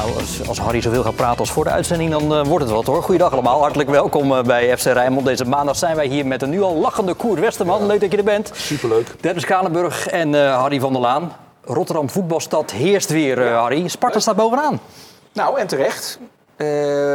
Nou, 0.00 0.14
als, 0.14 0.48
als 0.48 0.58
Harry 0.58 0.80
zoveel 0.80 1.02
gaat 1.02 1.14
praten 1.14 1.38
als 1.38 1.50
voor 1.50 1.64
de 1.64 1.70
uitzending, 1.70 2.10
dan 2.10 2.34
eh, 2.34 2.46
wordt 2.46 2.64
het 2.64 2.74
wat 2.74 2.86
hoor. 2.86 3.02
Goeiedag 3.02 3.32
allemaal, 3.32 3.60
hartelijk 3.60 3.88
welkom 3.90 4.32
eh, 4.32 4.42
bij 4.42 4.76
FC 4.76 4.84
Rijnmond. 4.84 5.26
Deze 5.26 5.44
maandag 5.44 5.76
zijn 5.76 5.96
wij 5.96 6.06
hier 6.06 6.26
met 6.26 6.42
een 6.42 6.50
nu 6.50 6.62
al 6.62 6.74
lachende 6.74 7.14
Koert 7.14 7.40
Westerman. 7.40 7.86
Leuk 7.86 8.00
dat 8.00 8.10
je 8.10 8.16
er 8.16 8.24
bent. 8.24 8.50
Superleuk. 8.54 9.14
Dennis 9.20 9.44
Kalenburg 9.44 10.06
en 10.06 10.34
eh, 10.34 10.60
Harry 10.60 10.80
van 10.80 10.92
der 10.92 11.00
Laan. 11.00 11.32
Rotterdam 11.64 12.10
voetbalstad 12.10 12.70
heerst 12.70 13.10
weer, 13.10 13.46
eh, 13.46 13.60
Harry. 13.60 13.88
Sparta 13.88 14.20
staat 14.20 14.36
bovenaan. 14.36 14.80
Nou, 15.32 15.58
en 15.58 15.66
terecht. 15.66 16.18
Eh, 16.60 16.66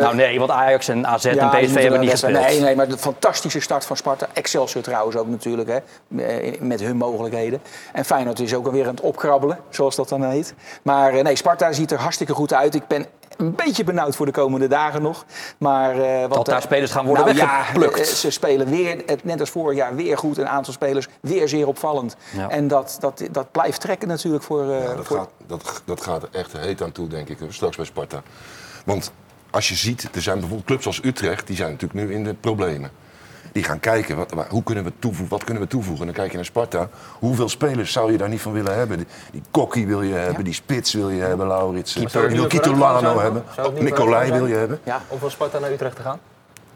Nou 0.01 0.15
nee, 0.15 0.39
want 0.39 0.51
Ajax 0.51 0.87
en 0.87 1.07
AZ 1.07 1.23
ja, 1.23 1.53
en 1.53 1.65
PSV 1.65 1.81
hebben 1.81 1.99
niet 1.99 2.09
gespeeld. 2.09 2.33
Nee, 2.33 2.59
nee, 2.59 2.75
maar 2.75 2.87
de 2.87 2.97
fantastische 2.97 3.59
start 3.59 3.85
van 3.85 3.97
Sparta. 3.97 4.27
Excelsior 4.33 4.83
trouwens 4.83 5.15
ook 5.15 5.27
natuurlijk, 5.27 5.69
hè, 5.69 5.77
eh, 6.23 6.59
met 6.61 6.79
hun 6.81 6.97
mogelijkheden. 6.97 7.61
En 7.93 8.05
Feyenoord 8.05 8.39
is 8.39 8.53
ook 8.55 8.65
alweer 8.65 8.83
aan 8.87 8.95
het 8.95 9.01
opkrabbelen, 9.01 9.59
zoals 9.69 9.95
dat 9.95 10.09
dan 10.09 10.23
heet. 10.23 10.53
Maar 10.81 11.13
eh, 11.13 11.23
nee, 11.23 11.35
Sparta 11.35 11.71
ziet 11.71 11.91
er 11.91 11.99
hartstikke 11.99 12.33
goed 12.33 12.53
uit. 12.53 12.75
Ik 12.75 12.87
ben 12.87 13.05
een 13.37 13.55
beetje 13.55 13.83
benauwd 13.83 14.15
voor 14.15 14.25
de 14.25 14.31
komende 14.31 14.67
dagen 14.67 15.01
nog. 15.01 15.25
Maar, 15.57 15.91
eh, 15.99 16.19
want, 16.19 16.33
Dat 16.33 16.45
daar 16.45 16.61
spelers 16.61 16.91
gaan 16.91 17.05
worden 17.05 17.25
nou, 17.25 17.37
weggeplukt. 17.37 17.97
Ja, 17.97 18.03
ze 18.15 18.29
spelen 18.31 18.67
weer, 18.69 19.03
net 19.23 19.39
als 19.39 19.49
vorig 19.49 19.77
jaar, 19.77 19.95
weer 19.95 20.17
goed. 20.17 20.37
Een 20.37 20.47
aantal 20.47 20.73
spelers 20.73 21.07
weer 21.21 21.47
zeer 21.47 21.67
opvallend. 21.67 22.15
Ja. 22.37 22.49
En 22.49 22.67
dat, 22.67 22.97
dat, 22.99 23.23
dat 23.31 23.51
blijft 23.51 23.81
trekken 23.81 24.07
natuurlijk 24.07 24.43
voor... 24.43 24.69
eh, 24.71 24.83
Ja, 24.83 24.93
dat, 24.95 25.05
voor 25.05 25.17
gaat, 25.17 25.29
dat, 25.47 25.81
dat 25.85 26.01
gaat 26.01 26.21
er 26.23 26.29
echt 26.31 26.57
heet 26.57 26.81
aan 26.81 26.91
toe, 26.91 27.07
denk 27.07 27.29
ik, 27.29 27.37
straks 27.49 27.75
bij 27.75 27.85
Sparta. 27.85 28.21
Want 28.85 29.11
als 29.55 29.69
je 29.69 29.75
ziet, 29.75 30.09
er 30.15 30.21
zijn 30.21 30.35
bijvoorbeeld 30.39 30.67
clubs 30.67 30.85
als 30.85 30.99
Utrecht, 31.03 31.47
die 31.47 31.55
zijn 31.55 31.71
natuurlijk 31.71 31.99
nu 32.07 32.13
in 32.13 32.23
de 32.23 32.33
problemen. 32.33 32.91
Die 33.51 33.63
gaan 33.63 33.79
kijken, 33.79 34.15
wat, 34.15 34.33
hoe 34.49 34.63
kunnen 34.63 34.83
we 34.83 34.91
toevoegen, 34.99 35.29
wat 35.37 35.43
kunnen 35.43 35.63
we 35.63 35.69
toevoegen? 35.69 35.99
En 35.99 36.05
dan 36.05 36.15
kijk 36.15 36.29
je 36.29 36.35
naar 36.35 36.45
Sparta. 36.45 36.89
Hoeveel 37.19 37.49
spelers 37.49 37.91
zou 37.91 38.11
je 38.11 38.17
daar 38.17 38.29
niet 38.29 38.41
van 38.41 38.51
willen 38.51 38.75
hebben? 38.75 38.97
Die, 38.97 39.07
die 39.31 39.41
Kokkie 39.51 39.87
wil 39.87 40.01
je 40.01 40.13
hebben, 40.13 40.43
die 40.43 40.53
Spits 40.53 40.93
wil 40.93 41.09
je 41.09 41.21
hebben, 41.21 41.49
het 41.75 41.91
Je 41.91 41.99
wil 41.99 42.09
zijn? 42.09 43.17
hebben, 43.17 43.43
het 43.55 43.81
Nicolai 43.81 44.31
wil 44.31 44.47
je 44.47 44.55
hebben. 44.55 44.79
ja, 44.83 45.01
Om 45.07 45.19
van 45.19 45.31
Sparta 45.31 45.59
naar 45.59 45.71
Utrecht 45.71 45.95
te 45.95 46.01
gaan? 46.01 46.19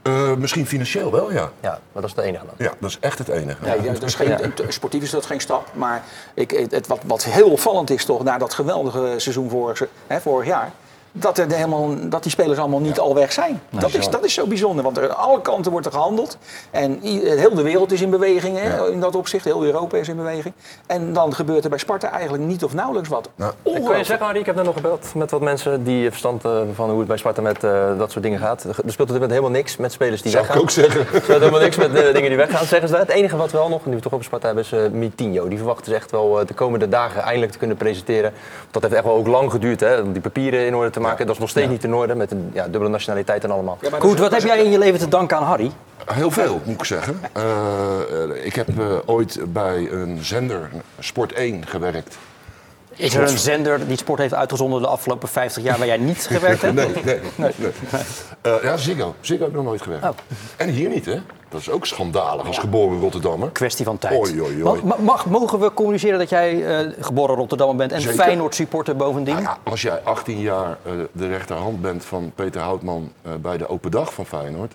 Eh, 0.01 0.33
misschien 0.35 0.67
financieel 0.67 1.11
wel, 1.11 1.31
ja. 1.31 1.49
Ja, 1.61 1.79
maar 1.91 2.01
dat 2.01 2.03
is 2.03 2.13
de 2.13 2.21
enige 2.21 2.45
dan. 2.45 2.55
Ja, 2.57 2.73
dat 2.79 2.89
is 2.89 2.97
echt 2.99 3.17
het 3.17 3.27
enige. 3.27 3.63
Nee, 3.63 3.81
ja, 3.81 3.93
dat 3.93 4.03
is 4.03 4.15
geen, 4.15 4.53
Sportief 4.67 5.03
is 5.03 5.09
dat 5.09 5.25
geen 5.25 5.41
stap. 5.41 5.67
Maar 5.73 6.03
ik, 6.33 6.67
het, 6.69 6.87
wat, 6.87 6.99
wat 7.05 7.23
heel 7.23 7.49
opvallend 7.49 7.89
is 7.89 8.05
toch, 8.05 8.23
na 8.23 8.37
dat 8.37 8.53
geweldige 8.53 9.13
seizoen 9.17 9.49
vorig, 9.49 9.87
hè, 10.07 10.21
vorig 10.21 10.47
jaar. 10.47 10.71
Dat, 11.11 11.37
er 11.37 11.51
helemaal, 11.51 12.09
dat 12.09 12.23
die 12.23 12.31
spelers 12.31 12.59
allemaal 12.59 12.79
niet 12.79 12.99
al 12.99 13.15
weg 13.15 13.31
zijn. 13.31 13.61
dat, 13.69 13.93
is, 13.93 14.09
dat 14.09 14.25
is 14.25 14.33
zo 14.33 14.47
bijzonder, 14.47 14.83
want 14.83 14.97
er, 14.97 15.09
aan 15.09 15.17
alle 15.17 15.41
kanten 15.41 15.71
wordt 15.71 15.85
er 15.85 15.91
gehandeld. 15.91 16.37
En 16.71 16.99
heel 17.01 17.55
de 17.55 17.61
wereld 17.61 17.91
is 17.91 18.01
in 18.01 18.09
beweging 18.09 18.57
hè, 18.59 18.91
in 18.91 18.99
dat 18.99 19.15
opzicht. 19.15 19.45
Heel 19.45 19.63
Europa 19.63 19.97
is 19.97 20.07
in 20.07 20.15
beweging. 20.15 20.53
En 20.87 21.13
dan 21.13 21.33
gebeurt 21.33 21.63
er 21.63 21.69
bij 21.69 21.79
Sparta 21.79 22.11
eigenlijk 22.11 22.43
niet 22.43 22.63
of 22.63 22.73
nauwelijks 22.73 23.09
wat. 23.09 23.29
Nou, 23.35 23.53
Ik 23.63 23.83
kan 23.85 23.97
je 23.97 24.03
zeggen, 24.03 24.25
Harry, 24.25 24.39
ik 24.39 24.45
heb 24.45 24.55
net 24.55 24.65
nog 24.65 24.75
gebeld 24.75 25.15
met 25.15 25.31
wat 25.31 25.41
mensen 25.41 25.83
die 25.83 26.09
verstand 26.09 26.45
eh, 26.45 26.61
van 26.73 26.89
hoe 26.89 26.99
het 26.99 27.07
bij 27.07 27.17
Sparta 27.17 27.41
met 27.41 27.63
eh, 27.63 27.97
dat 27.97 28.11
soort 28.11 28.23
dingen 28.23 28.39
gaat. 28.39 28.63
Er 28.63 28.73
speelt 28.73 28.87
op 28.87 28.97
dit 28.97 29.07
moment 29.09 29.29
helemaal 29.31 29.51
niks 29.51 29.77
met 29.77 29.91
spelers 29.91 30.21
die 30.21 30.31
Zou 30.31 30.43
ik 30.43 30.49
weggaan. 30.49 30.65
ook 30.65 30.71
zeggen. 30.71 30.99
Er 30.99 31.21
speelt 31.21 31.39
helemaal 31.39 31.59
niks 31.59 31.75
met 31.77 31.93
eh, 31.95 32.13
dingen 32.13 32.29
die 32.29 32.37
weggaan, 32.37 32.65
zeggen 32.65 32.87
ze 32.87 32.93
dat. 32.95 33.07
Het 33.07 33.15
enige 33.15 33.37
wat 33.37 33.51
wel 33.51 33.69
nog, 33.69 33.85
nu 33.85 33.95
we 33.95 34.01
toch 34.01 34.13
over 34.13 34.25
Sparta 34.25 34.45
hebben, 34.45 34.63
is 34.63 34.71
eh 34.71 34.79
Mitinho. 34.91 35.47
Die 35.47 35.57
verwachten 35.57 35.85
ze 35.85 35.95
echt 35.95 36.11
wel 36.11 36.39
eh, 36.39 36.47
de 36.47 36.53
komende 36.53 36.89
dagen 36.89 37.21
eindelijk 37.21 37.51
te 37.51 37.57
kunnen 37.57 37.77
presenteren. 37.77 38.33
Dat 38.71 38.81
heeft 38.81 38.93
echt 38.93 39.03
wel 39.03 39.15
ook 39.15 39.27
lang 39.27 39.51
geduurd, 39.51 39.79
hè, 39.79 39.99
om 39.99 40.11
die 40.13 40.21
papieren 40.21 40.65
in 40.65 40.75
orde 40.75 40.89
te 40.89 40.98
maken. 40.99 41.25
Dat 41.25 41.35
is 41.35 41.41
nog 41.41 41.49
steeds 41.49 41.69
niet 41.69 41.83
in 41.83 41.93
orde, 41.93 42.15
met 42.15 42.31
een 42.31 42.49
ja, 42.53 42.63
dubbele 42.63 42.89
nationaliteit 42.89 43.43
en 43.43 43.51
allemaal. 43.51 43.77
Is- 43.81 43.89
wat 44.19 44.31
heb 44.31 44.41
jij 44.41 44.63
in 44.63 44.71
je 44.71 44.77
leven 44.77 44.99
te 44.99 45.07
danken 45.07 45.37
aan 45.37 45.43
Harry? 45.43 45.71
Heel 46.05 46.31
veel, 46.31 46.61
moet 46.63 46.75
ik 46.75 46.83
zeggen. 46.83 47.19
Eh, 47.33 47.43
eh, 47.43 48.45
ik 48.45 48.55
heb 48.55 48.79
eh, 48.79 48.85
ooit 49.05 49.39
bij 49.47 49.91
een 49.91 50.17
zender, 50.21 50.69
Sport 50.99 51.33
1, 51.33 51.67
gewerkt. 51.67 52.17
Is 52.99 53.15
er 53.15 53.21
een 53.21 53.37
zender 53.37 53.87
die 53.87 53.97
sport 53.97 54.19
heeft 54.19 54.33
uitgezonden 54.33 54.81
de 54.81 54.87
afgelopen 54.87 55.27
50 55.29 55.63
jaar 55.63 55.77
waar 55.77 55.87
jij 55.87 55.97
niet 55.97 56.27
gewerkt 56.31 56.61
hebt? 56.61 56.75
Nee, 56.79 56.87
nee, 57.03 57.19
nee. 57.35 57.51
Eh, 58.41 58.53
ja, 58.63 58.77
Ziggo. 58.77 59.15
Ziggo 59.21 59.41
heb 59.43 59.51
ik 59.51 59.55
nog 59.57 59.65
nooit 59.65 59.81
gewerkt. 59.81 60.03
Oh. 60.05 60.09
En 60.57 60.69
hier 60.69 60.89
niet, 60.89 61.05
hè? 61.05 61.19
Dat 61.49 61.61
is 61.61 61.69
ook 61.69 61.85
schandalig 61.85 62.45
als 62.47 62.57
geboren 62.57 62.99
Rotterdammer. 62.99 63.49
Kwestie 63.49 63.85
van 63.85 63.97
tijd. 63.97 64.19
Oei, 64.19 64.41
oei, 64.41 64.63
oei. 64.63 64.63
Ma- 64.63 64.81
ma- 64.83 64.95
mag, 65.03 65.25
mogen 65.25 65.59
we 65.59 65.73
communiceren 65.73 66.19
dat 66.19 66.29
jij 66.29 66.79
eh, 66.79 66.87
geboren 66.99 67.35
Rotterdammer 67.35 67.75
bent 67.75 67.91
en 67.91 68.01
Zeker. 68.01 68.23
Feyenoord 68.23 68.55
supporter 68.55 68.95
bovendien? 68.95 69.33
Nou 69.33 69.45
ja, 69.45 69.57
als 69.63 69.81
jij 69.81 69.99
18 70.03 70.39
jaar 70.39 70.77
eh, 70.83 70.91
de 71.11 71.27
rechterhand 71.27 71.81
bent 71.81 72.05
van 72.05 72.31
Peter 72.35 72.61
Houtman 72.61 73.11
bij 73.41 73.57
de 73.57 73.69
open 73.69 73.91
dag 73.91 74.13
van 74.13 74.25
Feyenoord, 74.25 74.73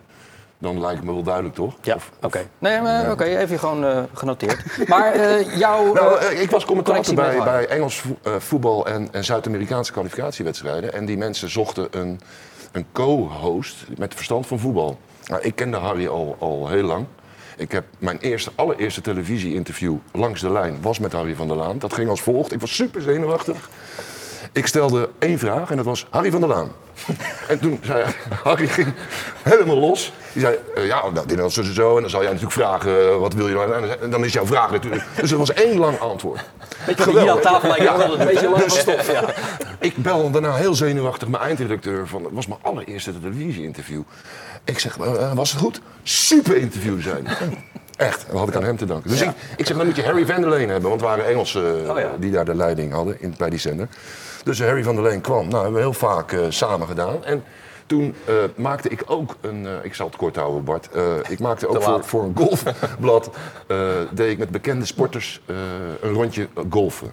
dan 0.59 0.81
lijkt 0.81 0.97
het 0.97 1.05
me 1.07 1.13
wel 1.13 1.23
duidelijk, 1.23 1.55
toch? 1.55 1.75
Ja, 1.83 1.97
oké. 2.23 2.47
Nee, 2.59 2.81
maar 2.81 3.11
oké, 3.11 3.25
even 3.25 3.59
gewoon 3.59 3.85
eh, 3.85 4.03
genoteerd. 4.15 4.89
Maar 4.89 5.13
eh, 5.13 5.59
jouw... 5.59 5.93
Nou, 5.95 6.19
eh, 6.19 6.41
ik 6.43 6.51
was 6.51 6.65
commentator 6.65 7.15
bij, 7.15 7.39
bij 7.39 7.67
Engels 7.67 7.97
vo- 8.01 8.39
voetbal 8.39 8.87
en, 8.87 9.09
en 9.13 9.25
Zuid-Amerikaanse 9.25 9.93
kwalificatiewedstrijden. 9.93 10.93
En 10.93 11.05
die 11.07 11.17
mensen 11.17 11.51
zochten 11.51 11.87
een, 11.91 12.21
een 12.73 12.87
co-host 12.93 13.77
met 13.97 14.15
verstand 14.15 14.47
van 14.47 14.59
voetbal. 14.59 14.99
Nou, 15.27 15.43
ik 15.43 15.55
kende 15.55 15.77
Harry 15.77 16.07
al, 16.07 16.37
al 16.39 16.69
heel 16.69 16.83
lang. 16.83 17.07
Ik 17.57 17.73
heb 17.73 17.85
mijn 17.99 18.19
eerste, 18.19 18.51
allereerste 18.55 19.01
televisie-interview 19.01 19.97
langs 20.13 20.41
de 20.41 20.51
lijn 20.53 20.79
was 20.83 20.99
met 20.99 21.13
Harry 21.13 21.35
van 21.35 21.49
der 21.49 21.57
Laan. 21.57 21.79
Dat 21.79 21.93
ging 21.93 22.09
als 22.09 22.21
volgt. 22.23 22.53
Ik 22.53 22.61
was 22.61 22.75
super 22.75 23.03
zenuwachtig. 23.03 23.69
Ik 24.55 24.67
stelde 24.67 25.09
één 25.19 25.39
vraag 25.39 25.71
en 25.71 25.77
dat 25.77 25.85
was 25.85 26.07
Harry 26.11 26.31
van 26.31 26.41
der 26.41 26.49
Laan. 26.49 26.73
En 27.49 27.59
toen 27.59 27.81
zei 27.83 28.05
Harry 28.45 28.67
ging 28.67 28.93
helemaal 29.43 29.77
los. 29.79 30.13
Die 30.33 30.43
zei, 30.43 30.57
eh, 30.75 30.87
ja, 30.87 31.01
nou, 31.01 31.27
dit 31.27 31.31
en 31.31 31.37
dat, 31.37 31.53
zo 31.53 31.61
en 31.61 31.75
zo. 31.75 31.95
En 31.95 32.01
dan 32.01 32.11
zal 32.11 32.21
jij 32.23 32.33
natuurlijk 32.33 32.57
vragen, 32.61 33.09
eh, 33.11 33.17
wat 33.17 33.35
wil 33.35 33.49
je 33.49 33.55
nou? 33.55 33.89
En 34.01 34.11
dan 34.11 34.25
is 34.25 34.33
jouw 34.33 34.47
vraag 34.47 34.71
natuurlijk. 34.71 35.05
Dus 35.21 35.31
het 35.31 35.39
was 35.39 35.53
één 35.53 35.79
lang 35.79 35.99
antwoord. 35.99 36.41
hier 36.87 37.31
aan 37.31 37.41
tafel 37.41 37.69
lijkt 37.69 37.89
het 37.89 37.97
wel 37.97 38.21
een 38.21 38.27
beetje 38.27 38.49
lang 38.49 38.63
Dus- 38.63 38.79
stof. 38.79 39.13
Ja. 39.13 39.25
Ik 39.79 39.97
bel 39.97 40.31
daarna 40.31 40.55
heel 40.55 40.75
zenuwachtig 40.75 41.29
mijn 41.29 41.43
eindredacteur 41.43 42.09
van, 42.09 42.25
het 42.25 42.33
was 42.33 42.47
mijn 42.47 42.61
allereerste 42.63 43.21
televisie-interview. 43.21 44.03
Ik 44.65 44.79
zeg, 44.79 44.99
eh, 44.99 45.33
was 45.33 45.51
het 45.53 45.61
goed? 45.61 45.81
Super 46.03 46.57
interview 46.57 47.03
zijn. 47.03 47.27
Echt, 47.97 48.27
dat 48.31 48.38
had 48.38 48.49
ik 48.49 48.56
aan 48.56 48.65
hem 48.65 48.77
te 48.77 48.84
danken. 48.84 49.10
Dus 49.10 49.21
ik, 49.21 49.31
ik 49.56 49.66
zeg, 49.66 49.77
dan 49.77 49.87
moet 49.87 49.97
je 49.97 50.05
Harry 50.05 50.27
van 50.27 50.41
der 50.41 50.50
Leen 50.50 50.69
hebben, 50.69 50.88
want 50.88 51.00
het 51.00 51.10
waren 51.10 51.27
Engelsen 51.27 51.84
eh, 51.84 51.91
Oh 51.91 51.99
ja. 51.99 52.10
die 52.19 52.31
daar 52.31 52.44
de 52.44 52.55
leiding 52.55 52.93
hadden 52.93 53.21
in, 53.21 53.34
bij 53.38 53.50
die 53.50 53.59
zender. 53.59 53.88
Dus 54.44 54.60
Harry 54.60 54.82
van 54.82 54.94
der 54.94 55.05
Leen 55.05 55.21
kwam. 55.21 55.49
Nou, 55.49 55.62
hebben 55.62 55.72
we 55.72 55.81
heel 55.81 55.93
vaak 55.93 56.32
eh, 56.32 56.41
samen 56.49 56.87
gedaan. 56.87 57.25
En 57.25 57.44
toen 57.87 58.15
eh, 58.25 58.34
maakte 58.56 58.88
ik 58.88 59.03
ook 59.06 59.37
een, 59.41 59.66
ik 59.82 59.94
zal 59.94 60.06
het 60.06 60.16
kort 60.16 60.37
houden 60.37 60.65
Bart, 60.65 60.88
ik 61.28 61.38
maakte 61.38 61.69
ook 61.69 61.82
voor, 61.82 62.05
voor 62.05 62.22
een 62.22 62.37
golfblad, 62.37 63.31
deed 64.11 64.31
ik 64.31 64.38
met 64.38 64.50
bekende 64.50 64.84
sporters 64.84 65.41
een 66.00 66.12
rondje 66.12 66.49
golfen. 66.71 67.12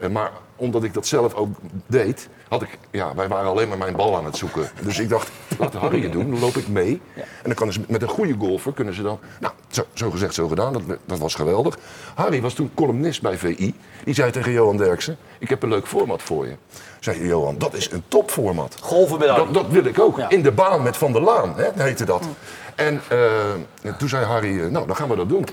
Eh, 0.00 0.08
maar 0.08 0.30
omdat 0.60 0.84
ik 0.84 0.94
dat 0.94 1.06
zelf 1.06 1.34
ook 1.34 1.56
deed, 1.86 2.28
had 2.48 2.62
ik, 2.62 2.78
ja, 2.90 3.14
wij 3.14 3.28
waren 3.28 3.50
alleen 3.50 3.68
maar 3.68 3.78
mijn 3.78 3.96
bal 3.96 4.16
aan 4.16 4.24
het 4.24 4.36
zoeken. 4.36 4.70
Dus 4.82 4.98
ik 4.98 5.08
dacht, 5.08 5.30
laat 5.58 5.74
Harry 5.74 6.02
het 6.02 6.12
doen, 6.12 6.30
dan 6.30 6.40
loop 6.40 6.56
ik 6.56 6.68
mee. 6.68 7.00
En 7.14 7.24
dan 7.42 7.54
kan 7.54 7.72
ze, 7.72 7.80
met 7.88 8.02
een 8.02 8.08
goede 8.08 8.34
golfer 8.38 8.72
kunnen 8.72 8.94
ze 8.94 9.02
dan, 9.02 9.18
nou, 9.40 9.52
zo, 9.68 9.82
zo 9.92 10.10
gezegd, 10.10 10.34
zo 10.34 10.48
gedaan, 10.48 10.72
dat, 10.72 10.82
dat 11.04 11.18
was 11.18 11.34
geweldig. 11.34 11.78
Harry 12.14 12.40
was 12.40 12.54
toen 12.54 12.70
columnist 12.74 13.22
bij 13.22 13.38
VI. 13.38 13.74
Die 14.04 14.14
zei 14.14 14.30
tegen 14.30 14.52
Johan 14.52 14.76
Derksen, 14.76 15.16
ik 15.38 15.48
heb 15.48 15.62
een 15.62 15.68
leuk 15.68 15.86
format 15.86 16.22
voor 16.22 16.46
je. 16.46 16.54
Zei 17.00 17.26
Johan, 17.26 17.58
dat 17.58 17.74
is 17.74 17.90
een 17.90 18.02
topformat. 18.08 18.76
Golven 18.80 19.18
met. 19.18 19.28
Dat, 19.28 19.54
dat 19.54 19.68
wil 19.68 19.84
ik 19.84 19.98
ook. 19.98 20.16
Ja. 20.16 20.28
In 20.28 20.42
de 20.42 20.52
baan 20.52 20.82
met 20.82 20.96
Van 20.96 21.12
der 21.12 21.22
Laan, 21.22 21.52
hè, 21.56 21.82
heette 21.82 22.04
dat. 22.04 22.28
En 22.74 23.00
eh, 23.08 23.92
toen 23.98 24.08
zei 24.08 24.24
Harry, 24.24 24.60
eh, 24.60 24.70
nou, 24.70 24.86
dan 24.86 24.96
gaan 24.96 25.08
we 25.08 25.16
dat 25.16 25.28
doen. 25.28 25.46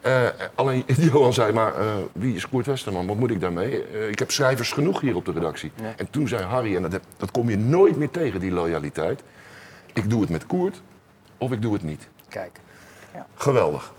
Eh, 0.00 0.22
alleen 0.54 0.84
Johan 1.12 1.32
zei, 1.32 1.52
maar 1.52 1.74
eh, 1.74 1.86
wie 2.12 2.34
is 2.34 2.48
Koert 2.48 2.66
Westerman? 2.66 3.06
Wat 3.06 3.16
moet 3.16 3.30
ik 3.30 3.40
daarmee? 3.40 3.84
Eh, 3.86 4.08
ik 4.08 4.18
heb 4.18 4.30
schrijvers 4.30 4.72
genoeg 4.72 5.00
hier 5.00 5.16
op 5.16 5.24
de 5.24 5.32
redactie. 5.32 5.72
En 5.96 6.10
toen 6.10 6.28
zei 6.28 6.42
Harry, 6.42 6.76
en 6.76 6.82
dat, 6.82 6.92
heb- 6.92 7.02
dat 7.16 7.30
kom 7.30 7.50
je 7.50 7.56
nooit 7.58 7.96
meer 7.96 8.10
tegen, 8.10 8.40
die 8.40 8.50
loyaliteit. 8.50 9.22
Ik 9.92 10.10
doe 10.10 10.20
het 10.20 10.30
met 10.30 10.46
Koert 10.46 10.82
of 11.38 11.52
ik 11.52 11.62
doe 11.62 11.72
het 11.72 11.82
niet. 11.82 12.08
Kijk, 12.28 12.60
Geweldig. 13.34 13.92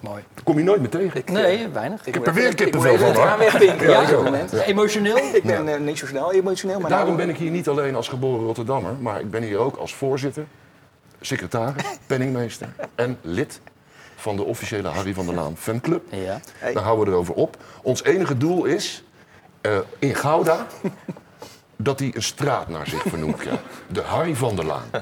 mooi. 0.00 0.22
Dat 0.34 0.44
kom 0.44 0.58
je 0.58 0.64
nooit 0.64 0.80
meer 0.80 0.88
tegen. 0.90 1.22
Nee, 1.32 1.68
weinig. 1.68 2.06
Ik 2.06 2.14
heb 2.14 2.26
er 2.26 2.34
weer 2.34 2.54
kippenvel 2.64 2.96
van, 2.98 3.14
hoor. 3.14 3.38
wegpinken 3.38 3.88
Ja. 3.90 4.62
Emotioneel? 4.64 5.16
Ik 5.16 5.42
ben 5.42 5.68
eh, 5.68 5.80
niet 5.80 5.98
zo 5.98 6.06
snel 6.06 6.32
emotioneel, 6.32 6.80
maar 6.80 6.90
Daarom 6.90 7.06
nou, 7.14 7.20
ben 7.26 7.28
ik 7.28 7.36
hier 7.36 7.50
niet 7.50 7.68
alleen 7.68 7.94
als 7.94 8.08
geboren 8.08 8.44
Rotterdammer, 8.46 8.94
maar 9.00 9.20
ik 9.20 9.30
ben 9.30 9.42
hier 9.42 9.58
ook 9.58 9.76
als 9.76 9.94
voorzitter, 9.94 10.44
secretaris, 11.20 11.82
penningmeester 12.06 12.68
en 12.94 13.18
lid 13.20 13.60
van 14.18 14.36
de 14.36 14.44
officiële 14.44 14.88
Harry 14.88 15.14
van 15.14 15.26
der 15.26 15.34
Laan 15.34 15.56
fanclub. 15.56 16.02
Ja. 16.10 16.40
Daar 16.72 16.82
houden 16.82 17.04
we 17.04 17.10
erover 17.10 17.34
op. 17.34 17.56
Ons 17.82 18.04
enige 18.04 18.36
doel 18.36 18.64
is 18.64 19.04
eh, 19.60 19.78
in 19.98 20.14
Gouda 20.14 20.66
dat 21.80 21.98
hij 21.98 22.10
een 22.14 22.22
straat 22.22 22.68
naar 22.68 22.86
zich 22.86 23.02
vernoemd 23.08 23.36
krijgt. 23.36 23.60
De 23.86 24.02
Harry 24.02 24.34
van 24.34 24.56
der 24.56 24.64
Laan. 24.64 24.82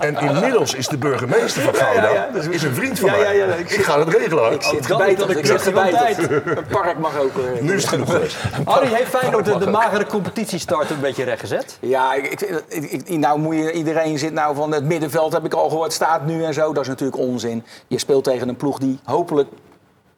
en 0.00 0.16
inmiddels 0.18 0.74
is 0.74 0.88
de 0.88 0.98
burgemeester 0.98 1.62
van 1.62 1.74
Gouda 1.74 2.02
ja, 2.08 2.14
ja, 2.14 2.28
dat 2.32 2.44
is- 2.44 2.62
een 2.62 2.74
vriend 2.74 2.98
van 2.98 3.10
Ja, 3.10 3.16
mij. 3.16 3.36
ja, 3.36 3.46
ja, 3.46 3.54
ik 3.54 3.58
ik 3.60 3.70
zit- 3.70 3.84
ga 3.84 3.98
het 3.98 4.08
regelen. 4.08 4.42
hoor. 4.44 4.52
Ik 4.52 4.62
zit 4.62 4.86
gebijterd, 4.86 5.28
dat 5.28 5.36
ik 5.36 5.46
zit 5.46 5.62
gebijterd. 5.62 6.18
Een 6.30 6.66
park 6.70 6.98
mag 6.98 7.18
ook. 7.18 7.30
eh, 7.54 7.60
Nu 7.62 7.74
is 7.74 7.80
het 7.82 7.90
genoeg 7.90 8.10
geweest. 8.10 8.36
Harry, 8.64 8.88
heeft 8.94 9.10
Feyenoord 9.10 9.44
de, 9.44 9.58
de 9.58 9.70
magere 9.70 10.06
competitiestart 10.06 10.90
een 10.90 11.00
beetje 11.00 11.24
rechtgezet? 11.24 11.76
Ja, 11.80 12.14
ik, 12.14 12.24
ik, 12.40 12.62
ik- 12.68 12.90
ik- 13.08 13.18
nou 13.18 13.38
moet 13.38 13.54
je, 13.56 13.72
iedereen 13.72 14.18
zit 14.18 14.32
nou 14.32 14.54
van 14.54 14.72
het 14.72 14.84
middenveld, 14.84 15.32
heb 15.32 15.44
ik 15.44 15.54
al 15.54 15.68
gehoord, 15.68 15.92
staat 15.92 16.26
nu 16.26 16.44
en 16.44 16.54
zo. 16.54 16.72
Dat 16.72 16.82
is 16.82 16.88
natuurlijk 16.88 17.18
onzin. 17.18 17.64
Je 17.86 17.98
speelt 17.98 18.24
tegen 18.24 18.48
een 18.48 18.56
ploeg 18.56 18.78
die 18.78 18.98
hopelijk 19.04 19.48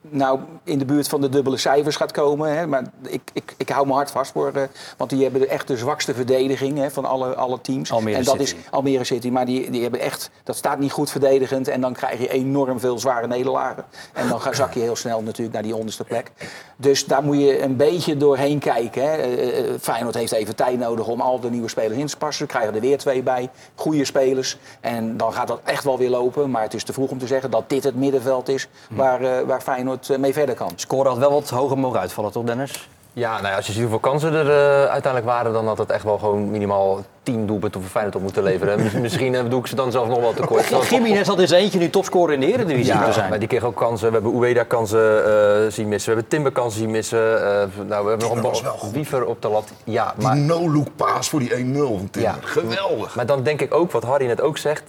nou, 0.09 0.41
in 0.65 0.79
de 0.79 0.85
buurt 0.85 1.09
van 1.09 1.21
de 1.21 1.29
dubbele 1.29 1.57
cijfers 1.57 1.97
gaat 1.97 2.13
komen. 2.13 2.57
Hè. 2.57 2.67
Maar 2.67 2.83
ik, 3.03 3.21
ik, 3.33 3.55
ik 3.57 3.69
hou 3.69 3.87
me 3.87 3.93
hard 3.93 4.11
vast 4.11 4.33
voor, 4.33 4.51
eh, 4.55 4.63
want 4.97 5.11
die 5.11 5.23
hebben 5.23 5.49
echt 5.49 5.69
de 5.69 5.77
zwakste 5.77 6.15
verdediging 6.15 6.79
hè, 6.79 6.91
van 6.91 7.05
alle, 7.05 7.35
alle 7.35 7.61
teams. 7.61 7.93
Almere 7.93 8.17
en 8.17 8.25
dat 8.25 8.39
City. 8.39 8.57
is 8.57 8.71
Almere 8.71 9.05
City. 9.05 9.29
Maar 9.31 9.47
die, 9.47 9.71
die 9.71 9.83
hebben 9.83 10.01
echt, 10.01 10.31
dat 10.45 10.57
staat 10.57 10.79
niet 10.79 10.93
goed 10.93 11.11
verdedigend. 11.11 11.69
En 11.69 11.81
dan 11.81 11.93
krijg 11.93 12.19
je 12.21 12.29
enorm 12.29 12.81
veel 12.81 12.99
zware 12.99 13.27
nederlagen. 13.27 13.85
En 14.13 14.29
dan 14.29 14.41
ga- 14.41 14.53
zak 14.53 14.75
je 14.75 14.81
heel 14.81 14.97
snel 14.97 15.23
natuurlijk 15.23 15.53
naar 15.55 15.63
die 15.63 15.77
onderste 15.77 16.05
plek. 16.05 16.31
Dus 16.77 17.05
daar 17.07 17.23
moet 17.23 17.39
je 17.41 17.63
een 17.63 17.77
beetje 17.77 18.17
doorheen 18.17 18.59
kijken. 18.59 19.03
Hè. 19.03 19.17
Eh, 19.17 19.59
eh, 19.59 19.75
Feyenoord 19.81 20.15
heeft 20.15 20.33
even 20.33 20.57
tijd 20.57 20.79
nodig 20.79 21.07
om 21.09 21.21
al 21.21 21.41
de 21.41 21.51
nieuwe 21.51 21.69
spelers 21.69 21.99
in 21.99 22.07
te 22.07 22.17
passen. 22.17 22.47
Ze 22.47 22.53
krijgen 22.53 22.75
er 22.75 22.81
weer 22.81 22.99
twee 22.99 23.23
bij. 23.23 23.51
Goede 23.75 24.05
spelers. 24.05 24.59
En 24.81 25.17
dan 25.17 25.33
gaat 25.33 25.49
dat 25.49 25.61
echt 25.65 25.85
wel 25.85 25.99
weer 25.99 26.11
lopen. 26.11 26.51
Maar 26.51 26.63
het 26.63 26.75
is 26.75 26.85
te 26.85 26.93
vroeg 26.93 27.11
om 27.11 27.19
te 27.19 27.27
zeggen 27.27 27.51
dat 27.51 27.65
dit 27.67 27.85
het 27.85 27.97
middenveld 27.97 28.49
is 28.49 28.69
waar, 28.91 29.21
eh, 29.23 29.41
waar 29.47 29.61
Feyenoord 29.61 29.92
eh, 30.11 30.17
mee 30.19 30.33
verder 30.33 30.55
kan. 30.55 30.71
Score 30.77 31.09
had 31.09 31.19
wel 31.19 31.33
wat 31.33 31.51
hoger 31.51 31.79
mogen 31.79 32.01
uitvallen, 32.01 32.33
toch 32.33 32.45
Dennis? 32.45 32.89
Ja, 33.15 33.33
nou 33.33 33.47
ja, 33.47 33.57
als 33.57 33.67
je 33.67 33.73
ziet 33.73 33.81
hoeveel 33.81 33.99
kansen 33.99 34.33
er 34.35 34.51
eh, 34.51 34.91
uiteindelijk 34.91 35.25
waren, 35.33 35.53
dan 35.53 35.67
had 35.67 35.79
het 35.79 35.91
echt 35.91 36.05
wel 36.05 36.19
gewoon 36.19 36.51
minimaal 36.51 37.01
10 37.23 37.47
doelpunten 37.47 37.81
voor 37.81 37.91
Feyenoord 37.91 38.17
op 38.17 38.23
moeten 38.23 38.43
leveren. 38.43 38.83
Mis- 38.83 38.93
Misschien 39.07 39.35
eh, 39.35 39.41
doe 39.49 39.61
ik 39.61 39.67
ze 39.67 39.75
dan 39.75 39.91
zelf 39.93 40.09
nog 40.09 40.19
wel 40.21 40.33
tekort. 40.35 40.89
Jiménez 40.91 41.27
had 41.27 41.41
in 41.41 41.49
zijn 41.49 41.63
eentje 41.63 41.79
nu 41.79 41.91
topscorer 41.91 42.35
in 42.35 42.41
de 42.41 42.47
Eredivisie 42.53 42.93
Ja, 42.95 43.05
te 43.05 43.13
zijn. 43.13 43.29
maar 43.31 43.39
die 43.39 43.49
kreeg 43.49 43.65
ook 43.65 43.77
kansen. 43.77 44.07
We 44.09 44.13
hebben 44.15 44.33
Ueda 44.43 44.63
kansen 44.63 45.25
eh, 45.25 45.71
zien 45.71 45.89
missen. 45.89 46.09
We 46.11 46.19
hebben 46.19 46.29
Timber 46.29 46.53
kansen 46.53 46.81
zien 46.81 46.91
missen. 46.91 47.37
Eh, 47.47 47.69
nou, 47.87 48.05
we 48.05 48.11
hebben 48.11 48.43
nog 48.43 48.83
een 48.83 48.93
wiever 48.93 49.25
op 49.27 49.43
de 49.43 49.49
lat. 49.49 49.69
Ja, 49.85 50.13
Die 50.17 50.27
maar, 50.27 50.37
no-look 50.37 50.89
paas 50.97 51.29
voor 51.29 51.39
die 51.41 51.51
1-0 51.51 51.55
van 51.79 52.09
Timmer. 52.11 52.31
Ja. 52.33 52.37
Geweldig. 52.41 53.15
maar 53.15 53.27
dan 53.27 53.43
denk 53.43 53.61
ik 53.61 53.75
ook, 53.75 53.91
wat 53.93 54.03
Harry 54.03 54.27
net 54.27 54.41
ook 54.41 54.59
zegt, 54.59 54.83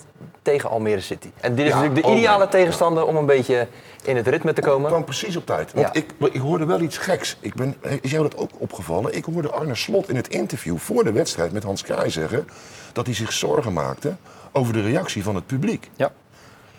tegen 0.44 0.70
Almere 0.70 1.02
City. 1.02 1.30
En 1.40 1.56
dit 1.56 1.66
is 1.66 1.72
Ja, 1.72 1.78
natuurlijk 1.78 2.06
de 2.06 2.12
oh, 2.12 2.18
ideale 2.18 2.44
ja. 2.44 2.50
tegenstander 2.50 3.06
om 3.06 3.16
een 3.16 3.26
beetje 3.26 3.68
in 4.04 4.16
het 4.16 4.28
ritme 4.28 4.54
te 4.54 4.62
Het 4.62 4.70
komen. 4.70 4.90
kwam 4.90 5.04
precies 5.04 5.36
op 5.36 5.46
tijd. 5.46 5.74
Want 5.74 5.88
Ja. 5.94 6.02
ik, 6.02 6.34
ik 6.34 6.42
hoorde 6.42 6.66
wel 6.66 6.80
iets 6.82 6.98
geks. 6.98 7.38
Ik 7.40 7.54
ben, 7.54 7.76
is 8.02 8.12
jou 8.12 8.24
dat 8.24 8.38
ook 8.38 8.50
opgevallen? 8.58 9.16
Ik 9.16 9.26
hoorde 9.26 9.52
Arne 9.52 9.76
Slot 9.76 10.10
in 10.10 10.16
het 10.16 10.28
interview 10.28 10.78
voor 10.78 11.04
de 11.04 11.12
wedstrijd 11.12 11.52
met 11.52 11.64
Hans 11.64 11.82
Kraaij 11.82 12.10
zeggen... 12.10 12.48
dat 12.94 13.06
hij 13.06 13.16
zich 13.16 13.34
zorgen 13.34 13.74
maakte 13.74 14.16
over 14.52 14.74
de 14.74 14.82
reactie 14.82 15.24
van 15.24 15.36
het 15.36 15.46
publiek. 15.48 15.90
Ja. 15.96 16.12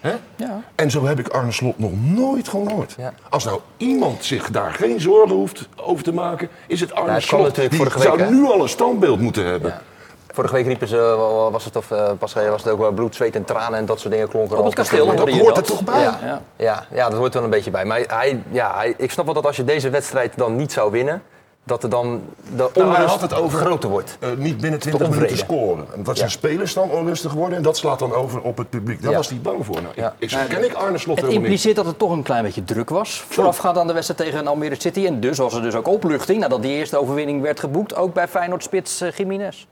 Hè? 0.01 0.15
Ja. 0.37 0.61
En 0.75 0.91
zo 0.91 1.05
heb 1.07 1.19
ik 1.19 1.29
Arne 1.29 1.53
Slot 1.53 1.79
nog 1.79 1.91
nooit 2.03 2.49
gehoord. 2.49 2.95
Ja. 2.99 3.15
Als 3.29 3.45
nou 3.45 3.61
iemand 3.77 4.25
zich 4.25 4.51
daar 4.51 4.73
geen 4.73 5.01
zorgen 5.01 5.37
hoeft 5.37 5.69
over 5.77 6.05
te 6.05 6.13
maken... 6.13 6.49
is 6.67 6.81
het 6.81 6.95
Arne 6.95 7.09
Ja, 7.09 7.15
het 7.15 7.27
kwam 7.27 7.41
Slot. 7.41 7.55
Die 7.71 7.91
zou 8.01 8.17
week, 8.19 8.29
hè? 8.29 8.35
nu 8.35 8.45
al 8.45 8.63
een 8.63 8.69
standbeeld 8.69 9.21
moeten 9.21 9.45
hebben. 9.47 9.81
Vorige 10.35 10.55
week 10.55 10.67
riepen 10.67 10.89
ze, 10.89 10.97
wel- 10.97 11.51
was 11.51 11.65
het, 11.65 11.77
of 11.77 11.91
eh, 11.91 12.11
pas 12.19 12.33
geleden 12.33 12.53
was 12.53 12.63
het 12.65 12.73
ook 12.73 12.79
wel 12.79 12.93
bloed, 12.93 13.15
zweet 13.15 13.35
en 13.37 13.45
tranen 13.45 13.79
en 13.79 13.87
dat 13.87 14.01
soort 14.01 14.13
dingen 14.13 14.29
klonken 14.29 14.53
er 14.53 14.59
Op 14.59 14.65
het 14.65 14.75
kasteel 14.75 15.07
Dat 15.17 15.29
je 15.35 15.41
hoort 15.41 15.55
dat. 15.55 15.57
er 15.57 15.73
toch 15.73 15.85
bij? 15.85 16.01
Ja, 16.01 16.19
ja. 16.23 16.41
Ja, 16.57 16.87
ja, 16.91 17.09
dat 17.09 17.19
hoort 17.19 17.29
er 17.35 17.35
wel 17.35 17.45
een 17.45 17.51
beetje 17.51 17.71
bij. 17.71 17.85
Maar 17.85 18.01
hij, 18.07 18.43
ja, 18.51 18.75
hij, 18.77 18.95
ik 18.97 19.11
snap 19.11 19.25
wel 19.25 19.35
dat 19.35 19.47
als 19.47 19.57
je 19.57 19.65
deze 19.65 19.91
wedstrijd 19.91 20.33
dan 20.37 20.57
niet 20.57 20.73
zou 20.73 20.91
winnen, 20.91 21.23
dat 21.67 21.83
er 21.83 21.89
dan 21.91 22.23
de 22.57 22.69
Nou, 22.75 22.87
onrust 22.89 23.07
had 23.09 23.21
het 23.21 23.35
over 23.35 23.59
groter 23.59 23.91
wordt. 23.91 24.17
eh, 24.21 24.29
niet 24.37 24.61
binnen 24.61 24.81
20 24.81 25.07
onvrede. 25.07 25.15
minuten 25.27 25.37
scoren. 25.47 25.87
En 25.95 26.03
dat 26.03 26.17
zijn 26.17 26.29
Ja. 26.29 26.35
spelers 26.37 26.75
dan 26.75 26.91
onrustig 26.91 27.33
worden 27.33 27.57
en 27.57 27.63
dat 27.63 27.77
slaat 27.77 27.99
dan 27.99 28.13
over 28.13 28.41
op 28.41 28.57
het 28.59 28.71
publiek. 28.71 29.03
Daar 29.03 29.11
Ja. 29.11 29.17
was 29.17 29.29
hij 29.29 29.39
bang 29.43 29.65
voor. 29.67 29.75
Nou, 29.75 29.87
ik- 29.89 29.97
Ja. 29.97 30.15
ik, 30.19 30.49
ken 30.49 30.65
ik 30.65 30.73
Arne 30.75 30.99
Slot 30.99 31.17
Het 31.17 31.25
helemaal 31.27 31.29
niet. 31.29 31.35
impliceert 31.35 31.77
dat 31.77 31.87
het 31.87 31.99
toch 31.99 32.11
een 32.11 32.23
klein 32.23 32.43
beetje 32.43 32.65
druk 32.65 32.91
was. 32.91 33.25
Voorafgaand 33.29 33.79
aan 33.79 33.87
de 33.87 33.93
wedstrijd 33.93 34.21
tegen 34.21 34.47
Almere 34.47 34.75
City. 34.79 35.07
En 35.07 35.21
dus 35.21 35.39
was 35.39 35.55
er 35.55 35.63
dus 35.63 35.75
ook 35.75 35.89
opluchting 35.89 36.41
nadat 36.41 36.63
die 36.63 36.73
eerste 36.77 36.99
overwinning 37.01 37.43
werd 37.43 37.61
geboekt. 37.61 37.97
Ook 37.97 38.15
bij 38.15 38.29
Feyenoord-spits 38.29 39.01
eh, 39.01 39.11
Jiménez. 39.13 39.67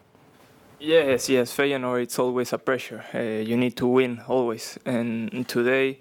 Yes, 0.84 1.28
yes, 1.28 1.56
Feyenoord, 1.56 2.02
it's 2.02 2.18
always 2.18 2.52
a 2.52 2.58
pressure. 2.58 3.04
Uh, 3.14 3.46
you 3.48 3.56
need 3.56 3.76
to 3.76 3.86
win 3.86 4.20
always. 4.26 4.80
And 4.84 5.46
today, 5.46 6.00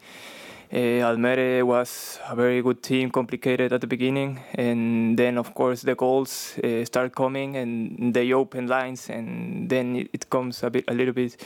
uh, 0.74 1.06
Almere 1.06 1.64
was 1.64 2.20
a 2.28 2.36
very 2.36 2.64
good 2.64 2.82
team, 2.82 3.12
complicated 3.12 3.74
at 3.74 3.82
the 3.82 3.86
beginning, 3.86 4.40
and 4.56 5.20
then 5.20 5.38
of 5.38 5.54
course 5.54 5.84
the 5.84 5.94
goals 5.94 6.58
uh, 6.64 6.84
start 6.84 7.14
coming, 7.14 7.58
and 7.58 8.12
they 8.16 8.34
open 8.34 8.66
lines, 8.66 9.08
and 9.08 9.70
then 9.70 9.98
it, 9.98 10.10
it 10.14 10.30
comes 10.32 10.64
a 10.64 10.72
bit, 10.72 10.86
a 10.88 10.96
little 10.96 11.14
bit 11.14 11.38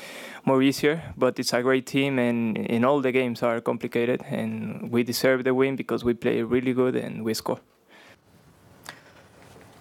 more 0.45 0.61
easier. 0.63 1.03
But 1.17 1.38
it's 1.38 1.51
a 1.51 1.61
great 1.61 1.85
team, 1.85 2.17
and 2.19 2.55
in 2.57 2.85
all 2.85 3.01
the 3.01 3.11
games 3.11 3.43
are 3.43 3.59
complicated, 3.59 4.23
and 4.29 4.89
we 4.89 5.03
deserve 5.03 5.43
the 5.43 5.53
win 5.53 5.75
because 5.75 6.05
we 6.05 6.13
play 6.13 6.41
really 6.41 6.71
good 6.73 6.95
and 6.95 7.25
we 7.25 7.33
score. 7.33 7.59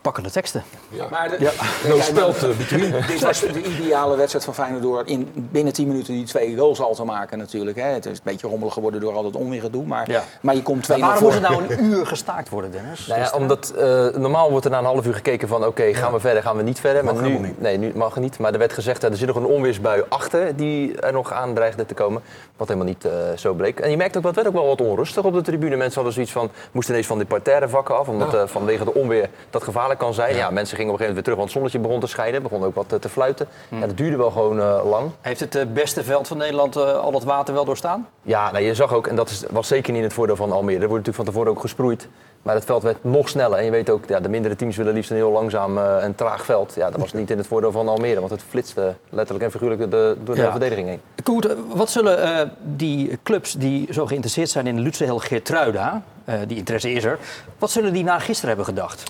Pakkende 0.05 0.31
teksten. 0.31 0.63
Maar 1.11 1.29
de, 1.29 1.53
No 1.89 1.95
Kijk, 1.95 2.03
speld 2.03 2.43
uh, 2.45 2.57
between. 2.57 2.95
Dit 3.09 3.21
was 3.21 3.41
de 3.41 3.63
ideale 3.63 4.17
wedstrijd 4.17 4.45
van 4.45 4.55
Feyenoord 4.55 4.83
door 4.83 5.03
in 5.07 5.31
binnen 5.35 5.73
10 5.73 5.87
minuten 5.89 6.15
die 6.15 6.25
twee 6.25 6.57
goals 6.57 6.81
al 6.81 6.95
te 6.95 7.05
maken 7.05 7.39
natuurlijk. 7.39 7.77
Hè. 7.77 7.87
Het 7.87 8.07
is 8.07 8.13
een 8.13 8.21
beetje 8.25 8.49
rommelig 8.49 8.73
geworden 8.75 9.01
door 9.01 9.13
al 9.15 9.25
het 9.25 9.37
onweergedoe. 9.37 9.85
Maar, 9.87 10.11
Ja. 10.11 10.23
maar 10.41 10.55
je 10.55 10.63
komt 10.63 10.83
2 10.83 10.99
Maar 10.99 11.21
0 11.21 11.31
waarom 11.31 11.43
voor. 11.43 11.57
moet 11.57 11.69
het 11.69 11.79
nou 11.79 11.87
een 11.89 11.93
uur 11.99 12.07
gestaakt 12.07 12.49
worden, 12.49 12.71
Dennis? 12.71 13.07
Nou 13.07 13.21
ja, 13.21 13.31
omdat 13.35 13.71
eh, 13.71 14.07
normaal 14.09 14.51
wordt 14.51 14.65
er 14.65 14.71
na 14.71 14.79
een 14.79 14.85
half 14.85 15.07
uur 15.07 15.15
gekeken 15.15 15.49
van 15.49 15.67
oké, 15.67 15.95
gaan 15.95 16.13
we 16.13 16.21
verder, 16.21 16.43
gaan 16.43 16.57
we 16.57 16.63
niet 16.63 16.81
verder. 16.81 17.05
Mag 17.05 17.15
maar 17.15 17.23
nu, 17.31 17.39
niet. 17.39 17.61
Nee, 17.61 17.79
nu 17.79 17.93
mag 17.95 18.15
het 18.15 18.23
niet. 18.23 18.39
Maar 18.39 18.53
er 18.53 18.59
werd 18.59 18.73
gezegd, 18.73 19.01
dat 19.01 19.11
er 19.11 19.17
zit 19.17 19.27
nog 19.27 19.37
een 19.37 19.47
onweersbui 19.47 20.03
achter 20.09 20.57
die 20.57 21.01
er 21.01 21.13
nog 21.13 21.33
aan 21.33 21.55
dreigde 21.55 21.87
te 21.87 21.95
komen. 21.95 22.23
Wat 22.57 22.69
helemaal 22.69 22.89
niet 22.89 23.05
eh, 23.05 23.13
zo 23.37 23.53
bleek. 23.53 23.81
En 23.81 23.91
je 23.91 23.97
merkt 23.97 24.17
ook, 24.17 24.23
dat 24.23 24.35
werd 24.35 24.47
ook 24.47 24.55
wel 24.55 24.67
wat 24.67 24.81
onrustig 24.81 25.25
op 25.25 25.33
de 25.33 25.43
tribune. 25.43 25.77
Mensen 25.77 25.95
hadden 25.95 26.13
zoiets 26.13 26.33
van, 26.33 26.51
moesten 26.73 26.93
ineens 26.93 27.09
van 27.09 27.19
die 27.19 27.27
parterre 27.27 27.69
vakken 27.69 27.99
af. 27.99 28.09
Omdat 28.09 28.35
eh, 28.35 28.43
vanwege 28.47 28.85
de 28.85 28.95
onweer 28.95 29.29
dat 29.51 29.63
gevaarlijk 29.63 29.94
kan 29.97 30.15
zijn. 30.15 30.35
Ja. 30.37 30.51
mensen 30.51 30.77
gingen 30.77 30.93
op 30.93 31.01
een 31.01 31.05
gegeven 31.05 31.07
moment 31.07 31.15
weer 31.15 31.23
terug, 31.23 31.37
want 31.37 31.49
het 31.49 31.53
zonnetje 31.53 31.79
begon 31.79 32.01
te 32.01 32.07
schijnen. 32.07 32.43
Begon 32.43 32.65
ook 32.65 32.75
wat 32.75 32.93
eh, 32.93 32.99
te 32.99 33.09
fluiten. 33.09 33.47
Ja, 33.69 33.87
dat 33.87 33.97
duurde 33.97 34.17
wel 34.17 34.31
gewoon 34.31 34.61
eh, 34.61 34.81
lang. 34.91 35.11
Heeft 35.21 35.41
het 35.41 35.55
eh, 35.55 35.67
beste 35.73 36.05
veld 36.05 36.29
van 36.29 36.37
Nederland 36.37 36.77
al 36.77 37.11
dat 37.13 37.25
water 37.25 37.55
wel 37.55 37.65
doorstaan? 37.65 38.09
Ja, 38.23 38.51
nou, 38.53 38.65
je 38.65 38.75
zag 38.75 38.93
ook, 38.93 39.07
en 39.07 39.17
dat 39.17 39.31
is, 39.31 39.45
was 39.51 39.69
zeker 39.69 39.91
niet 39.93 40.01
in 40.01 40.07
het 40.07 40.15
voordeel 40.17 40.37
van 40.37 40.53
Almere. 40.53 40.81
Er 40.81 40.89
wordt 40.89 41.07
natuurlijk 41.07 41.17
van 41.17 41.25
tevoren 41.25 41.51
ook 41.51 41.61
gesproeid. 41.61 42.09
Maar 42.43 42.55
het 42.55 42.65
veld 42.65 42.83
werd 42.83 43.05
nog 43.05 43.29
sneller. 43.29 43.59
En 43.59 43.65
je 43.65 43.71
weet 43.71 43.91
ook, 43.91 44.05
ja, 44.09 44.21
de 44.21 44.29
mindere 44.29 44.57
teams 44.57 44.77
willen 44.77 44.95
liefst 44.95 45.11
een 45.11 45.17
heel 45.17 45.31
langzaam 45.31 45.79
en 45.79 46.15
traag 46.15 46.45
veld. 46.45 46.73
Ja, 46.77 46.91
dat 46.91 47.01
was 47.01 47.13
niet 47.21 47.31
in 47.31 47.39
het 47.39 47.47
voordeel 47.47 47.73
van 47.73 47.89
Almere. 47.89 48.19
Want 48.21 48.31
het 48.31 48.43
flitste 48.49 48.95
letterlijk 49.11 49.45
en 49.45 49.51
figuurlijk 49.51 49.91
de, 49.91 50.17
door 50.25 50.35
de 50.35 50.41
Ja. 50.41 50.51
verdediging 50.51 50.89
heen. 50.89 51.01
Koert, 51.23 51.55
wat 51.75 51.91
zullen 51.91 52.53
die 52.63 53.19
clubs 53.23 53.53
die 53.53 53.93
zo 53.93 54.07
geïnteresseerd 54.07 54.51
zijn 54.51 54.67
in 54.67 54.81
Lutze 54.81 55.21
Geertruida, 55.21 56.03
eh 56.25 56.35
die 56.47 56.57
interesse 56.57 56.93
is 56.93 57.05
er, 57.05 57.19
wat 57.59 57.71
zullen 57.71 57.93
die 57.93 58.05
na 58.05 58.19
gisteren 58.19 58.49
hebben 58.49 58.65
gedacht? 58.67 59.03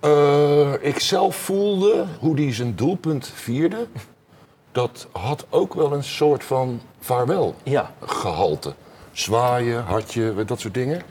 Eh, 0.00 0.72
ik 0.80 0.98
zelf 1.00 1.36
voelde 1.36 2.04
hoe 2.20 2.40
hij 2.40 2.54
zijn 2.54 2.74
doelpunt 2.76 3.30
vierde. 3.34 3.86
Dat 4.72 5.06
had 5.12 5.46
ook 5.50 5.74
wel 5.74 5.92
een 5.92 6.04
soort 6.04 6.44
van 6.44 6.80
vaarwel 7.00 7.54
Ja. 7.62 7.90
gehalte. 8.00 8.74
Zwaaien, 9.12 9.84
hartje, 9.84 10.44
dat 10.44 10.60
soort 10.60 10.74
dingen. 10.74 11.02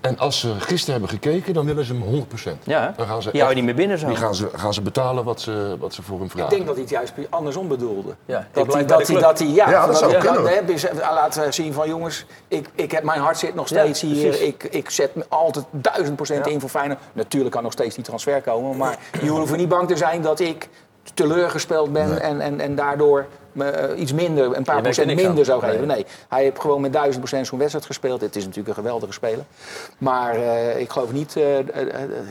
En 0.00 0.18
als 0.18 0.40
ze 0.40 0.54
gisteren 0.58 1.00
hebben 1.00 1.18
gekeken, 1.18 1.54
dan 1.54 1.66
willen 1.66 1.84
ze 1.84 1.92
hem 1.94 2.02
100%. 2.02 2.58
Ja? 2.62 2.94
Dan 2.96 3.06
gaan 3.06 3.22
ze 3.22 3.30
Die 3.30 3.44
niet 3.44 3.64
meer 3.64 3.74
binnen 3.74 3.98
zo. 3.98 4.06
Die 4.06 4.16
gaan 4.16 4.34
ze, 4.34 4.48
gaan 4.54 4.74
ze 4.74 4.82
betalen 4.82 5.24
wat 5.24 5.40
ze, 5.40 5.76
wat 5.80 5.94
ze 5.94 6.02
voor 6.02 6.18
hem 6.18 6.30
vragen. 6.30 6.50
Ik 6.50 6.56
denk 6.56 6.66
dat 6.66 6.74
hij 6.74 6.82
het 6.84 6.92
juist 6.92 7.12
andersom 7.30 7.68
bedoelde. 7.68 8.14
Ja, 8.24 8.46
dat, 8.52 8.72
hij, 8.72 8.84
dat, 8.84 9.06
hij, 9.08 9.20
dat 9.20 9.38
hij, 9.38 9.48
ja, 9.48 9.70
Ja, 9.70 9.80
dat 9.86 9.88
dat 9.88 9.98
zou 9.98 10.18
kunnen. 10.18 10.44
dat- 10.44 10.66
dus, 10.66 10.84
eh, 10.88 10.98
laat 10.98 11.46
zien 11.50 11.72
van 11.72 11.88
jongens, 11.88 12.24
ik, 12.48 12.68
ik 12.74 12.90
heb, 12.90 13.02
mijn 13.02 13.20
hart 13.20 13.38
zit 13.38 13.54
nog 13.54 13.66
steeds 13.66 14.00
Ja, 14.00 14.06
hier. 14.08 14.42
Ik, 14.42 14.64
ik 14.64 14.90
zet 14.90 15.14
me 15.14 15.24
altijd 15.28 15.64
duizend 15.70 16.16
procent 16.16 16.46
in 16.46 16.60
voor 16.60 16.68
Feyenoord. 16.68 17.00
Natuurlijk 17.12 17.54
kan 17.54 17.62
nog 17.62 17.72
steeds 17.72 17.94
die 17.94 18.04
transfer 18.04 18.40
komen. 18.40 18.76
Maar 18.76 18.98
je 19.22 19.28
hoeft 19.28 19.56
niet 19.56 19.68
bang 19.68 19.88
te 19.88 19.96
zijn 19.96 20.22
dat 20.22 20.40
ik 20.40 20.68
teleurgesteld 21.14 21.92
ben 21.92 22.20
en, 22.20 22.40
en, 22.40 22.60
en 22.60 22.74
daardoor 22.74 23.26
eh, 23.62 24.00
iets 24.00 24.12
minder, 24.12 24.56
een 24.56 24.62
paar 24.64 24.76
er 24.76 24.82
procent 24.82 25.14
minder 25.14 25.44
zou 25.44 25.60
geven. 25.60 25.86
Nee. 25.86 25.96
Nee, 25.96 26.06
hij 26.28 26.42
heeft 26.42 26.60
gewoon 26.60 26.80
met 26.80 26.92
duizend 26.92 27.18
procent 27.18 27.46
zo'n 27.46 27.58
wedstrijd 27.58 27.86
gespeeld. 27.86 28.20
Het 28.20 28.36
is 28.36 28.42
natuurlijk 28.42 28.68
een 28.68 28.74
geweldige 28.84 29.12
speler. 29.12 29.44
Maar 29.98 30.34
eh, 30.34 30.80
ik 30.80 30.90
geloof 30.90 31.12
niet, 31.12 31.36
eh, 31.36 31.42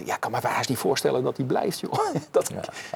ja, 0.05 0.13
ik 0.13 0.19
kan 0.19 0.31
me 0.31 0.37
haast 0.41 0.69
niet 0.69 0.77
voorstellen 0.77 1.23
dat 1.23 1.37
hij 1.37 1.45
blijft, 1.45 1.79
joh. 1.79 1.93
Dat, 2.31 2.49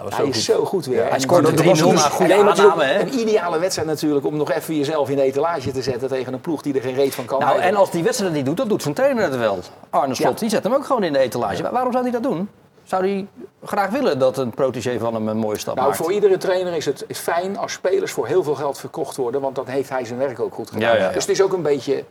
was 0.04 0.16
hij 0.16 0.26
is 0.26 0.36
goed. 0.36 0.44
zo 0.56 0.66
goed 0.66 0.86
weer. 0.86 1.10
hij 1.10 1.20
scoorde 1.20 1.48
en- 1.48 1.56
3-0 1.56 1.60
en- 1.90 1.94
na 1.94 2.04
en- 2.06 2.10
goede 2.12 2.36
aanname, 2.36 2.84
hè? 2.84 3.00
Een 3.00 3.20
ideale 3.20 3.60
wedstrijd 3.60 3.88
natuurlijk 3.88 4.26
om 4.26 4.38
nog 4.38 4.52
even 4.52 4.78
jezelf 4.78 5.10
in 5.10 5.16
de 5.16 5.22
etalage 5.22 5.72
te 5.72 5.82
zetten 5.82 6.10
tegen 6.10 6.34
een 6.34 6.42
ploeg 6.42 6.62
die 6.62 6.74
er 6.74 6.82
geen 6.82 6.96
reet 6.96 7.16
van 7.16 7.26
kan. 7.26 7.40
Nou, 7.40 7.60
en 7.60 7.76
als 7.76 7.92
die 7.92 8.04
wedstrijd 8.04 8.34
niet 8.34 8.46
doet, 8.46 8.58
dan 8.58 8.68
doet 8.68 8.82
zijn 8.82 8.94
trainer 8.94 9.24
het 9.24 9.38
wel. 9.38 9.60
Arne 9.90 10.16
Slot, 10.16 10.34
Ja. 10.34 10.40
die 10.40 10.50
zet 10.50 10.64
hem 10.64 10.74
ook 10.74 10.86
gewoon 10.86 11.04
in 11.04 11.14
de 11.14 11.20
etalage. 11.20 11.64
Wa- 11.64 11.72
Waarom 11.72 11.92
zou 11.92 12.04
hij 12.04 12.12
dat 12.12 12.24
doen? 12.24 12.50
Zou 12.92 13.04
hij 13.08 13.28
graag 13.64 13.90
willen 13.90 14.20
dat 14.20 14.38
een 14.38 14.50
protégé 14.50 15.00
van 15.00 15.14
hem 15.14 15.28
een 15.28 15.38
mooie 15.38 15.58
stap 15.58 15.76
Nou, 15.76 15.88
maakt? 15.88 16.00
voor 16.02 16.12
iedere 16.12 16.38
trainer 16.38 16.74
is 16.76 16.86
het 16.86 17.04
is 17.08 17.20
fijn 17.20 17.58
als 17.58 17.72
spelers 17.74 18.12
voor 18.12 18.28
heel 18.28 18.44
veel 18.44 18.56
geld 18.56 18.78
verkocht 18.80 19.16
worden, 19.18 19.42
want 19.42 19.56
dan 19.56 19.68
heeft 19.68 19.90
hij 19.90 20.06
zijn 20.06 20.20
werk 20.20 20.40
ook 20.40 20.54
goed 20.54 20.68
gedaan. 20.72 20.90
Ja, 20.90 20.96
ja, 20.96 21.02
ja. 21.04 21.12
Dus 21.12 21.22
het 21.26 21.32
is 21.32 21.42
ook 21.42 21.54
een 21.54 21.62
beetje 21.62 22.04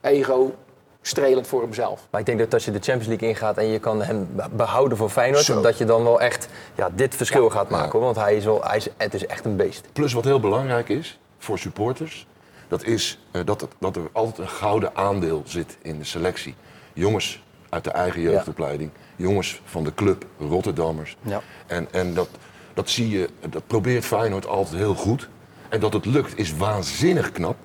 ego 0.00 0.54
strelend 1.02 1.46
voor 1.46 1.62
hemzelf. 1.62 2.06
Maar 2.10 2.20
ik 2.20 2.26
denk 2.26 2.38
dat 2.38 2.54
als 2.54 2.64
je 2.64 2.70
de 2.70 2.78
Champions 2.78 3.06
League 3.06 3.28
ingaat 3.28 3.56
en 3.58 3.66
je 3.66 3.78
kan 3.78 4.02
hem 4.02 4.28
be- 4.36 4.44
behouden 4.52 4.98
voor 4.98 5.08
Feyenoord, 5.10 5.44
Zo. 5.44 5.60
dat 5.60 5.78
je 5.78 5.84
dan 5.84 6.02
wel 6.04 6.20
echt 6.20 6.48
ja, 6.74 6.90
dit 6.94 7.14
verschil 7.14 7.50
gaat 7.50 7.68
maken. 7.70 7.90
Hoor. 7.92 8.00
Want 8.00 8.16
hij 8.16 8.36
is 8.36 8.44
wel, 8.44 8.64
hij 8.64 8.76
is, 8.76 8.88
het 8.96 9.14
is 9.14 9.26
echt 9.26 9.44
een 9.44 9.56
beest. 9.56 9.86
Plus 9.92 10.12
wat 10.12 10.24
heel 10.24 10.40
belangrijk 10.40 10.88
is 10.88 11.18
voor 11.38 11.58
supporters, 11.58 12.26
dat 12.68 12.82
is 12.84 13.18
eh, 13.30 13.40
dat, 13.44 13.60
het- 13.60 13.70
dat 13.78 13.96
er 13.96 14.02
altijd 14.12 14.38
een 14.38 14.48
gouden 14.48 14.90
aandeel 14.96 15.42
zit 15.44 15.76
in 15.82 15.98
de 15.98 16.04
selectie. 16.04 16.54
Jongens 16.92 17.44
uit 17.68 17.84
de 17.84 17.90
eigen 17.90 18.20
jeugdopleiding, 18.20 18.90
jongens 19.16 19.60
van 19.64 19.84
de 19.84 19.94
club, 19.94 20.24
Rotterdammers. 20.38 21.16
Ja. 21.22 21.40
En, 21.66 21.88
en 21.90 22.14
dat, 22.14 22.28
dat 22.74 22.90
zie 22.90 23.08
je, 23.10 23.28
dat 23.48 23.66
probeert 23.66 24.04
Feyenoord 24.04 24.46
altijd 24.46 24.76
heel 24.76 24.94
goed. 24.94 25.28
En 25.68 25.80
dat 25.80 25.92
het 25.92 26.04
lukt 26.04 26.38
is 26.38 26.56
waanzinnig 26.56 27.32
knap. 27.32 27.56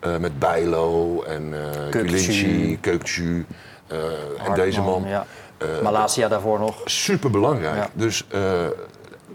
Eh, 0.00 0.16
met 0.16 0.38
Bijlo 0.38 1.22
en 1.22 1.54
eh. 1.54 1.88
Kulinci, 1.90 2.78
Kökçü 2.80 3.46
eh, 3.86 3.98
en 4.46 4.54
deze 4.54 4.80
man. 4.80 5.04
Ja. 5.06 5.26
Malasia 5.82 6.28
daarvoor 6.28 6.58
nog. 6.58 6.80
Super 6.84 7.30
belangrijk. 7.30 7.76
Ja. 7.76 7.88
Dus 7.92 8.26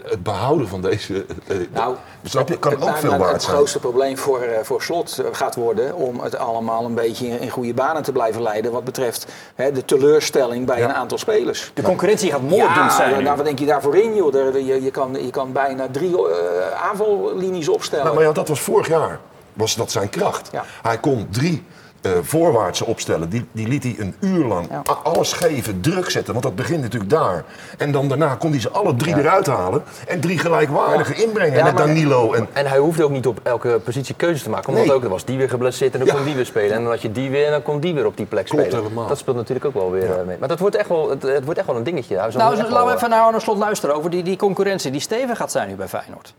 het 0.10 0.24
behouden 0.24 0.68
van 0.68 0.82
deze. 0.82 1.26
eh, 1.48 1.58
Nou, 1.74 1.96
snap 2.24 2.50
je, 2.50 2.58
kan 2.60 2.72
het, 2.72 2.82
ook 2.82 2.90
maar- 2.90 3.00
veel 3.00 3.18
waard 3.18 3.32
het 3.32 3.42
zijn. 3.42 3.56
grootste 3.56 3.80
probleem 3.80 4.18
voor, 4.18 4.42
eh, 4.42 4.60
voor 4.64 4.82
Slot 4.82 5.18
eh, 5.18 5.26
gaat 5.32 5.56
worden 5.56 5.96
om 5.96 6.20
het 6.20 6.38
allemaal 6.38 6.86
een 6.86 6.94
beetje 6.96 7.28
in 7.28 7.50
goede 7.50 7.74
banen 7.74 8.04
te 8.04 8.12
blijven 8.12 8.42
leiden. 8.42 8.72
Wat 8.72 8.84
betreft 8.84 9.26
hè, 9.56 9.72
de 9.72 9.86
teleurstelling 9.86 10.66
bij 10.66 10.78
Ja. 10.80 10.84
een 10.86 10.94
aantal 10.94 11.18
spelers. 11.18 11.72
De 11.74 11.82
concurrentie 11.82 12.32
gaat 12.32 12.42
moordend 12.42 12.94
zijn. 12.94 13.10
Ja, 13.10 13.18
nu. 13.18 13.24
nou, 13.24 13.36
wat 13.36 13.46
denk 13.46 13.60
je 13.60 13.66
daarvoor 13.66 13.96
in, 13.96 14.16
joh? 14.16 14.32
Daar- 14.34 14.60
Je, 14.60 14.84
je, 14.84 14.92
kan, 14.92 15.14
je 15.26 15.30
kan 15.30 15.52
bijna 15.52 15.88
drie 15.92 16.16
eh, 16.18 16.84
aanvallinies 16.90 17.70
opstellen. 17.70 18.04
Nou, 18.06 18.16
maar 18.18 18.26
ja, 18.26 18.32
dat 18.32 18.48
was 18.48 18.60
vorig 18.60 18.88
jaar. 18.88 19.20
Was 19.54 19.76
dat 19.76 19.92
zijn 19.92 20.10
kracht? 20.10 20.50
Ja. 20.52 20.64
Hij 20.82 20.98
kon 20.98 21.28
drie 21.32 21.66
eh 22.02 22.12
voorwaartse 22.22 22.86
opstellen. 22.86 23.30
Die, 23.30 23.46
die 23.52 23.68
liet 23.68 23.84
hij 23.84 23.96
een 24.00 24.16
uur 24.20 24.46
lang 24.46 24.68
Ja. 24.70 24.82
alles 25.04 25.34
geven, 25.34 25.82
druk 25.82 26.10
zetten. 26.10 26.34
Want 26.34 26.46
dat 26.46 26.56
begint 26.56 26.82
natuurlijk 26.82 27.12
daar. 27.12 27.44
En 27.78 27.92
dan 27.92 28.08
daarna 28.08 28.36
kon 28.36 28.52
hij 28.52 28.60
ze 28.60 28.70
alle 28.70 28.96
drie 28.96 29.18
eruit 29.18 29.48
halen. 29.48 29.84
En 30.08 30.20
drie 30.20 30.38
gelijkwaardige 30.40 31.14
inbrengen 31.24 31.58
Ja, 31.58 31.64
met 31.64 31.78
Danilo. 31.78 32.34
En, 32.34 32.48
En 32.54 32.66
hij 32.66 32.78
hoefde 32.78 33.04
ook 33.04 33.12
niet 33.12 33.28
op 33.28 33.40
elke 33.44 33.80
positie 33.84 34.16
keuzes 34.16 34.44
te 34.44 34.50
maken. 34.50 34.70
Omdat 34.70 34.86
Nee. 34.86 34.96
ook, 34.96 35.04
er 35.04 35.10
was 35.10 35.26
die 35.26 35.38
weer 35.38 35.50
geblesseerd 35.50 35.94
en 35.94 36.00
dan 36.00 36.08
Ja. 36.08 36.14
kon 36.14 36.24
die 36.26 36.36
weer 36.36 36.46
spelen. 36.46 36.72
En 36.76 36.82
dan 36.82 36.92
had 36.92 37.02
je 37.02 37.12
die 37.12 37.30
weer 37.30 37.46
en 37.46 37.52
dan 37.52 37.62
kon 37.64 37.80
die 37.80 37.94
weer 37.94 38.06
op 38.06 38.18
die 38.18 38.26
plek 38.26 38.46
Klopt 38.46 38.64
spelen. 38.66 38.84
helemaal. 38.84 39.08
Dat 39.08 39.18
speelt 39.18 39.36
natuurlijk 39.36 39.66
ook 39.66 39.74
wel 39.74 39.92
weer 39.92 40.12
eh, 40.20 40.26
mee. 40.26 40.38
Maar 40.40 40.48
dat 40.48 40.60
wordt 40.60 40.76
echt 40.76 40.90
wel, 40.90 41.10
het, 41.10 41.22
het 41.22 41.44
wordt 41.44 41.60
echt 41.60 41.68
wel 41.68 41.76
een 41.78 41.84
dingetje. 41.84 42.16
Nou, 42.16 42.34
laten 42.34 42.66
we 42.66 42.72
wel, 42.72 42.92
even 42.94 43.10
naar 43.10 43.22
Arno 43.22 43.40
Slot 43.40 43.58
luisteren 43.58 43.96
over 43.96 44.10
die, 44.10 44.24
die 44.24 44.38
concurrentie 44.38 44.92
die 44.92 45.02
stevig 45.02 45.38
gaat 45.38 45.52
zijn 45.52 45.68
nu 45.68 45.76
bij 45.76 45.88
Feyenoord. 45.88 46.34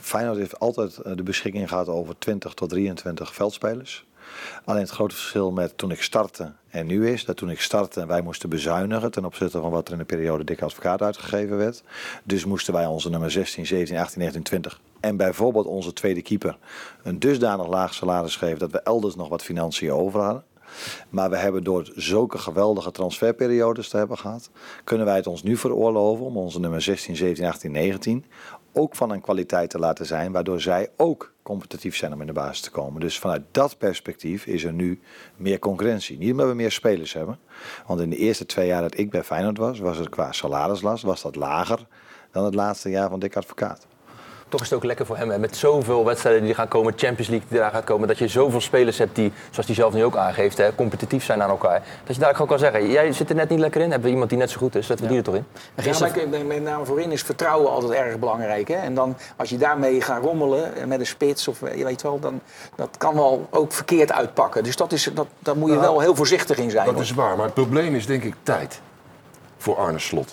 Feyenoord 0.00 0.38
heeft 0.38 0.58
altijd 0.60 0.96
eh, 0.98 1.12
de 1.16 1.22
beschikking 1.22 1.68
gehad 1.68 1.88
over 1.88 2.18
20 2.18 2.54
tot 2.54 2.68
23 2.68 3.34
veldspelers. 3.34 4.06
Alleen 4.64 4.82
het 4.82 4.90
grote 4.90 5.14
verschil 5.14 5.50
met 5.50 5.78
toen 5.78 5.90
ik 5.90 6.02
startte 6.02 6.52
en 6.68 6.86
nu 6.86 7.08
is 7.08 7.24
dat 7.24 7.36
toen 7.36 7.50
ik 7.50 7.60
startte 7.60 8.06
wij 8.06 8.20
moesten 8.20 8.48
bezuinigen 8.48 9.10
ten 9.10 9.24
opzichte 9.24 9.60
van 9.60 9.70
wat 9.70 9.86
er 9.86 9.92
in 9.92 9.98
de 9.98 10.04
periode 10.04 10.44
dik 10.44 10.62
advocaat 10.62 11.02
uitgegeven 11.02 11.56
werd. 11.56 11.82
Dus 12.24 12.44
moesten 12.44 12.74
wij 12.74 12.86
onze 12.86 13.10
nummer 13.10 13.30
16, 13.30 13.66
17, 13.66 13.96
18, 13.96 14.18
19, 14.18 14.42
20 14.42 14.80
en 15.00 15.16
bijvoorbeeld 15.16 15.66
onze 15.66 15.92
tweede 15.92 16.22
keeper 16.22 16.58
een 17.02 17.18
dusdanig 17.18 17.68
laag 17.68 17.94
salaris 17.94 18.36
geven 18.36 18.58
dat 18.58 18.70
we 18.70 18.82
elders 18.82 19.14
nog 19.14 19.28
wat 19.28 19.42
financiën 19.42 19.92
over 19.92 20.20
hadden. 20.20 20.44
Maar 21.08 21.30
we 21.30 21.36
hebben 21.36 21.64
door 21.64 21.90
zulke 21.94 22.38
geweldige 22.38 22.90
transferperiodes 22.90 23.88
te 23.88 23.96
hebben 23.96 24.18
gehad, 24.18 24.50
kunnen 24.84 25.06
wij 25.06 25.16
het 25.16 25.26
ons 25.26 25.42
nu 25.42 25.56
veroorloven 25.56 26.24
om 26.24 26.36
onze 26.36 26.60
nummer 26.60 26.82
16, 26.82 27.16
17, 27.16 27.46
18, 27.46 27.70
19 27.72 28.24
ook 28.72 28.96
van 28.96 29.10
een 29.10 29.20
kwaliteit 29.20 29.70
te 29.70 29.78
laten 29.78 30.06
zijn, 30.06 30.32
waardoor 30.32 30.60
zij 30.60 30.88
ook 30.96 31.32
competitief 31.42 31.96
zijn 31.96 32.12
om 32.12 32.20
in 32.20 32.26
de 32.26 32.32
basis 32.32 32.60
te 32.60 32.70
komen. 32.70 33.00
Dus 33.00 33.18
vanuit 33.18 33.42
dat 33.50 33.78
perspectief 33.78 34.46
is 34.46 34.64
er 34.64 34.72
nu 34.72 35.00
meer 35.36 35.58
concurrentie. 35.58 36.18
Niet 36.18 36.30
omdat 36.30 36.48
we 36.48 36.54
meer 36.54 36.72
spelers 36.72 37.12
hebben, 37.12 37.38
want 37.86 38.00
in 38.00 38.10
de 38.10 38.16
eerste 38.16 38.46
twee 38.46 38.66
jaar 38.66 38.82
dat 38.82 38.98
ik 38.98 39.10
bij 39.10 39.24
Feyenoord 39.24 39.58
was, 39.58 39.78
was 39.78 39.98
er 39.98 40.08
qua 40.08 40.32
salarislast 40.32 41.02
was 41.02 41.22
dat 41.22 41.36
lager 41.36 41.86
dan 42.30 42.44
het 42.44 42.54
laatste 42.54 42.90
jaar 42.90 43.08
van 43.08 43.20
Dick 43.20 43.36
Advocaat. 43.36 43.86
Toch 44.50 44.60
is 44.60 44.66
het 44.70 44.78
ook 44.78 44.84
lekker 44.84 45.06
voor 45.06 45.16
hem. 45.16 45.30
hè, 45.30 45.38
Met 45.38 45.56
zoveel 45.56 46.04
wedstrijden 46.04 46.42
die 46.42 46.54
gaan 46.54 46.68
komen, 46.68 46.92
Champions 46.96 47.28
League 47.28 47.46
die 47.50 47.58
daar 47.58 47.70
gaat 47.70 47.84
komen. 47.84 48.08
Dat 48.08 48.18
je 48.18 48.28
zoveel 48.28 48.60
spelers 48.60 48.98
hebt 48.98 49.14
die, 49.16 49.32
zoals 49.50 49.66
hij 49.66 49.74
zelf 49.74 49.92
nu 49.92 50.04
ook 50.04 50.16
aangeeft, 50.16 50.58
hè, 50.58 50.74
competitief 50.74 51.24
zijn 51.24 51.42
aan 51.42 51.50
elkaar. 51.50 51.82
Dat 52.04 52.14
je 52.14 52.20
daar 52.20 52.32
gewoon 52.32 52.46
kan 52.46 52.58
zeggen, 52.58 52.90
jij 52.90 53.12
zit 53.12 53.28
er 53.28 53.34
net 53.34 53.48
niet 53.48 53.58
lekker 53.58 53.80
in. 53.80 53.90
Hebben 53.90 54.06
we 54.06 54.12
iemand 54.12 54.30
die 54.30 54.38
net 54.38 54.50
zo 54.50 54.58
goed 54.58 54.74
is, 54.74 54.86
zetten 54.86 55.04
we 55.06 55.10
die 55.10 55.20
er 55.20 55.24
toch 55.26 55.34
in. 55.34 55.44
En 55.74 55.82
gisteren- 55.82 56.46
met- 56.46 56.62
name 56.62 56.84
voorin 56.84 57.12
is 57.12 57.22
vertrouwen 57.22 57.70
altijd 57.70 57.92
erg 57.92 58.18
belangrijk. 58.18 58.68
Hè? 58.68 58.74
En 58.74 58.94
dan, 58.94 59.16
als 59.36 59.50
je 59.50 59.56
daarmee 59.56 60.00
gaat 60.00 60.22
rommelen 60.22 60.74
eh, 60.76 60.84
met 60.84 61.00
een 61.00 61.06
spits, 61.06 61.48
of 61.48 61.62
eh, 61.62 61.76
je 61.78 61.84
weet 61.84 62.02
wel, 62.02 62.18
dan 62.20 62.40
dat 62.74 62.88
kan 62.98 63.14
wel 63.14 63.46
ook 63.50 63.72
verkeerd 63.72 64.12
uitpakken. 64.12 64.62
Dus 64.64 64.76
dat 64.76 64.92
is, 64.92 65.10
dat, 65.14 65.26
daar 65.38 65.56
moet 65.56 65.68
je 65.68 65.74
Ja. 65.74 65.80
wel 65.80 66.00
heel 66.00 66.14
voorzichtig 66.14 66.58
in 66.58 66.70
zijn. 66.70 66.84
dat 66.84 66.94
hoor. 66.94 67.02
is 67.02 67.12
waar. 67.14 67.36
Maar 67.36 67.44
het 67.44 67.54
probleem 67.54 67.94
is 67.94 68.06
denk 68.06 68.22
ik 68.24 68.34
tijd. 68.42 68.80
Voor 69.56 69.76
Arne 69.76 69.98
Slot. 69.98 70.32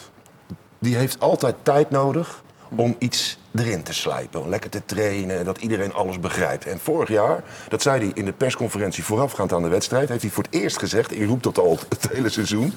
Die 0.79 0.95
heeft 0.95 1.19
altijd 1.19 1.55
tijd 1.63 1.89
nodig 1.89 2.41
om 2.75 2.95
iets 2.97 3.37
erin 3.59 3.83
te 3.83 3.93
slijpen. 3.93 4.41
Om 4.41 4.49
lekker 4.49 4.69
te 4.69 4.85
trainen, 4.85 5.45
dat 5.45 5.57
iedereen 5.57 5.93
alles 5.93 6.19
begrijpt. 6.19 6.65
En 6.65 6.79
vorig 6.79 7.09
jaar, 7.09 7.43
dat 7.69 7.81
zei 7.81 7.99
hij 7.99 8.11
in 8.13 8.25
de 8.25 8.33
persconferentie 8.33 9.03
voorafgaand 9.03 9.53
aan 9.53 9.63
de 9.63 9.67
wedstrijd... 9.67 10.09
heeft 10.09 10.21
hij 10.21 10.31
voor 10.31 10.43
het 10.43 10.53
eerst 10.53 10.77
gezegd, 10.77 11.11
ik 11.11 11.27
roep 11.27 11.43
dat 11.43 11.57
al 11.57 11.79
het 11.89 12.09
hele 12.11 12.29
seizoen... 12.29 12.73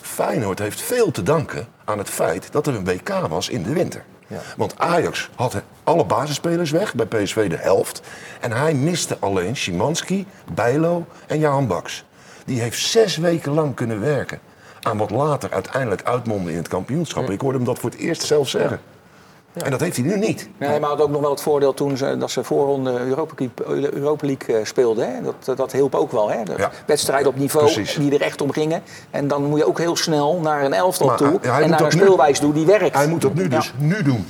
Feyenoord 0.00 0.58
heeft 0.58 0.80
veel 0.80 1.10
te 1.10 1.22
danken 1.22 1.66
aan 1.84 1.98
het 1.98 2.08
feit 2.08 2.52
dat 2.52 2.66
er 2.66 2.74
een 2.74 2.84
WK 2.84 3.08
was 3.08 3.48
in 3.48 3.62
de 3.62 3.72
winter. 3.72 4.04
Want 4.56 4.78
Ajax 4.78 5.30
had 5.34 5.62
alle 5.84 6.04
basisspelers 6.04 6.70
weg, 6.70 6.94
bij 6.94 7.06
PSV 7.06 7.48
de 7.50 7.56
helft. 7.56 8.02
En 8.40 8.52
hij 8.52 8.74
miste 8.74 9.16
alleen 9.20 9.56
Szymanski, 9.56 10.26
Bijlo 10.54 11.06
en 11.26 11.38
Jan 11.38 11.66
Baks. 11.66 12.04
Die 12.44 12.60
heeft 12.60 12.78
zes 12.78 13.16
weken 13.16 13.52
lang 13.52 13.74
kunnen 13.74 14.00
werken 14.00 14.40
aan 14.82 14.96
wat 14.96 15.10
later 15.10 15.52
uiteindelijk 15.52 16.02
uitmondde 16.02 16.50
in 16.50 16.56
het 16.56 16.68
kampioenschap. 16.68 17.30
Ik 17.30 17.40
hoorde 17.40 17.56
hem 17.56 17.66
dat 17.66 17.78
voor 17.78 17.90
het 17.90 17.98
eerst 17.98 18.22
zelf 18.22 18.48
zeggen. 18.48 18.80
En 19.54 19.70
dat 19.70 19.80
heeft 19.80 19.96
hij 19.96 20.04
nu 20.06 20.18
niet. 20.18 20.48
Nee, 20.58 20.80
maar 20.80 20.88
had 20.90 21.00
ook 21.00 21.10
nog 21.10 21.20
wel 21.20 21.30
het 21.30 21.40
voordeel 21.40 21.74
toen 21.74 21.96
ze, 21.96 22.16
dat 22.18 22.30
ze 22.30 22.44
voorronde 22.44 22.98
Europa 22.98 23.34
League, 23.38 23.92
Europa 23.94 24.26
League 24.26 24.56
eh, 24.56 24.64
speelden. 24.64 25.14
Hè? 25.14 25.20
Dat, 25.44 25.56
dat 25.56 25.72
hielp 25.72 25.94
ook 25.94 26.12
wel. 26.12 26.30
Hè? 26.30 26.42
De 26.44 26.54
Ja. 26.56 26.70
Wedstrijden 26.86 27.28
op 27.28 27.36
niveau 27.36 27.64
Precies. 27.72 27.94
die 27.94 28.14
er 28.14 28.20
echt 28.20 28.40
om 28.40 28.52
gingen. 28.52 28.82
En 29.10 29.28
dan 29.28 29.44
moet 29.44 29.58
je 29.58 29.66
ook 29.66 29.78
heel 29.78 29.96
snel 29.96 30.40
naar 30.42 30.64
een 30.64 30.72
elftal 30.72 31.06
Maar 31.06 31.16
toe. 31.16 31.38
hij- 31.42 31.50
hij 31.52 31.62
en 31.62 31.70
naar 31.70 31.80
een 31.80 31.92
speelwijze 31.92 32.40
toe 32.40 32.52
die 32.52 32.66
werkt. 32.66 32.94
Hij 32.96 33.06
moet 33.08 33.20
dat 33.22 33.34
nu 33.34 33.42
Ja. 33.42 33.48
dus 33.48 33.72
nu 33.78 34.02
doen. 34.02 34.26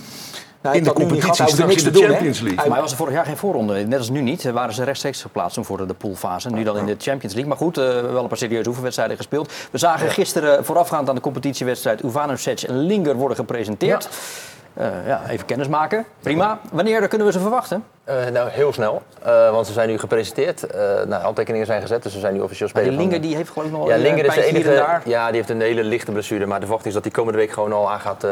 Nou, 0.62 0.76
in 0.76 0.82
de 0.84 0.92
competitie, 0.92 1.32
straks 1.32 1.54
niks 1.54 1.76
in 1.84 1.92
de 1.92 1.98
doen. 1.98 2.08
Champions 2.08 2.38
League. 2.40 2.58
Hij- 2.58 2.64
Maar 2.66 2.72
hij 2.72 2.80
was 2.82 2.90
er 2.90 2.96
vorig 2.96 3.14
jaar 3.14 3.24
geen 3.24 3.36
voorronde. 3.36 3.86
Net 3.86 3.98
als 3.98 4.10
nu 4.10 4.20
niet. 4.20 4.44
Eh, 4.44 4.52
Waren 4.52 4.74
ze 4.74 4.84
rechtstreeks 4.84 5.22
geplaatst 5.22 5.54
toen 5.54 5.64
voor 5.64 5.86
de 5.86 5.94
poolfase. 5.94 6.50
Nu 6.50 6.62
dan 6.62 6.76
in 6.78 6.86
de 6.86 6.94
Champions 6.98 7.34
League. 7.34 7.46
Maar 7.46 7.56
goed, 7.56 7.78
eh, 7.78 7.84
wel 7.84 8.22
een 8.22 8.28
paar 8.28 8.38
serieuze 8.38 8.68
oefenwedstrijden 8.68 9.16
gespeeld. 9.16 9.52
We 9.70 9.78
zagen 9.78 10.10
gisteren 10.10 10.64
voorafgaand 10.64 11.08
aan 11.08 11.14
de 11.14 11.20
competitiewedstrijd 11.20 12.02
Uvanovic 12.04 12.60
en 12.62 12.78
Linger 12.78 13.14
worden 13.16 13.36
gepresenteerd. 13.36 14.08
Eh, 14.74 15.06
ja, 15.06 15.20
even 15.28 15.46
kennis 15.46 15.68
maken. 15.68 16.04
Prima. 16.20 16.58
Wanneer 16.72 17.08
kunnen 17.08 17.26
we 17.26 17.32
ze 17.32 17.40
verwachten? 17.40 17.84
Eh, 18.04 18.26
nou, 18.32 18.48
heel 18.50 18.72
snel. 18.72 19.02
Eh, 19.22 19.50
want 19.50 19.66
ze 19.66 19.72
zijn 19.72 19.88
nu 19.88 19.98
gepresenteerd. 19.98 20.66
Nou, 21.06 21.22
handtekeningen 21.22 21.66
zijn 21.66 21.80
gezet, 21.80 22.02
dus 22.02 22.12
ze 22.12 22.18
zijn 22.18 22.34
nu 22.34 22.40
officieel 22.40 22.68
Maar 22.72 22.82
speler 22.82 22.98
die 22.98 23.08
Linger 23.08 23.26
die 23.28 23.36
heeft 23.36 23.50
geloof 23.50 23.66
ik 23.66 23.72
nog 23.72 23.88
Ja, 23.88 23.94
een 23.94 24.00
Linger 24.00 24.24
is 24.24 24.34
de 24.34 24.44
enige. 24.44 25.00
Ja, 25.04 25.26
die 25.26 25.36
heeft 25.36 25.50
een 25.50 25.60
hele 25.60 25.84
lichte 25.84 26.12
blessure. 26.12 26.46
Maar 26.46 26.60
de 26.60 26.66
verwachting 26.66 26.94
is 26.94 26.94
dat 26.94 27.04
hij 27.04 27.12
komende 27.12 27.38
week 27.38 27.50
gewoon 27.52 27.72
al 27.72 27.90
aan 27.90 28.00
gaat, 28.00 28.24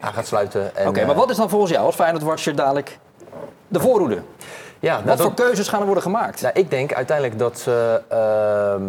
aan 0.00 0.12
gaat 0.12 0.26
sluiten. 0.26 0.76
En, 0.76 0.88
Oké, 0.88 1.04
maar 1.04 1.14
wat 1.14 1.30
is 1.30 1.36
dan 1.36 1.48
volgens 1.48 1.70
jou 1.70 1.84
als 1.86 1.94
Feyenoord-watcher 1.94 2.54
dadelijk 2.56 2.98
de 3.68 3.80
voorhoede? 3.80 4.18
Ja, 4.80 4.94
nou, 4.94 5.06
Wat 5.06 5.16
dat- 5.16 5.26
voor 5.26 5.34
keuzes 5.34 5.68
gaan 5.68 5.78
er 5.80 5.84
worden 5.86 6.02
gemaakt? 6.02 6.42
Nou, 6.42 6.54
ik 6.58 6.70
denk 6.70 6.94
uiteindelijk 6.94 7.38
dat 7.38 7.58
ze 7.58 8.00
ehm, 8.08 8.82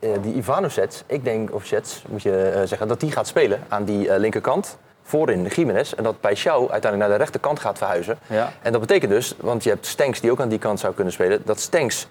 eh, 0.00 0.10
die 0.22 0.34
Ivanovic, 0.34 1.02
ik 1.06 1.24
denk, 1.24 1.54
of 1.54 1.64
Sets, 1.64 2.02
moet 2.08 2.22
je 2.22 2.62
zeggen, 2.64 2.88
dat 2.88 3.00
die 3.00 3.12
gaat 3.12 3.26
spelen 3.26 3.60
aan 3.68 3.84
die 3.84 4.18
linkerkant. 4.18 4.76
Voorin 5.02 5.46
Jiménez. 5.46 5.92
En 5.92 6.02
dat 6.02 6.16
Paixão 6.16 6.70
uiteindelijk 6.70 6.96
naar 6.96 7.08
de 7.08 7.16
rechterkant 7.16 7.60
gaat 7.60 7.78
verhuizen. 7.78 8.18
Ja. 8.26 8.52
En 8.62 8.72
dat 8.72 8.80
betekent 8.80 9.10
dus, 9.10 9.34
want 9.40 9.64
je 9.64 9.70
hebt 9.70 9.86
Stenks 9.86 10.20
die 10.20 10.30
ook 10.30 10.40
aan 10.40 10.48
die 10.48 10.58
kant 10.58 10.80
zou 10.80 10.94
kunnen 10.94 11.12
spelen, 11.12 11.42
dat 11.44 11.60
Stenks 11.60 12.06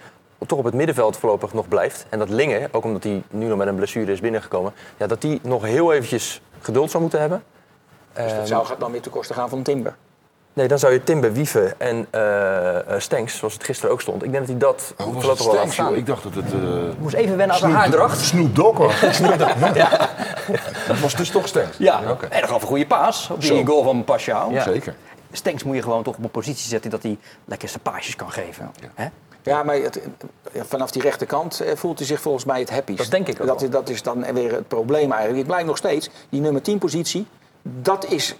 toch 0.47 0.59
op 0.59 0.65
het 0.65 0.73
middenveld 0.73 1.17
voorlopig 1.17 1.53
nog 1.53 1.67
blijft. 1.67 2.05
En 2.09 2.19
dat 2.19 2.29
Linge, 2.29 2.69
ook 2.71 2.83
omdat 2.83 3.03
hij 3.03 3.23
nu 3.29 3.47
nog 3.47 3.57
met 3.57 3.67
een 3.67 3.75
blessure 3.75 4.11
is 4.11 4.19
binnengekomen, 4.19 4.73
ja, 4.97 5.07
dat 5.07 5.21
die 5.21 5.39
nog 5.43 5.63
heel 5.63 5.93
eventjes 5.93 6.41
geduld 6.61 6.89
zou 6.89 7.01
moeten 7.01 7.19
hebben. 7.19 7.43
Dus 8.13 8.33
dat 8.33 8.47
zou 8.47 8.67
dan 8.79 8.91
weer 8.91 9.01
ten 9.01 9.11
koste 9.11 9.33
gaan 9.33 9.49
van 9.49 9.63
Timber. 9.63 9.95
Nee, 10.53 10.67
dan 10.67 10.79
zou 10.79 10.93
je 10.93 11.03
Timber, 11.03 11.33
Wieven 11.33 11.79
en 11.79 12.07
eh 12.09 12.77
eh, 12.77 12.99
Stenks, 12.99 13.37
zoals 13.37 13.53
het 13.53 13.63
gisteren 13.63 13.91
ook 13.91 14.01
stond. 14.01 14.23
Ik 14.23 14.31
denk 14.31 14.47
dat 14.47 14.49
hij 14.49 14.57
dat 14.57 14.93
Oh, 14.97 15.05
was 15.13 15.15
het 15.15 15.23
wel 15.23 15.47
laat 15.47 15.55
Stenks, 15.57 15.73
staan. 15.73 15.87
joh? 15.89 15.97
Ik 15.97 16.05
dacht 16.05 16.23
dat 16.23 16.33
het... 16.35 16.53
eh 16.53 16.87
Ik 16.91 16.99
moest 16.99 17.15
even 17.15 17.37
wennen 17.37 17.55
aan 17.55 17.61
zijn 17.61 17.71
haardracht. 17.71 18.19
Snoop 18.19 18.55
Dogg 18.55 18.77
was. 18.77 18.99
Dat 20.87 20.99
was 20.99 21.15
dus 21.15 21.29
toch 21.29 21.47
Stenks? 21.47 21.77
Ja, 21.77 22.01
Oké. 22.09 22.25
en 22.25 22.39
dan 22.39 22.49
gaf 22.49 22.61
een 22.61 22.67
goede 22.67 22.87
paas 22.87 23.29
op 23.29 23.41
die 23.41 23.49
Zo. 23.49 23.63
goal 23.65 23.83
van 23.83 24.03
Paschal. 24.03 24.51
Ja. 24.51 24.63
Zeker. 24.63 24.95
Stenks 25.31 25.63
moet 25.63 25.75
je 25.75 25.81
gewoon 25.81 26.03
toch 26.03 26.17
op 26.17 26.23
een 26.23 26.29
positie 26.31 26.69
zetten 26.69 26.91
dat 26.91 27.03
hij 27.03 27.17
lekker 27.45 27.69
zijn 27.69 27.81
paasjes 27.81 28.15
kan 28.15 28.31
geven. 28.31 28.71
Hè? 28.93 29.07
Ja, 29.43 29.63
maar 29.63 29.75
het, 29.75 30.01
vanaf 30.53 30.91
die 30.91 31.01
rechterkant 31.01 31.59
eh, 31.59 31.75
voelt 31.75 31.97
hij 31.97 32.07
zich 32.07 32.21
volgens 32.21 32.45
mij 32.45 32.59
het 32.59 32.69
happiest. 32.69 32.99
Dat 32.99 33.11
denk 33.11 33.27
ik 33.27 33.41
ook 33.41 33.47
Dat, 33.47 33.71
dat 33.71 33.89
is 33.89 34.01
dan 34.03 34.33
weer 34.33 34.51
het 34.51 34.67
probleem 34.67 35.09
eigenlijk. 35.11 35.37
Het 35.37 35.47
blijkt 35.47 35.67
nog 35.67 35.77
steeds, 35.77 36.09
die 36.29 36.41
nummer 36.41 36.61
10 36.61 36.77
positie, 36.77 37.27
dat 37.61 38.05
is 38.05 38.35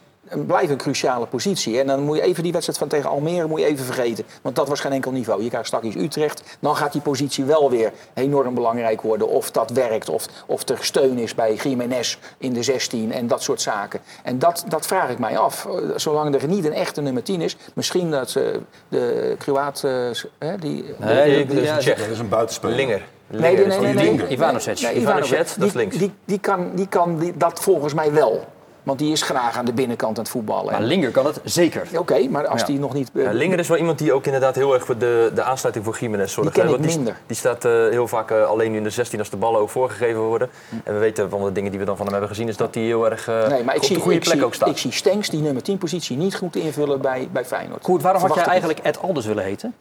blijft 0.48 0.70
een 0.72 0.78
cruciale 0.78 1.26
positie. 1.26 1.80
En 1.80 1.88
dan 1.88 2.00
moet 2.04 2.16
je 2.18 2.22
even 2.24 2.44
die 2.44 2.52
wedstrijd 2.52 2.80
van 2.80 2.88
tegen 2.88 3.10
Almere 3.10 3.48
moet 3.48 3.60
je 3.60 3.66
even 3.66 3.86
vergeten. 3.86 4.24
Want 4.42 4.56
dat 4.56 4.68
was 4.68 4.80
geen 4.80 4.92
enkel 4.92 5.12
niveau. 5.12 5.44
Je 5.44 5.50
krijgt 5.50 5.68
straks 5.68 5.96
Utrecht. 5.96 6.42
Dan 6.60 6.76
gaat 6.76 6.92
die 6.92 7.02
positie 7.02 7.44
wel 7.46 7.70
weer 7.70 7.92
enorm 8.14 8.54
belangrijk 8.54 9.02
worden. 9.02 9.28
Of 9.28 9.52
dat 9.52 9.70
werkt, 9.72 10.10
of, 10.10 10.26
of 10.46 10.70
er 10.70 10.78
steun 10.82 11.18
is 11.18 11.36
bij 11.36 11.54
Jiménez 11.56 12.18
in 12.38 12.54
de 12.54 12.64
16 12.64 13.12
en 13.12 13.28
dat 13.28 13.44
soort 13.44 13.62
zaken. 13.62 14.00
En 14.24 14.40
dat, 14.40 14.64
dat 14.68 14.86
vraag 14.88 15.10
ik 15.10 15.20
mij 15.20 15.38
af. 15.38 15.68
Zolang 15.96 16.36
er 16.36 16.48
niet 16.48 16.66
een 16.66 16.74
echte 16.74 17.02
nummer 17.02 17.24
10 17.24 17.42
is. 17.42 17.58
Misschien 17.74 18.12
dat 18.12 18.30
ze 18.30 18.60
de 18.88 19.36
Kroaat... 19.38 19.84
eh, 19.84 19.92
hè, 20.40 20.58
die, 20.58 20.86
Nee, 20.98 21.46
die- 21.48 21.62
ja, 21.62 21.78
die- 21.78 21.96
Dat 21.96 22.08
is 22.12 22.20
een 22.20 22.30
buitenspeler. 22.30 22.76
Linger. 22.76 23.02
Nee, 23.28 23.40
Linger 23.56 23.68
nee, 23.82 23.94
nee, 23.94 24.12
nee. 24.14 24.28
Ivanovic. 24.28 24.82
Nee, 24.82 24.96
Ivanovic, 24.96 24.96
Ivanovic, 25.02 25.38
dat 25.38 25.48
is 25.48 25.56
die- 25.56 25.72
links. 25.76 25.98
Die, 25.98 26.12
die 26.26 26.40
kan, 26.40 26.72
die 26.76 26.88
kan 26.88 27.18
die- 27.20 27.38
dat 27.38 27.60
volgens 27.60 27.94
mij 27.94 28.12
wel. 28.12 28.46
Want 28.84 29.00
die 29.00 29.12
is 29.12 29.22
graag 29.22 29.58
aan 29.58 29.66
de 29.66 29.74
binnenkant 29.74 30.18
aan 30.18 30.24
het 30.24 30.32
voetballen. 30.32 30.72
Maar 30.72 30.82
Linger 30.82 31.12
kan 31.12 31.26
het 31.26 31.40
zeker. 31.44 31.88
Oké, 31.98 32.28
maar 32.30 32.48
als 32.48 32.60
Ja. 32.60 32.66
die 32.66 32.80
nog 32.80 32.94
niet... 32.94 33.10
eh, 33.16 33.24
Ja, 33.24 33.32
Linger 33.32 33.60
is 33.60 33.68
wel 33.68 33.78
iemand 33.78 33.98
die 33.98 34.14
ook 34.14 34.26
inderdaad 34.26 34.56
heel 34.56 34.74
erg 34.74 34.86
voor 34.86 34.98
de, 34.98 35.32
de 35.36 35.44
aansluiting 35.44 35.86
voor 35.86 35.98
Jiménez 36.00 36.34
zorgt. 36.34 36.54
Die 36.54 36.64
ken 36.64 36.74
ik 36.74 36.80
want 36.80 36.96
minder. 36.96 37.16
Die 37.28 37.36
staat 37.36 37.66
eh, 37.66 37.72
heel 37.72 38.08
vaak 38.08 38.32
eh, 38.32 38.44
alleen 38.46 38.72
nu 38.72 38.78
in 38.78 38.84
de 38.84 38.90
16 38.90 39.20
als 39.20 39.30
de 39.30 39.38
ballen 39.38 39.60
ook 39.62 39.70
voorgegeven 39.70 40.22
worden. 40.22 40.50
En 40.84 40.94
we 40.94 41.00
weten 41.00 41.30
van 41.30 41.44
de 41.44 41.52
dingen 41.52 41.70
die 41.72 41.80
we 41.80 41.86
dan 41.86 41.96
van 41.96 42.06
hem 42.06 42.14
hebben 42.16 42.32
gezien, 42.32 42.48
is 42.48 42.58
dat 42.58 42.74
hij 42.76 42.84
heel 42.84 43.10
erg 43.10 43.28
eh, 43.28 43.48
nee, 43.48 43.64
maar 43.64 43.76
ik 43.76 43.82
op 43.82 43.88
zie, 43.88 43.96
de 43.96 44.02
goede 44.02 44.18
ik, 44.18 44.24
plek 44.24 44.36
zie, 44.36 44.46
ook 44.46 44.54
staat. 44.54 44.70
ik 44.70 44.78
zie 44.78 44.92
Stenks 44.92 45.30
die 45.30 45.42
nummer 45.42 45.64
10 45.64 45.78
positie 45.78 46.18
niet 46.18 46.36
goed 46.36 46.56
invullen 46.56 47.02
bij, 47.02 47.30
bij 47.32 47.46
Feyenoord. 47.46 47.84
Goed, 47.84 48.02
waarom 48.02 48.22
had 48.22 48.36
jij 48.36 48.44
eigenlijk 48.46 48.80
Ed 48.80 49.02
Alders 49.02 49.26
willen 49.26 49.44
heten? 49.44 49.74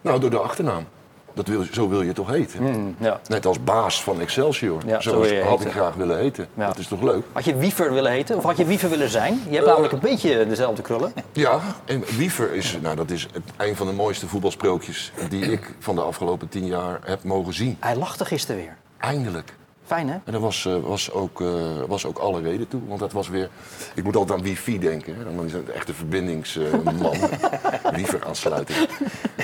Nou, 0.00 0.20
door 0.20 0.30
de 0.30 0.38
achternaam. 0.38 0.86
Dat 1.34 1.46
wil, 1.48 1.64
zo 1.72 1.88
wil 1.88 2.02
je 2.02 2.12
toch 2.12 2.28
heten? 2.28 2.96
Ja. 2.98 3.20
Net 3.28 3.46
als 3.46 3.64
baas 3.64 4.02
van 4.02 4.20
Excelsior. 4.20 4.82
Ja, 4.86 5.00
zo 5.00 5.18
had 5.18 5.28
heten. 5.28 5.66
ik 5.66 5.72
graag 5.72 5.94
willen 5.94 6.18
heten. 6.18 6.48
Ja. 6.54 6.66
Dat 6.66 6.78
is 6.78 6.86
toch 6.86 7.02
leuk? 7.02 7.24
Had 7.32 7.44
je 7.44 7.56
Wiever 7.56 7.92
willen 7.92 8.12
heten? 8.12 8.36
Of 8.36 8.42
had 8.42 8.56
je 8.56 8.64
Wiever 8.64 8.90
willen 8.90 9.10
zijn? 9.10 9.40
Je 9.48 9.54
hebt 9.54 9.66
namelijk 9.66 9.92
een 9.92 9.98
beetje 9.98 10.46
dezelfde 10.46 10.82
krullen. 10.82 11.12
Ja, 11.32 11.60
en 11.84 12.04
Wiever 12.16 12.54
is, 12.54 12.78
nou, 12.82 12.96
dat 12.96 13.10
is 13.10 13.28
het, 13.32 13.42
een 13.56 13.76
van 13.76 13.86
de 13.86 13.92
mooiste 13.92 14.26
voetbalsprookjes 14.26 15.12
die 15.28 15.52
ik 15.52 15.74
van 15.78 15.94
de 15.94 16.00
afgelopen 16.00 16.48
tien 16.48 16.66
jaar 16.66 17.00
heb 17.04 17.24
mogen 17.24 17.54
zien. 17.54 17.76
Hij 17.80 17.96
lachte 17.96 18.24
gisteren 18.24 18.60
weer. 18.60 18.76
Eindelijk. 18.98 19.54
Fijn, 19.86 20.08
hè? 20.08 20.14
En 20.24 20.32
daar 20.32 20.40
was, 20.40 20.66
eh, 20.66 20.74
was, 20.82 21.12
ook, 21.12 21.40
eh, 21.40 21.48
was 21.86 22.06
ook 22.06 22.18
alle 22.18 22.40
reden 22.40 22.68
toe. 22.68 22.80
Want 22.86 23.00
dat 23.00 23.12
was 23.12 23.28
weer... 23.28 23.48
Ik 23.94 24.04
moet 24.04 24.16
altijd 24.16 24.38
aan 24.38 24.44
wifi 24.44 24.78
denken. 24.78 25.16
Hè? 25.16 25.24
Dan 25.36 25.44
is 25.44 25.52
het 25.52 25.70
echt 25.70 25.88
een 25.88 25.94
verbindingsman. 25.94 27.16
Wiever-aansluiting. 27.96 28.88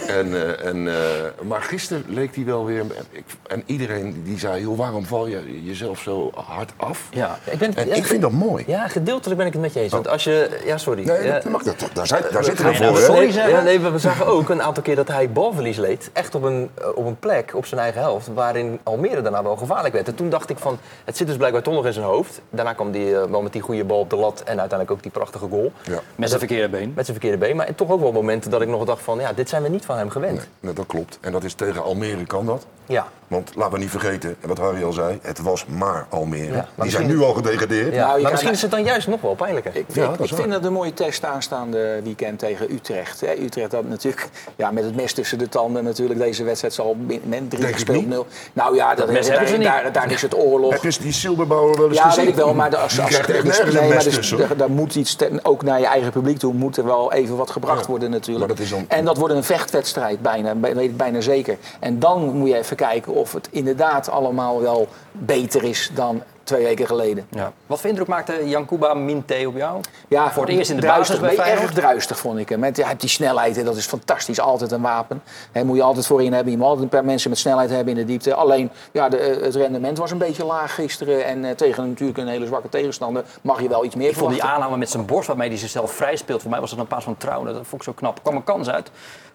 En, 0.07 0.35
eh, 0.35 0.67
en, 0.67 0.89
eh, 0.89 0.95
maar 1.43 1.63
gisteren 1.63 2.05
leek 2.09 2.35
hij 2.35 2.45
wel 2.45 2.65
weer... 2.65 2.85
Ik, 3.11 3.25
en 3.47 3.63
iedereen 3.67 4.23
die 4.25 4.39
zei... 4.39 4.61
Joh, 4.63 4.79
waarom 4.79 5.07
val 5.07 5.27
je 5.27 5.65
jezelf 5.65 6.01
zo 6.01 6.31
hard 6.35 6.73
af? 6.77 7.09
Ja. 7.11 7.39
Ik, 7.45 7.59
ben, 7.59 7.75
En 7.75 7.87
ja, 7.87 7.95
ik 7.95 8.07
vind 8.07 8.23
dat 8.23 8.33
mooi. 8.33 8.65
Ja, 8.67 8.89
gedeeltelijk 8.89 9.39
ben 9.39 9.47
ik 9.47 9.53
het 9.53 9.63
met 9.63 9.73
je 9.73 9.81
eens. 9.81 9.93
Want 9.93 10.09
als 10.09 10.25
je... 10.25 10.61
Ja, 10.65 10.79
sorry. 10.79 11.05
Nee, 11.07 11.31
dat 11.31 11.45
mag, 11.45 11.63
dat, 11.63 11.89
daar, 11.93 12.07
zijn, 12.07 12.23
daar 12.33 12.45
zitten 12.45 12.65
we 12.65 12.79
nou 12.79 12.85
voor. 12.85 12.97
hè? 12.97 13.05
sorry 13.05 13.31
zeggen? 13.31 13.53
Ja, 13.53 13.63
nee, 13.63 13.79
we 13.79 13.99
zagen 13.99 14.27
ook 14.27 14.49
een 14.49 14.63
aantal 14.63 14.83
keer 14.83 14.97
dat 14.97 15.09
hij 15.09 15.31
balverlies 15.31 15.77
leed. 15.77 16.11
Echt 16.13 16.35
op 16.35 16.43
een, 16.43 16.71
op 16.95 17.07
een 17.07 17.19
plek, 17.19 17.55
op 17.55 17.67
zijn 17.67 17.81
eigen 17.81 18.01
helft, 18.01 18.29
waarin 18.35 18.81
Almere 18.83 19.23
daarna 19.23 19.43
wel 19.43 19.57
gevaarlijk 19.57 19.95
werd. 19.95 20.09
En 20.09 20.15
toen 20.15 20.30
dacht 20.31 20.51
ik 20.51 20.59
van, 20.59 20.79
het 21.05 21.17
zit 21.17 21.27
dus 21.27 21.37
blijkbaar 21.37 21.63
toch 21.63 21.75
nog 21.75 21.87
in 21.87 21.93
zijn 21.93 22.05
hoofd. 22.07 22.41
Daarna 22.51 22.73
kwam 22.73 22.91
die 22.91 23.17
eh, 23.17 23.31
wel 23.31 23.43
met 23.43 23.53
die 23.53 23.63
goede 23.63 23.85
bal 23.85 23.99
op 23.99 24.11
de 24.11 24.17
lat 24.17 24.41
en 24.41 24.59
uiteindelijk 24.61 24.91
ook 24.91 25.03
die 25.03 25.11
prachtige 25.11 25.49
goal. 25.49 25.73
Ja. 25.83 26.01
Met 26.15 26.29
zijn 26.29 26.41
verkeerde 26.41 26.69
been. 26.69 26.93
Met 26.95 27.07
zijn 27.07 27.19
verkeerde 27.19 27.47
been. 27.47 27.57
Maar 27.57 27.75
toch 27.75 27.91
ook 27.91 28.01
wel 28.01 28.13
momenten 28.13 28.51
dat 28.51 28.63
ik 28.63 28.69
nog 28.69 28.85
dacht 28.85 29.03
van, 29.03 29.21
ja, 29.21 29.33
dit 29.33 29.49
zijn 29.49 29.63
we 29.63 29.69
niet 29.69 29.85
van 29.85 29.97
hem 29.97 30.11
gewend. 30.11 30.49
Nee, 30.61 30.73
dat 30.73 30.87
klopt. 30.87 31.19
En 31.21 31.33
dat 31.33 31.45
is 31.45 31.55
tegen 31.55 31.83
Almere 31.83 32.27
kan 32.27 32.47
dat. 32.47 32.67
Ja. 32.87 33.07
Want 33.29 33.53
laten 33.55 33.73
we 33.73 33.79
niet 33.79 33.91
vergeten, 33.91 34.37
en 34.41 34.49
wat 34.49 34.59
Harry 34.59 34.85
al 34.85 34.93
zei, 34.93 35.19
het 35.23 35.39
was 35.39 35.67
maar 35.67 36.07
Almere. 36.09 36.53
maar 36.53 36.67
Die 36.77 36.91
zijn 36.91 37.07
nu 37.07 37.21
al 37.21 37.33
gedegradeerd. 37.33 37.95
ja. 37.95 38.07
Nou, 38.07 38.23
maar 38.23 38.31
misschien 38.31 38.53
is 38.53 38.63
het 38.63 38.71
dan 38.71 38.85
juist 38.85 39.09
nog 39.09 39.21
wel 39.21 39.35
pijnlijker. 39.35 39.77
Ik, 39.77 39.85
Ja, 39.93 40.13
ik, 40.13 40.19
dat 40.19 40.29
vind 40.29 40.53
het 40.53 40.65
een 40.65 40.73
mooie 40.73 40.95
test 40.95 41.25
aanstaande 41.25 42.01
weekend 42.03 42.39
tegen 42.39 42.73
Utrecht. 42.73 43.21
Hè. 43.21 43.33
Utrecht 43.33 43.71
dat 43.71 43.89
natuurlijk 43.89 44.29
ja, 44.57 44.71
met 44.71 44.85
het 44.85 44.97
mes 44.97 45.13
tussen 45.13 45.39
de 45.39 45.49
tanden 45.49 45.85
natuurlijk 45.85 46.21
deze 46.21 46.45
wedstrijd 46.45 46.75
zal 46.75 46.97
men 47.25 47.49
drie 47.49 47.73
gespeeld 47.73 48.07
nul. 48.07 48.27
Nou 48.53 48.75
ja, 48.75 48.95
dat, 48.95 49.09
ze 49.25 49.31
daar, 49.33 49.53
niet. 49.53 49.63
daar, 49.63 49.93
daar 49.93 50.11
is 50.11 50.20
het 50.23 50.35
oorlog. 50.37 50.73
Heb 50.73 50.93
je 50.93 51.01
die 51.01 51.13
Silberbouwer 51.13 51.77
wel 51.79 51.89
eens 51.89 51.97
Ja, 51.97 52.03
gezien? 52.05 52.25
weet 52.25 52.33
ik 52.33 52.39
wel, 52.39 52.55
maar 52.55 52.71
de- 52.71 52.77
als, 52.77 53.01
als, 53.01 53.09
dus- 53.11 53.19
een 53.19 53.33
nee, 53.73 53.89
maar 53.89 54.05
dus- 54.05 54.31
daar- 54.31 54.57
daar 54.57 54.71
moet 54.71 54.95
iets, 54.95 55.15
ten- 55.15 55.45
ook 55.45 55.63
naar 55.63 55.81
je 55.81 55.87
eigen 55.87 56.11
publiek 56.13 56.39
toe, 56.39 56.53
moet 56.55 56.77
er 56.77 56.85
wel 56.85 57.13
even 57.13 57.37
wat 57.37 57.51
gebracht 57.51 57.81
Ja. 57.81 57.87
worden 57.87 58.11
natuurlijk. 58.11 58.47
Maar 58.47 58.57
dat 58.57 58.65
is 58.65 58.71
dan- 58.71 58.85
En 58.89 59.05
dat 59.05 59.17
wordt 59.17 59.35
een 59.35 59.45
vechtwedstrijd 59.45 60.21
bijna, 60.23 60.55
bij- 60.55 60.75
weet 60.75 60.89
ik 60.91 60.97
bijna 60.97 61.21
zeker. 61.21 61.57
En 61.81 61.99
dan 61.99 62.37
moet 62.37 62.49
je 62.49 62.57
even 62.57 62.77
kijken 62.77 63.13
of 63.13 63.33
het 63.33 63.49
inderdaad 63.51 64.11
allemaal 64.11 64.61
wel 64.61 64.89
beter 65.13 65.65
is 65.65 65.91
dan 65.95 66.23
twee 66.51 66.65
weken 66.65 66.87
geleden. 66.87 67.27
Ja. 67.31 67.53
Wat 67.67 67.81
voor 67.81 67.89
indruk 67.91 68.07
maakte 68.07 68.49
Jan 68.49 68.67
Kuba 68.67 68.95
Minte 68.95 69.45
op 69.47 69.57
jou? 69.57 69.81
Ja, 70.09 70.33
Voor 70.33 70.47
het 70.47 70.53
eerst 70.57 70.71
in 70.71 70.77
de 70.77 70.83
druistig, 70.83 71.21
basis 71.21 71.37
bij 71.37 71.53
Erg 71.53 71.73
druistig 71.73 72.19
vond 72.19 72.39
ik 72.39 72.49
hem. 72.49 72.61
Met, 72.61 72.77
hij 72.77 72.87
heeft 72.87 73.01
die 73.01 73.09
snelheid, 73.09 73.57
hè, 73.57 73.65
dat 73.65 73.77
is 73.77 73.87
fantastisch. 73.87 74.41
Altijd 74.41 74.71
een 74.73 74.81
wapen. 74.83 75.23
Hè, 75.53 75.65
moet 75.65 75.77
je 75.77 75.83
altijd 75.83 76.07
voorin 76.07 76.33
hebben. 76.33 76.53
Je 76.53 76.59
moet 76.59 76.67
altijd 76.67 76.85
een 76.85 76.91
paar 76.91 77.05
mensen 77.05 77.31
met 77.31 77.39
snelheid 77.39 77.71
hebben 77.71 77.89
in 77.89 78.01
de 78.01 78.05
diepte. 78.05 78.35
Alleen, 78.35 78.71
ja, 78.93 79.09
de, 79.09 79.17
eh, 79.17 79.43
het 79.43 79.55
rendement 79.55 79.99
was 79.99 80.11
een 80.11 80.19
beetje 80.19 80.45
laag 80.45 80.75
gisteren. 80.75 81.25
En 81.25 81.45
eh, 81.45 81.51
tegen 81.51 81.89
natuurlijk 81.89 82.19
een 82.19 82.29
hele 82.29 82.47
zwakke 82.47 82.69
tegenstander 82.69 83.25
mag 83.43 83.63
je 83.63 83.69
wel 83.69 83.85
iets 83.85 83.95
meer 83.95 84.09
Ik 84.09 84.15
vond 84.17 84.29
die 84.31 84.39
verwachten. 84.39 84.63
aanname 84.63 84.79
met 84.79 84.91
zijn 84.91 85.07
borst 85.07 85.29
waarmee 85.29 85.49
hij 85.49 85.59
zichzelf 85.59 85.93
vrij 85.93 86.17
speelt. 86.17 86.41
Voor 86.43 86.51
mij 86.51 86.61
was 86.61 86.71
dat 86.71 86.79
een 86.79 86.87
paas 86.87 87.05
van 87.05 87.17
Trouwen. 87.17 87.47
Dat 87.55 87.67
vond 87.67 87.83
ik 87.83 87.83
zo 87.83 87.93
knap. 87.93 88.17
Er 88.17 88.23
kwam 88.23 88.37
een 88.37 88.45
kans 88.45 88.69
uit. 88.71 88.91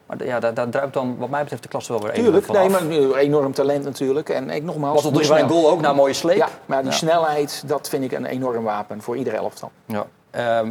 Maar 0.06 0.26
ja, 0.26 0.40
daar, 0.40 0.54
daar 0.54 0.70
druipt 0.70 0.94
dan 0.94 1.16
wat 1.18 1.30
mij 1.30 1.42
betreft 1.42 1.64
de 1.64 1.70
klasse 1.70 1.92
wel 1.92 2.02
weer 2.02 2.14
Tuurlijk, 2.14 2.46
van 2.46 2.56
nee, 2.56 2.70
maar 2.70 2.84
nu 2.84 3.14
enorm 3.14 3.54
talent 3.54 3.84
natuurlijk. 3.84 4.30
En 4.30 4.50
ik 4.50 4.64
nogmaals... 4.64 5.02
Was 5.04 5.12
bij 5.12 5.20
een 5.20 5.26
snel- 5.26 5.48
goal 5.48 5.70
ook 5.70 5.82
na 5.82 5.90
een 5.90 5.96
mooie 5.96 6.14
sleep? 6.14 6.38
Ja, 6.38 6.48
maar 6.66 6.82
die 6.82 6.92
Ja. 6.92 6.98
snelheid, 6.98 7.64
dat 7.66 7.90
vind 7.90 8.04
ik 8.04 8.12
een 8.12 8.26
enorm 8.26 8.64
wapen 8.64 9.02
voor 9.02 9.18
iedere 9.18 9.36
elftal. 9.36 9.72
Ja. 9.86 10.06
Ehm, 10.32 10.70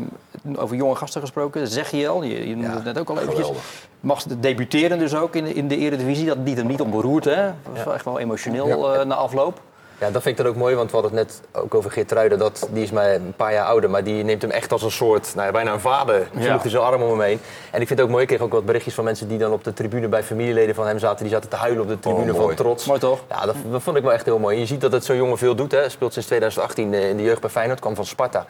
over 0.57 0.77
jonge 0.77 0.95
gasten 0.95 1.21
gesproken, 1.21 1.69
Zegiel, 1.69 2.23
je, 2.23 2.49
je 2.49 2.57
noemde 2.57 2.75
het 2.75 2.85
net 2.85 2.99
ook 2.99 3.09
al 3.09 3.15
eventjes. 3.15 3.41
geweldig. 3.41 3.65
Mag 4.01 4.21
ze 4.21 4.41
debuteren 4.41 4.99
dus 4.99 5.15
ook 5.15 5.35
in 5.35 5.45
de, 5.45 5.55
in 5.55 5.69
de 5.69 5.77
Eredivisie. 5.77 6.27
Dat 6.27 6.37
liet 6.45 6.57
hem 6.57 6.67
niet 6.67 6.81
onberoerd, 6.81 7.25
hè? 7.25 7.45
Dat 7.45 7.73
was 7.75 7.85
wel 7.85 7.95
echt 7.95 8.05
wel 8.05 8.19
emotioneel 8.19 8.95
eh, 8.95 9.05
na 9.05 9.15
afloop. 9.15 9.61
Ja, 9.99 10.11
dat 10.11 10.23
vind 10.23 10.39
ik 10.39 10.45
dan 10.45 10.53
ook 10.53 10.59
mooi, 10.59 10.75
want 10.75 10.91
we 10.91 10.97
hadden 10.97 11.19
het 11.19 11.29
net 11.29 11.63
ook 11.63 11.75
over 11.75 11.91
Geertruiden. 11.91 12.39
Dat, 12.39 12.69
die 12.71 12.83
is 12.83 12.91
maar 12.91 13.15
een 13.15 13.33
paar 13.37 13.53
jaar 13.53 13.65
ouder, 13.67 13.91
maar 13.91 14.05
die 14.05 14.25
neemt 14.25 14.43
hem 14.43 14.51
echt 14.51 14.73
als 14.73 14.83
een 14.83 14.91
soort, 14.91 15.33
nou 15.35 15.47
ja, 15.47 15.53
bijna 15.53 15.73
een 15.73 15.81
vader. 15.81 16.29
Ja. 16.33 16.43
Sloeg 16.43 16.63
hij 16.63 16.71
zijn 16.71 16.83
arm 16.83 17.03
om 17.03 17.11
hem 17.11 17.21
heen. 17.21 17.41
En 17.71 17.81
ik 17.81 17.87
vind 17.87 17.99
het 17.99 18.01
ook 18.01 18.09
mooi, 18.09 18.23
ik 18.23 18.29
kreeg 18.29 18.41
ook 18.41 18.53
wat 18.53 18.65
berichtjes 18.65 18.95
van 18.95 19.05
mensen 19.05 19.29
die 19.29 19.39
dan 19.39 19.53
op 19.53 19.65
de 19.65 19.73
tribune 19.73 20.09
bij 20.09 20.23
familieleden 20.23 20.75
van 20.75 20.87
hem 20.87 20.99
zaten. 20.99 21.25
Die 21.25 21.35
zaten 21.35 21.51
te 21.51 21.57
huilen 21.57 21.83
op 21.83 21.89
de 21.89 22.01
tribune 22.01 22.33
Oh, 22.33 22.41
van 22.41 22.55
trots. 22.55 22.87
Mooi 22.87 23.01
toch? 23.01 23.21
Ja, 23.29 23.47
dat, 23.47 23.57
dat 23.71 23.83
vond 23.83 23.97
ik 23.97 24.03
wel 24.03 24.13
echt 24.13 24.25
heel 24.25 24.39
mooi. 24.39 24.59
Je 24.59 24.67
ziet 24.67 24.81
dat 24.81 24.93
het 24.93 25.05
zo'n 25.05 25.17
jongen 25.17 25.39
veel 25.39 25.55
doet. 25.55 25.73
Hè. 25.73 25.89
Speelt 25.89 26.13
sinds 26.13 26.29
2018 26.29 26.95
in 26.95 27.17
de 27.17 27.23
jeugd 27.23 27.41
bij 27.41 27.51
Feyenoord, 27.51 27.81
kwam 27.81 27.95
van 27.95 28.07
Sparta. 28.07 28.47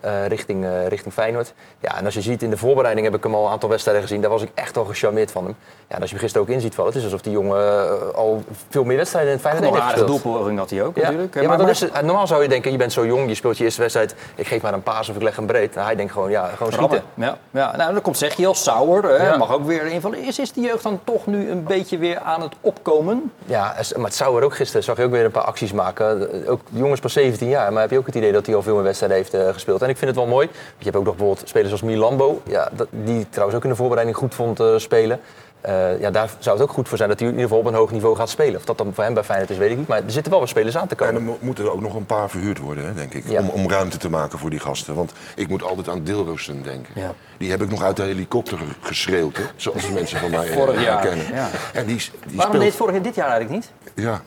Eh, 0.00 0.26
richting, 0.26 0.64
eh, 0.64 0.86
richting 0.86 1.14
Feyenoord. 1.14 1.52
Ja, 1.80 1.96
en 1.98 2.04
als 2.04 2.14
je 2.14 2.20
ziet 2.20 2.42
in 2.42 2.50
de 2.50 2.56
voorbereiding 2.56 3.06
heb 3.06 3.16
ik 3.16 3.22
hem 3.22 3.34
al 3.34 3.44
een 3.46 3.50
aantal 3.52 3.68
wedstrijden 3.68 4.02
gezien. 4.02 4.20
Daar 4.20 4.30
was 4.30 4.42
ik 4.42 4.50
echt 4.54 4.76
al 4.76 4.84
gecharmeerd 4.84 5.30
van 5.30 5.44
hem. 5.44 5.54
Ja, 5.88 5.94
en 5.94 6.00
als 6.00 6.10
je 6.10 6.14
hem 6.16 6.24
gisteren 6.24 6.48
ook 6.48 6.54
in 6.54 6.60
ziet 6.60 6.74
vallen, 6.74 6.90
het 6.90 6.98
is 7.00 7.04
alsof 7.06 7.22
die 7.22 7.32
jongen 7.32 7.58
eh, 7.60 8.14
al 8.14 8.42
veel 8.68 8.84
meer 8.84 8.96
wedstrijden 8.96 9.30
in 9.32 9.38
het 9.38 9.46
Feyenoord 9.46 9.72
Nog 9.72 9.80
een 9.80 9.86
heeft 9.86 9.94
aardige 9.96 10.12
gespeeld. 10.14 10.32
doelpoging 10.34 10.58
had 10.58 10.70
hij 10.70 10.82
ook 10.84 10.96
Ja, 10.96 11.02
natuurlijk. 11.02 11.34
ja 11.34 11.56
maar, 11.56 11.68
is, 11.68 11.84
normaal 12.02 12.26
zou 12.26 12.42
je 12.42 12.48
denken, 12.48 12.70
je 12.72 12.76
bent 12.78 12.92
zo 12.92 13.06
jong, 13.06 13.28
je 13.28 13.34
speelt 13.34 13.58
je 13.58 13.64
eerste 13.64 13.80
wedstrijd, 13.80 14.14
ik 14.34 14.46
geef 14.46 14.62
maar 14.62 14.72
een 14.72 14.82
paas 14.82 15.08
of 15.08 15.16
ik 15.16 15.22
leg 15.22 15.36
hem 15.36 15.46
breed. 15.46 15.74
Nou, 15.74 15.86
hij 15.86 15.96
denkt 15.96 16.12
gewoon, 16.12 16.30
ja, 16.30 16.46
gewoon 16.56 16.72
schieten. 16.72 17.02
Ja, 17.14 17.38
ja. 17.50 17.76
Nou, 17.76 17.92
dan 17.92 18.02
komt 18.02 18.18
Zegiel, 18.18 18.54
Sauer, 18.54 19.02
hè, 19.04 19.26
Ja. 19.26 19.36
mag 19.36 19.52
ook 19.52 19.66
weer 19.66 19.86
invallen. 19.86 20.18
Is, 20.24 20.38
is 20.38 20.52
die 20.52 20.64
jeugd 20.66 20.82
dan 20.82 21.00
toch 21.04 21.26
nu 21.26 21.50
een 21.50 21.64
beetje 21.64 21.98
weer 21.98 22.18
aan 22.18 22.40
het 22.42 22.52
opkomen? 22.60 23.32
Ja, 23.44 23.74
maar 23.96 24.04
het 24.04 24.14
zou 24.14 24.38
er 24.38 24.44
ook 24.44 24.54
gisteren, 24.54 24.82
zag 24.84 24.96
je 24.96 25.02
ook 25.04 25.10
weer 25.10 25.24
een 25.24 25.30
paar 25.30 25.44
acties 25.44 25.72
maken. 25.72 26.30
Ook 26.48 26.60
de 26.70 26.78
jongens 26.78 27.00
pas 27.00 27.12
17 27.12 27.48
jaar, 27.48 27.72
maar 27.72 27.80
heb 27.82 27.90
je 27.90 27.98
ook 27.98 28.06
het 28.06 28.14
idee 28.14 28.32
dat 28.32 28.46
hij 28.46 28.54
al 28.54 28.62
veel 28.62 28.74
meer 28.74 28.82
wedstrijden 28.82 29.16
heeft 29.16 29.36
gespeeld. 29.54 29.82
En 29.86 29.92
ik 29.92 29.98
vind 29.98 30.10
het 30.10 30.20
wel 30.20 30.28
mooi. 30.34 30.48
Je 30.78 30.84
hebt 30.84 30.96
ook 30.96 31.04
nog 31.04 31.16
bijvoorbeeld 31.16 31.48
spelers 31.48 31.72
als 31.72 31.82
Milambo, 31.82 32.42
ja, 32.46 32.68
dat, 32.72 32.88
die 32.90 33.26
trouwens 33.28 33.56
ook 33.58 33.64
in 33.64 33.70
de 33.70 33.76
voorbereiding 33.76 34.16
goed 34.18 34.34
vond 34.34 34.60
eh, 34.60 34.76
spelen. 34.76 35.20
Eh, 35.60 36.00
ja, 36.00 36.10
daar 36.10 36.30
zou 36.38 36.56
het 36.58 36.68
ook 36.68 36.72
goed 36.74 36.88
voor 36.88 36.96
zijn 36.96 37.08
dat 37.08 37.18
hij 37.18 37.28
in 37.28 37.34
ieder 37.34 37.48
geval 37.48 37.64
op 37.64 37.70
een 37.70 37.78
hoog 37.78 37.90
niveau 37.90 38.16
gaat 38.16 38.28
spelen. 38.28 38.56
Of 38.56 38.64
dat 38.64 38.78
dan 38.78 38.94
voor 38.94 39.04
hem 39.04 39.14
bij 39.14 39.24
Feyenoord 39.24 39.50
is, 39.50 39.56
weet 39.56 39.70
ik 39.70 39.76
niet. 39.76 39.86
Maar 39.88 40.02
er 40.04 40.10
zitten 40.10 40.30
wel 40.30 40.40
wat 40.40 40.48
spelers 40.48 40.76
aan 40.76 40.86
te 40.86 40.94
En 40.94 41.06
komen. 41.06 41.14
er 41.14 41.22
mo- 41.22 41.38
moeten 41.40 41.64
er 41.64 41.72
ook 41.72 41.80
nog 41.80 41.94
een 41.94 42.06
paar 42.06 42.30
verhuurd 42.30 42.58
worden, 42.58 42.86
hè, 42.86 42.94
denk 42.94 43.14
ik. 43.14 43.28
Ja. 43.28 43.40
Om, 43.40 43.48
om 43.48 43.70
ruimte 43.70 43.96
te 43.96 44.10
maken 44.10 44.38
voor 44.38 44.50
die 44.50 44.58
gasten. 44.60 44.94
Want 44.94 45.12
ik 45.36 45.48
moet 45.48 45.62
altijd 45.62 45.88
aan 45.88 46.02
Dilrosen 46.02 46.62
denken. 46.62 46.92
Ja. 47.00 47.14
Die 47.38 47.50
heb 47.50 47.62
ik 47.62 47.70
nog 47.70 47.82
uit 47.82 47.96
de 47.96 48.02
helikopter 48.02 48.58
ge- 48.58 48.64
geschreeuwd, 48.80 49.36
hè, 49.36 49.42
zoals 49.56 49.86
de 49.86 49.92
mensen 49.92 50.18
van 50.18 50.30
mij 50.30 50.48
eh, 50.48 50.52
Vorig 50.56 50.82
jaar, 50.82 51.00
herkennen. 51.02 51.34
ja. 51.34 51.48
En 51.72 51.86
die, 51.86 51.96
die 51.96 52.10
Waarom 52.36 52.54
speelt... 52.54 52.62
deed 52.70 52.74
vorig 52.74 52.94
jaar 52.94 53.02
dit 53.02 53.14
jaar 53.14 53.28
eigenlijk 53.30 53.60
niet? 53.60 53.70
Ja, 54.04 54.20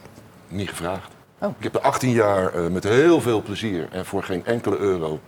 niet 0.48 0.69
gevraagd. 0.69 1.12
Oh. 1.41 1.50
Ik 1.58 1.63
heb 1.63 1.76
er 1.76 1.82
18 1.82 2.10
jaar 2.12 2.54
eh, 2.54 2.67
met 2.67 2.84
heel 2.84 3.22
veel 3.22 3.41
plezier 3.41 3.88
en 3.91 4.06
voor 4.06 4.24
geen 4.24 4.45
enkele 4.45 4.78
euro 4.78 5.19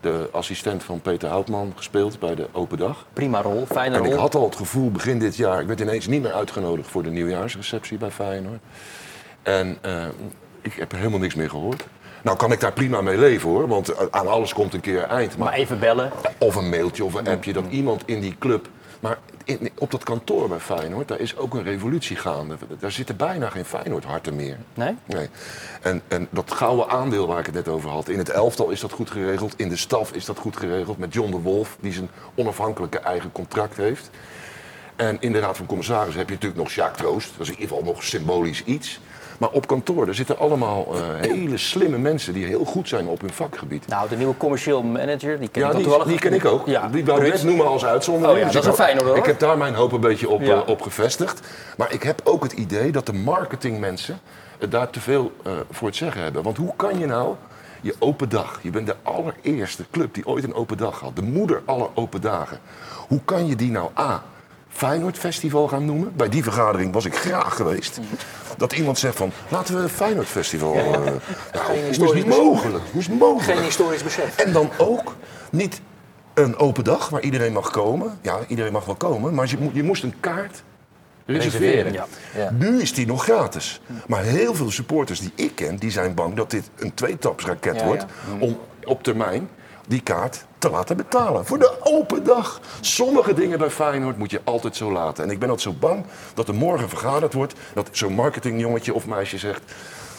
de 0.00 0.28
assistent 0.32 0.82
van 0.82 1.00
Peter 1.00 1.28
Houtman 1.28 1.72
gespeeld 1.76 2.18
bij 2.18 2.34
de 2.34 2.46
Open 2.52 2.78
Dag. 2.78 3.06
Prima 3.12 3.42
rol, 3.42 3.66
fijne 3.66 3.94
En 3.96 4.02
rol. 4.02 4.12
ik 4.12 4.18
had 4.18 4.34
al 4.34 4.44
het 4.44 4.56
gevoel 4.56 4.90
begin 4.90 5.18
dit 5.18 5.36
jaar, 5.36 5.60
ik 5.60 5.66
werd 5.66 5.80
ineens 5.80 6.06
niet 6.06 6.22
meer 6.22 6.32
uitgenodigd 6.32 6.88
voor 6.88 7.02
de 7.02 7.10
nieuwjaarsreceptie 7.10 7.98
bij 7.98 8.10
Feyenoord. 8.10 8.60
En 9.42 9.78
eh, 9.80 10.04
ik 10.60 10.72
heb 10.72 10.92
helemaal 10.92 11.18
niks 11.18 11.34
meer 11.34 11.50
gehoord. 11.50 11.86
Nou 12.22 12.36
kan 12.36 12.52
ik 12.52 12.60
daar 12.60 12.72
prima 12.72 13.00
mee 13.00 13.18
leven 13.18 13.48
hoor, 13.48 13.68
want 13.68 13.88
eh, 13.88 14.06
aan 14.10 14.26
alles 14.28 14.52
komt 14.52 14.74
een 14.74 14.80
keer 14.80 15.02
eind. 15.02 15.36
Maar 15.36 15.52
even 15.52 15.78
bellen. 15.78 16.10
Of 16.38 16.54
een 16.54 16.68
mailtje 16.68 17.04
of 17.04 17.14
een 17.14 17.28
appje 17.28 17.52
dat 17.52 17.64
iemand 17.70 18.02
in 18.06 18.20
die 18.20 18.36
club. 18.38 18.68
Maar 19.00 19.18
in- 19.44 19.70
op 19.78 19.90
dat 19.90 20.04
kantoor 20.04 20.48
bij 20.48 20.58
Feyenoord, 20.58 21.08
daar 21.08 21.20
is 21.20 21.36
ook 21.36 21.54
een 21.54 21.62
revolutie 21.62 22.16
gaande. 22.16 22.56
Daar 22.78 22.90
zitten 22.92 23.16
bijna 23.16 23.48
geen 23.48 23.64
Feyenoord-harten 23.64 24.36
meer. 24.36 24.56
Nee? 24.74 24.96
Nee. 25.04 25.28
En, 25.82 26.02
en 26.08 26.28
dat 26.30 26.52
gouden 26.52 26.88
aandeel 26.88 27.26
waar 27.26 27.38
ik 27.38 27.46
het 27.46 27.54
net 27.54 27.68
over 27.68 27.90
had. 27.90 28.08
In 28.08 28.18
het 28.18 28.28
elftal 28.28 28.70
is 28.70 28.80
dat 28.80 28.92
goed 28.92 29.10
geregeld. 29.10 29.54
In 29.56 29.68
de 29.68 29.76
staf 29.76 30.12
is 30.12 30.24
dat 30.24 30.38
goed 30.38 30.56
geregeld. 30.56 30.98
Met 30.98 31.12
John 31.14 31.30
de 31.30 31.38
Wolf, 31.40 31.76
die 31.80 31.92
zijn 31.92 32.10
onafhankelijke 32.34 32.98
eigen 32.98 33.32
contract 33.32 33.76
heeft. 33.76 34.10
En 34.96 35.16
in 35.20 35.32
de 35.32 35.38
Raad 35.38 35.56
van 35.56 35.66
Commissarissen 35.66 36.18
heb 36.18 36.28
je 36.28 36.34
natuurlijk 36.34 36.62
nog 36.62 36.72
Jacques 36.72 36.98
Troost. 37.06 37.30
Dat 37.36 37.40
is 37.46 37.52
in 37.54 37.60
ieder 37.60 37.76
geval 37.76 37.92
nog 37.92 38.02
symbolisch 38.04 38.64
iets. 38.64 39.00
Maar 39.40 39.50
op 39.50 39.66
kantoor, 39.66 40.06
daar 40.06 40.14
zitten 40.14 40.38
allemaal 40.38 40.86
eh, 40.94 41.00
hele 41.30 41.56
slimme 41.56 41.98
mensen 41.98 42.32
die 42.32 42.44
heel 42.46 42.64
goed 42.64 42.88
zijn 42.88 43.06
op 43.06 43.20
hun 43.20 43.32
vakgebied. 43.32 43.86
Nou, 43.86 44.08
de 44.08 44.16
nieuwe 44.16 44.36
commercieel 44.36 44.82
manager, 44.82 45.38
die 45.38 45.48
ken 45.48 45.62
Ja, 45.62 45.68
ik 45.68 45.74
die, 45.74 45.82
toevallig. 45.84 46.06
die 46.06 46.18
ken 46.18 46.32
ik 46.32 46.44
ook. 46.44 46.66
Ja, 46.66 46.88
Die 46.88 47.04
wou 47.04 47.24
ik 47.24 47.42
noemen 47.42 47.66
als 47.66 47.84
uitzondering. 47.84 48.32
Oh 48.32 48.38
ja, 48.38 48.44
Dus 48.44 48.54
dat 48.54 48.62
is 48.62 48.68
een 48.68 48.74
Feyenoord, 48.84 49.06
hoor. 49.06 49.16
Ik 49.16 49.24
heb 49.24 49.38
daar 49.38 49.58
mijn 49.58 49.74
hoop 49.74 49.92
een 49.92 50.00
beetje 50.00 50.28
op, 50.28 50.42
eh, 50.42 50.60
op 50.66 50.82
gevestigd. 50.82 51.40
Maar 51.76 51.92
ik 51.92 52.02
heb 52.02 52.20
ook 52.24 52.42
het 52.42 52.52
idee 52.52 52.92
dat 52.92 53.06
de 53.06 53.12
marketingmensen 53.12 54.20
daar 54.68 54.90
te 54.90 55.00
veel 55.00 55.32
eh, 55.44 55.52
voor 55.70 55.88
het 55.88 55.96
zeggen 55.96 56.22
hebben. 56.22 56.42
Want 56.42 56.56
hoe 56.56 56.72
kan 56.76 56.98
je 56.98 57.06
nou 57.06 57.34
je 57.80 57.94
open 57.98 58.28
dag, 58.28 58.58
je 58.62 58.70
bent 58.70 58.86
de 58.86 58.96
allereerste 59.02 59.84
club 59.90 60.14
die 60.14 60.26
ooit 60.26 60.44
een 60.44 60.54
open 60.54 60.76
dag 60.76 61.00
had, 61.00 61.16
de 61.16 61.22
moeder 61.22 61.62
aller 61.64 61.88
open 61.94 62.20
dagen. 62.20 62.58
Hoe 63.08 63.20
kan 63.24 63.46
je 63.46 63.56
die 63.56 63.70
nou 63.70 63.90
A, 63.98 64.22
Feyenoord 64.70 65.18
Festival 65.18 65.68
gaan 65.68 65.84
noemen? 65.84 66.12
Bij 66.16 66.28
die 66.28 66.42
vergadering 66.42 66.92
was 66.92 67.04
ik 67.04 67.14
graag 67.16 67.54
geweest. 67.56 68.00
Dat 68.56 68.72
iemand 68.72 68.98
zegt 68.98 69.16
van, 69.16 69.32
laten 69.48 69.76
we 69.76 69.82
een 69.82 69.88
Feyenoord 69.88 70.26
Festival... 70.26 70.74
eh, 70.74 70.82
nou, 70.82 71.08
hoe 71.66 71.76
is 71.88 71.96
het 71.96 72.26
mogelijk? 72.26 72.84
Hoe 72.90 73.00
is 73.00 73.06
het 73.06 73.18
mogelijk? 73.18 73.56
Geen 73.58 73.64
historisch 73.64 74.02
besef. 74.02 74.36
En 74.36 74.52
dan 74.52 74.70
ook 74.78 75.16
niet 75.50 75.80
een 76.34 76.56
open 76.56 76.84
dag 76.84 77.08
waar 77.08 77.22
iedereen 77.22 77.52
mag 77.52 77.70
komen. 77.70 78.18
Ja, 78.22 78.38
iedereen 78.48 78.72
mag 78.72 78.84
wel 78.84 78.94
komen, 78.94 79.34
maar 79.34 79.48
je, 79.72 79.82
moest 79.82 80.02
een 80.02 80.14
kaart 80.20 80.62
reserveren. 81.26 81.92
Ja. 81.92 82.06
Ja. 82.36 82.50
Nu 82.50 82.80
is 82.80 82.94
die 82.94 83.06
nog 83.06 83.22
gratis. 83.22 83.80
Maar 84.06 84.22
heel 84.22 84.54
veel 84.54 84.70
supporters 84.70 85.20
die 85.20 85.32
ik 85.34 85.54
ken, 85.54 85.76
die 85.76 85.90
zijn 85.90 86.14
bang 86.14 86.34
dat 86.34 86.50
dit 86.50 86.70
een 86.76 86.94
tweetapsraket 86.94 87.76
Ja, 87.76 87.84
wordt. 87.84 88.02
ja. 88.02 88.46
Om 88.46 88.58
op 88.84 89.02
termijn 89.02 89.48
die 89.90 90.00
kaart 90.02 90.44
te 90.58 90.70
laten 90.70 90.96
betalen. 90.96 91.46
Voor 91.46 91.58
de 91.58 91.76
open 91.82 92.24
dag. 92.24 92.60
Sommige 92.80 93.34
dingen 93.34 93.58
bij 93.58 93.70
Feyenoord 93.70 94.18
moet 94.18 94.30
je 94.30 94.40
altijd 94.44 94.76
zo 94.76 94.92
laten. 94.92 95.24
En 95.24 95.30
ik 95.30 95.38
ben 95.38 95.48
altijd 95.50 95.74
zo 95.74 95.80
bang 95.80 96.04
dat 96.34 96.48
er 96.48 96.54
morgen 96.54 96.88
vergaderd 96.88 97.32
wordt... 97.32 97.54
dat 97.74 97.88
zo'n 97.92 98.12
marketingjongetje 98.12 98.94
of 98.94 99.06
meisje 99.06 99.38
zegt... 99.38 99.62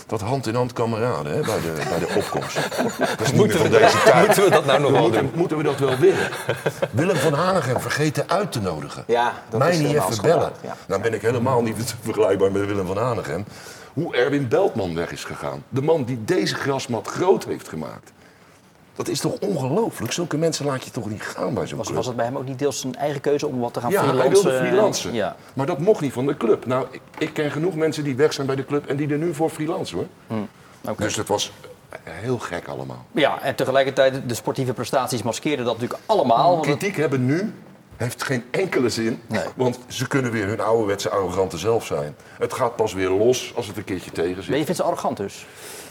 Dat 0.07 0.21
hand 0.21 0.47
in 0.47 0.55
hand 0.55 0.73
kameraden 0.73 1.33
hè, 1.33 1.41
bij, 1.41 1.61
de, 1.61 1.85
bij 1.89 1.99
de 1.99 2.13
opkomst. 2.15 2.55
Dat 3.17 3.21
is 3.21 3.31
niet 3.31 3.47
meer 3.47 3.57
van 3.57 3.69
deze 3.69 4.03
tijd. 4.03 4.25
Moeten 4.25 4.43
we 4.43 4.49
dat 4.49 4.65
nou 4.65 4.81
nog 4.81 4.91
wel 4.91 5.01
moeten, 5.01 5.21
doen? 5.21 5.31
moeten 5.35 5.57
we 5.57 5.63
dat 5.63 5.79
wel 5.79 5.97
willen? 5.97 6.29
Willem 6.91 7.15
van 7.15 7.33
Hanegem 7.33 7.79
vergeten 7.79 8.29
uit 8.29 8.51
te 8.51 8.61
nodigen. 8.61 9.03
Ja, 9.07 9.33
dat 9.49 9.59
Mij 9.59 9.71
is 9.71 9.77
niet 9.77 9.93
even 9.93 10.21
bellen. 10.21 10.51
ja. 10.61 10.75
Nou 10.87 11.01
ben 11.01 11.13
ik 11.13 11.21
helemaal 11.21 11.61
niet 11.61 11.95
vergelijkbaar 12.03 12.51
met 12.51 12.65
Willem 12.65 12.87
van 12.87 12.97
Hanegem. 12.97 13.45
Hoe 13.93 14.15
Erwin 14.15 14.47
Beltman 14.47 14.95
weg 14.95 15.11
is 15.11 15.23
gegaan. 15.23 15.63
De 15.69 15.81
man 15.81 16.03
die 16.03 16.23
deze 16.25 16.55
grasmat 16.55 17.07
groot 17.07 17.45
heeft 17.45 17.69
gemaakt. 17.69 18.11
Dat 18.95 19.07
is 19.07 19.19
toch 19.19 19.33
ongelooflijk? 19.39 20.13
Zulke 20.13 20.37
mensen 20.37 20.65
laat 20.65 20.83
je 20.83 20.91
toch 20.91 21.09
niet 21.09 21.21
gaan 21.21 21.53
bij 21.53 21.67
zo'n 21.67 21.77
Was, 21.77 21.85
club? 21.85 21.97
was 21.97 22.07
het 22.07 22.15
bij 22.15 22.25
hem 22.25 22.37
ook 22.37 22.45
niet 22.45 22.59
deels 22.59 22.79
zijn 22.79 22.95
eigen 22.95 23.21
keuze 23.21 23.47
om 23.47 23.59
wat 23.59 23.73
te 23.73 23.79
gaan 23.79 23.91
ja, 23.91 23.99
hij 23.99 24.09
freelancen? 24.09 24.43
wilde 24.43 24.57
freelancen. 24.67 25.13
Ja. 25.13 25.35
Maar 25.53 25.65
dat 25.65 25.79
mocht 25.79 26.01
niet 26.01 26.13
van 26.13 26.25
de 26.25 26.37
club. 26.37 26.65
Nou, 26.65 26.85
ik, 26.91 27.01
ik 27.17 27.33
ken 27.33 27.51
genoeg 27.51 27.75
mensen 27.75 28.03
die 28.03 28.15
weg 28.15 28.33
zijn 28.33 28.47
bij 28.47 28.55
de 28.55 28.65
club 28.65 28.85
en 28.85 28.95
die 28.97 29.09
er 29.11 29.17
nu 29.17 29.33
voor 29.33 29.49
freelancen 29.49 29.97
hoor. 29.97 30.37
Oké. 30.91 31.03
Dus 31.03 31.15
het 31.15 31.27
was 31.27 31.51
heel 32.03 32.37
gek 32.39 32.67
allemaal. 32.67 33.05
ja, 33.11 33.41
en 33.41 33.55
tegelijkertijd 33.55 34.29
de 34.29 34.33
sportieve 34.33 34.73
prestaties 34.73 35.23
maskeerden 35.23 35.65
dat 35.65 35.73
natuurlijk 35.73 36.01
allemaal. 36.05 36.55
het- 36.55 36.65
Kritiek 36.65 36.95
hebben 36.95 37.25
nu 37.25 37.53
heeft 37.97 38.23
geen 38.23 38.43
enkele 38.51 38.89
zin. 38.89 39.21
Nee. 39.27 39.43
Want 39.55 39.79
ze 39.87 40.07
kunnen 40.07 40.31
weer 40.31 40.47
hun 40.47 40.59
ouderwetse 40.61 41.09
arrogante 41.09 41.57
zelf 41.57 41.85
zijn. 41.85 42.15
Het 42.37 42.53
gaat 42.53 42.75
pas 42.75 42.93
weer 42.93 43.09
los 43.09 43.51
als 43.55 43.67
het 43.67 43.77
een 43.77 43.83
keertje 43.83 44.11
tegen 44.11 44.33
Maar 44.35 44.43
zit. 44.43 44.57
je 44.57 44.63
vindt 44.63 44.75
ze 44.79 44.83
arrogant 44.83 45.17
dus? 45.17 45.45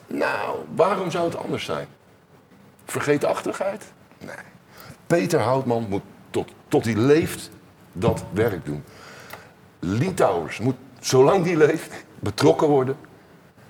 Nou, 0.06 0.56
waarom 0.74 1.10
zou 1.10 1.24
het 1.24 1.36
anders 1.36 1.64
zijn? 1.64 1.86
Vergeetachtigheid? 2.90 3.84
Nee. 4.18 4.34
Peter 5.06 5.40
Houtman 5.40 5.86
moet 5.88 6.02
tot, 6.30 6.50
tot 6.68 6.84
hij 6.84 6.94
leeft 6.94 7.50
dat 7.92 8.24
werk 8.32 8.64
doen. 8.64 8.84
Litouwers 9.78 10.58
moet, 10.58 10.76
zolang 11.00 11.44
die 11.44 11.56
leeft, 11.56 12.04
betrokken 12.18 12.68
worden. 12.68 12.96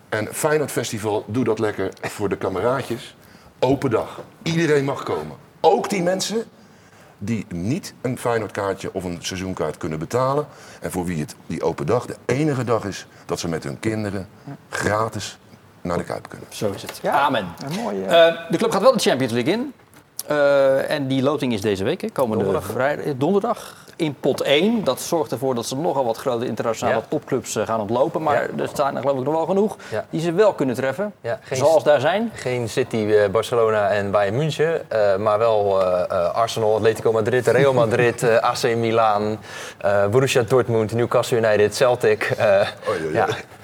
En 0.08 0.34
Feyenoord 0.34 0.70
Festival, 0.70 1.24
doe 1.26 1.44
dat 1.44 1.58
lekker 1.58 1.92
voor 2.00 2.28
de 2.28 2.36
kameraadjes. 2.36 3.16
Open 3.58 3.90
dag. 3.90 4.20
Iedereen 4.42 4.84
mag 4.84 5.02
komen. 5.02 5.36
Ook 5.60 5.88
die 5.88 6.02
mensen 6.02 6.44
die 7.18 7.46
niet 7.48 7.94
een 8.00 8.18
Feyenoordkaartje 8.18 8.92
of 8.92 9.04
een 9.04 9.18
seizoenkaart 9.20 9.76
kunnen 9.76 9.98
betalen. 9.98 10.46
En 10.80 10.90
voor 10.90 11.04
wie 11.04 11.20
het 11.20 11.34
die 11.46 11.62
open 11.62 11.86
dag 11.86 12.06
de 12.06 12.16
enige 12.26 12.64
dag 12.64 12.84
is 12.84 13.06
dat 13.26 13.40
ze 13.40 13.48
met 13.48 13.64
hun 13.64 13.78
kinderen 13.78 14.28
gratis 14.68 15.38
naar 15.82 15.96
de 15.98 16.04
Kuip 16.04 16.28
kunnen. 16.28 16.46
Zo 16.50 16.70
is 16.74 16.82
het. 16.82 17.00
Amen. 17.10 17.46
Een 17.66 17.82
mooie... 17.82 18.04
Eh, 18.04 18.34
de 18.50 18.56
club 18.56 18.70
gaat 18.72 18.82
wel 18.82 18.92
de 18.92 18.98
Champions 18.98 19.32
League 19.32 19.52
in. 19.52 19.72
Eh, 20.26 20.90
en 20.90 21.06
die 21.06 21.22
loting 21.22 21.52
is 21.52 21.60
deze 21.60 21.84
week, 21.84 22.00
hè, 22.00 22.08
komende 22.10 22.44
Donderdag. 22.44 22.70
vrijdag, 22.72 23.04
eh, 23.04 23.12
donderdag. 23.16 23.74
In 23.96 24.14
pot 24.20 24.42
1. 24.42 24.84
Dat 24.84 25.00
zorgt 25.00 25.32
ervoor 25.32 25.54
dat 25.54 25.66
ze 25.66 25.76
nogal 25.76 26.04
wat 26.04 26.16
grote 26.16 26.46
internationale 26.46 26.96
Ja. 27.00 27.04
topclubs 27.08 27.56
eh, 27.56 27.66
gaan 27.66 27.80
ontlopen. 27.80 28.22
Maar 28.22 28.34
Ja. 28.56 28.62
er 28.62 28.68
staan 28.68 28.94
er 28.96 29.00
geloof 29.00 29.18
ik 29.18 29.24
nog 29.24 29.34
wel 29.34 29.46
genoeg 29.46 29.76
Ja. 29.90 30.04
die 30.10 30.20
ze 30.20 30.32
wel 30.32 30.52
kunnen 30.52 30.74
treffen. 30.74 31.12
Ja, 31.20 31.38
geen- 31.42 31.58
Zoals 31.58 31.84
daar 31.84 32.00
zijn. 32.00 32.30
Geen 32.34 32.68
City, 32.68 32.96
eh, 32.96 33.28
Barcelona 33.30 33.88
en 33.88 34.10
Bayern 34.10 34.36
München, 34.36 34.90
eh, 34.90 35.16
maar 35.16 35.38
wel 35.38 35.80
eh, 35.82 36.00
eh, 36.10 36.34
Arsenal, 36.34 36.74
Atletico 36.74 37.12
Madrid, 37.12 37.46
Real 37.46 37.72
Madrid, 37.72 38.22
eh, 38.28 38.36
AC 38.36 38.62
Milan, 38.76 39.38
eh, 39.78 40.06
Borussia 40.06 40.42
Dortmund, 40.42 40.92
Newcastle 40.92 41.36
United, 41.36 41.74
Celtic. 41.76 42.22
eh, 42.38 42.60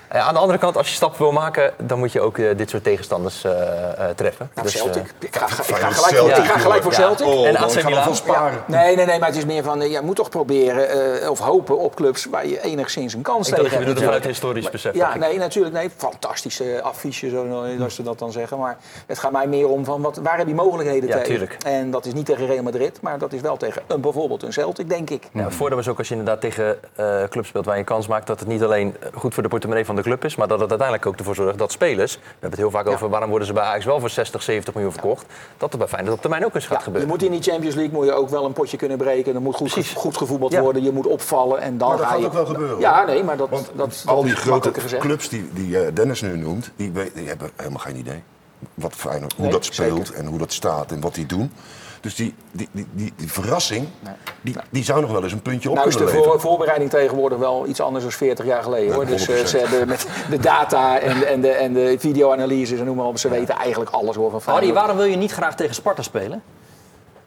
Eh, 0.08 0.26
aan 0.26 0.34
de 0.34 0.40
andere 0.40 0.58
kant, 0.58 0.76
als 0.76 0.88
je 0.88 0.94
stap 0.94 1.16
wil 1.16 1.32
maken, 1.32 1.72
dan 1.82 1.98
moet 1.98 2.12
je 2.12 2.20
ook 2.20 2.38
eh, 2.38 2.56
dit 2.56 2.70
soort 2.70 2.84
tegenstanders 2.84 3.44
eh, 3.44 3.52
eh, 3.52 4.16
treffen. 4.16 4.50
Nou, 4.54 4.66
Dus, 4.66 4.76
eh, 4.76 4.82
Celtic. 4.82 5.14
ik, 5.18 5.36
ga, 5.36 5.46
ik, 5.46 5.50
ga 5.52 5.62
gelijk, 5.62 5.94
voor- 5.94 6.08
Celtic, 6.08 6.36
ik 6.36 6.44
ga 6.50 6.58
gelijk 6.58 6.82
voor. 6.82 6.92
Celtic. 6.92 7.26
Oh, 7.26 7.46
En 7.46 7.56
AC 7.56 7.70
ik 7.72 7.84
Milan. 7.84 8.02
van 8.02 8.14
sparen. 8.16 8.62
Nee, 8.66 8.96
nee, 8.96 9.06
nee, 9.06 9.18
maar 9.18 9.28
het 9.28 9.36
is 9.38 9.44
meer 9.44 9.62
van, 9.62 9.90
je 9.90 10.00
moet 10.02 10.16
toch 10.16 10.28
proberen 10.28 11.20
eh, 11.20 11.30
of 11.30 11.38
hopen 11.38 11.78
op 11.78 11.94
clubs 11.94 12.24
waar 12.24 12.46
je 12.46 12.60
enigszins 12.62 13.14
een 13.14 13.22
kans 13.22 13.48
ik 13.48 13.54
tegen 13.54 13.62
dacht, 13.70 13.70
je 13.70 13.76
hebt. 13.76 13.94
bedoelde 13.94 14.12
vanuit 14.14 14.24
natuurlijk. 14.24 14.54
historisch 14.64 14.70
besef. 14.70 14.94
Ja, 14.94 15.14
ik. 15.14 15.20
nee, 15.20 15.38
natuurlijk. 15.38 15.74
Nee, 15.74 15.90
fantastische 15.96 16.80
affiche, 16.82 17.28
zo, 17.28 17.64
als 17.82 17.94
ze 17.94 18.02
dat 18.02 18.18
dan 18.18 18.32
zeggen. 18.32 18.58
Maar 18.58 18.76
het 19.06 19.18
gaat 19.18 19.32
mij 19.32 19.46
meer 19.46 19.68
om 19.68 19.84
van, 19.84 20.02
wat, 20.02 20.16
waar 20.16 20.38
heb 20.38 20.46
je 20.48 20.54
mogelijkheden 20.54 21.08
Ja, 21.08 21.14
tegen? 21.14 21.28
tuurlijk. 21.30 21.56
En 21.64 21.90
dat 21.90 22.06
is 22.06 22.12
niet 22.12 22.26
tegen 22.26 22.46
Real 22.46 22.62
Madrid, 22.62 22.98
maar 23.00 23.18
dat 23.18 23.32
is 23.32 23.40
wel 23.40 23.56
tegen 23.56 23.82
een, 23.86 24.00
bijvoorbeeld 24.00 24.42
een 24.42 24.52
Celtic, 24.52 24.88
denk 24.88 25.10
ik. 25.10 25.28
Ja, 25.32 25.44
het 25.44 25.54
voordeel 25.54 25.78
is 25.78 25.88
ook 25.88 25.98
als 25.98 26.08
je 26.08 26.14
inderdaad 26.14 26.40
tegen 26.40 26.78
eh 26.96 27.22
clubs 27.28 27.48
speelt 27.48 27.64
waar 27.64 27.78
je 27.78 27.84
kans 27.84 28.06
maakt 28.06 28.26
dat 28.26 28.38
het 28.40 28.48
niet 28.48 28.62
alleen 28.62 28.96
goed 29.14 29.34
voor 29.34 29.42
de 29.42 29.48
portemonnee 29.48 29.84
van 29.84 29.95
de 29.96 30.02
club 30.02 30.24
is, 30.24 30.36
maar 30.36 30.48
dat 30.48 30.60
het 30.60 30.68
uiteindelijk 30.70 31.08
ook 31.08 31.16
ervoor 31.18 31.34
zorgt 31.34 31.58
dat 31.58 31.72
spelers, 31.72 32.14
we 32.14 32.20
hebben 32.30 32.50
het 32.50 32.58
heel 32.58 32.70
vaak 32.70 32.86
over 32.86 33.08
waarom 33.08 33.28
worden 33.30 33.46
ze 33.48 33.54
bij 33.54 33.62
Ajax 33.62 33.84
wel 33.84 34.00
voor 34.00 34.10
60, 34.10 34.42
70 34.42 34.74
miljoen 34.74 34.92
verkocht, 34.92 35.26
dat 35.58 35.68
het 35.70 35.78
bij 35.78 35.88
Feyenoord 35.88 36.14
op 36.14 36.20
termijn 36.20 36.44
ook 36.44 36.54
eens 36.54 36.64
gaat 36.64 36.72
Ja, 36.72 36.78
je 36.78 36.84
gebeuren. 36.84 37.08
moet 37.10 37.22
in 37.22 37.30
die 37.30 37.42
Champions 37.42 37.74
League 37.74 37.94
moet 37.94 38.04
je 38.06 38.12
ook 38.12 38.28
wel 38.28 38.44
een 38.44 38.52
potje 38.52 38.76
kunnen 38.76 38.98
breken. 38.98 39.34
Er 39.34 39.40
moet 39.42 39.54
goed, 39.54 39.70
Precies. 39.72 39.92
goed 39.92 40.16
gevoetbald 40.16 40.52
Ja. 40.52 40.60
worden. 40.60 40.82
Je 40.82 40.92
moet 40.92 41.06
opvallen 41.06 41.60
en 41.60 41.78
dan 41.78 41.88
Maar 41.88 41.96
dat 41.96 42.06
ga 42.06 42.12
gaat 42.12 42.20
je... 42.20 42.26
ook 42.26 42.32
wel 42.32 42.46
gebeuren, 42.46 42.78
Ja, 42.80 43.04
nee, 43.04 43.24
maar 43.24 43.36
dat, 43.36 43.48
Want 43.48 43.70
dat, 43.74 44.02
al 44.06 44.22
die 44.22 44.32
is 44.32 44.38
grote 44.38 44.70
clubs 44.98 45.28
die, 45.28 45.48
die 45.52 45.78
eh, 45.80 45.94
Dennis 45.94 46.20
nu 46.22 46.36
noemt, 46.36 46.70
die, 46.76 46.92
die 47.14 47.28
hebben 47.28 47.50
helemaal 47.56 47.80
geen 47.80 47.96
idee 47.96 48.22
wat 48.74 48.92
Feyenoord, 48.94 49.32
hoe 49.32 49.42
Nee, 49.42 49.52
dat 49.52 49.64
speelt 49.64 50.06
zeker. 50.06 50.20
en 50.22 50.26
hoe 50.26 50.38
dat 50.38 50.52
staat 50.52 50.90
en 50.92 51.00
wat 51.00 51.14
die 51.14 51.26
doen. 51.26 51.52
Dus 52.06 52.14
die, 52.14 52.34
die, 52.52 52.68
die, 52.72 52.86
die, 52.92 53.12
die 53.16 53.32
verrassing, 53.32 53.88
die, 54.40 54.56
die 54.70 54.84
zou 54.84 55.00
nog 55.00 55.10
wel 55.10 55.22
eens 55.22 55.32
een 55.32 55.42
puntje 55.42 55.68
op 55.68 55.74
Nou 55.74 55.88
is 55.88 55.94
kunnen 55.94 56.12
de 56.12 56.18
leveren. 56.18 56.40
voor, 56.40 56.50
voorbereiding 56.50 56.90
tegenwoordig 56.90 57.38
wel 57.38 57.66
iets 57.66 57.80
anders 57.80 58.04
dan 58.04 58.12
40 58.12 58.44
jaar 58.46 58.62
geleden. 58.62 58.94
hoor. 58.94 59.06
Dus 59.06 59.28
eh, 59.28 59.40
100%. 59.44 59.46
ze 59.48 59.58
hebben 59.58 59.88
met 59.88 60.06
de 60.30 60.38
data 60.38 60.98
en, 60.98 61.18
de- 61.18 61.24
en, 61.26 61.40
de, 61.40 61.48
en 61.50 61.72
de 61.72 61.96
videoanalyses 61.98 62.78
en 62.78 62.84
noem 62.84 62.96
maar 62.96 63.06
op. 63.06 63.18
Ze 63.18 63.28
weten 63.28 63.54
eigenlijk 63.56 63.90
alles 63.90 64.16
hoor 64.16 64.30
van 64.30 64.42
Feyenoord. 64.42 64.74
waarom 64.74 64.96
wil 64.96 65.06
je 65.06 65.16
niet 65.16 65.32
graag 65.32 65.56
tegen 65.56 65.74
Sparta 65.74 66.02
spelen? 66.02 66.42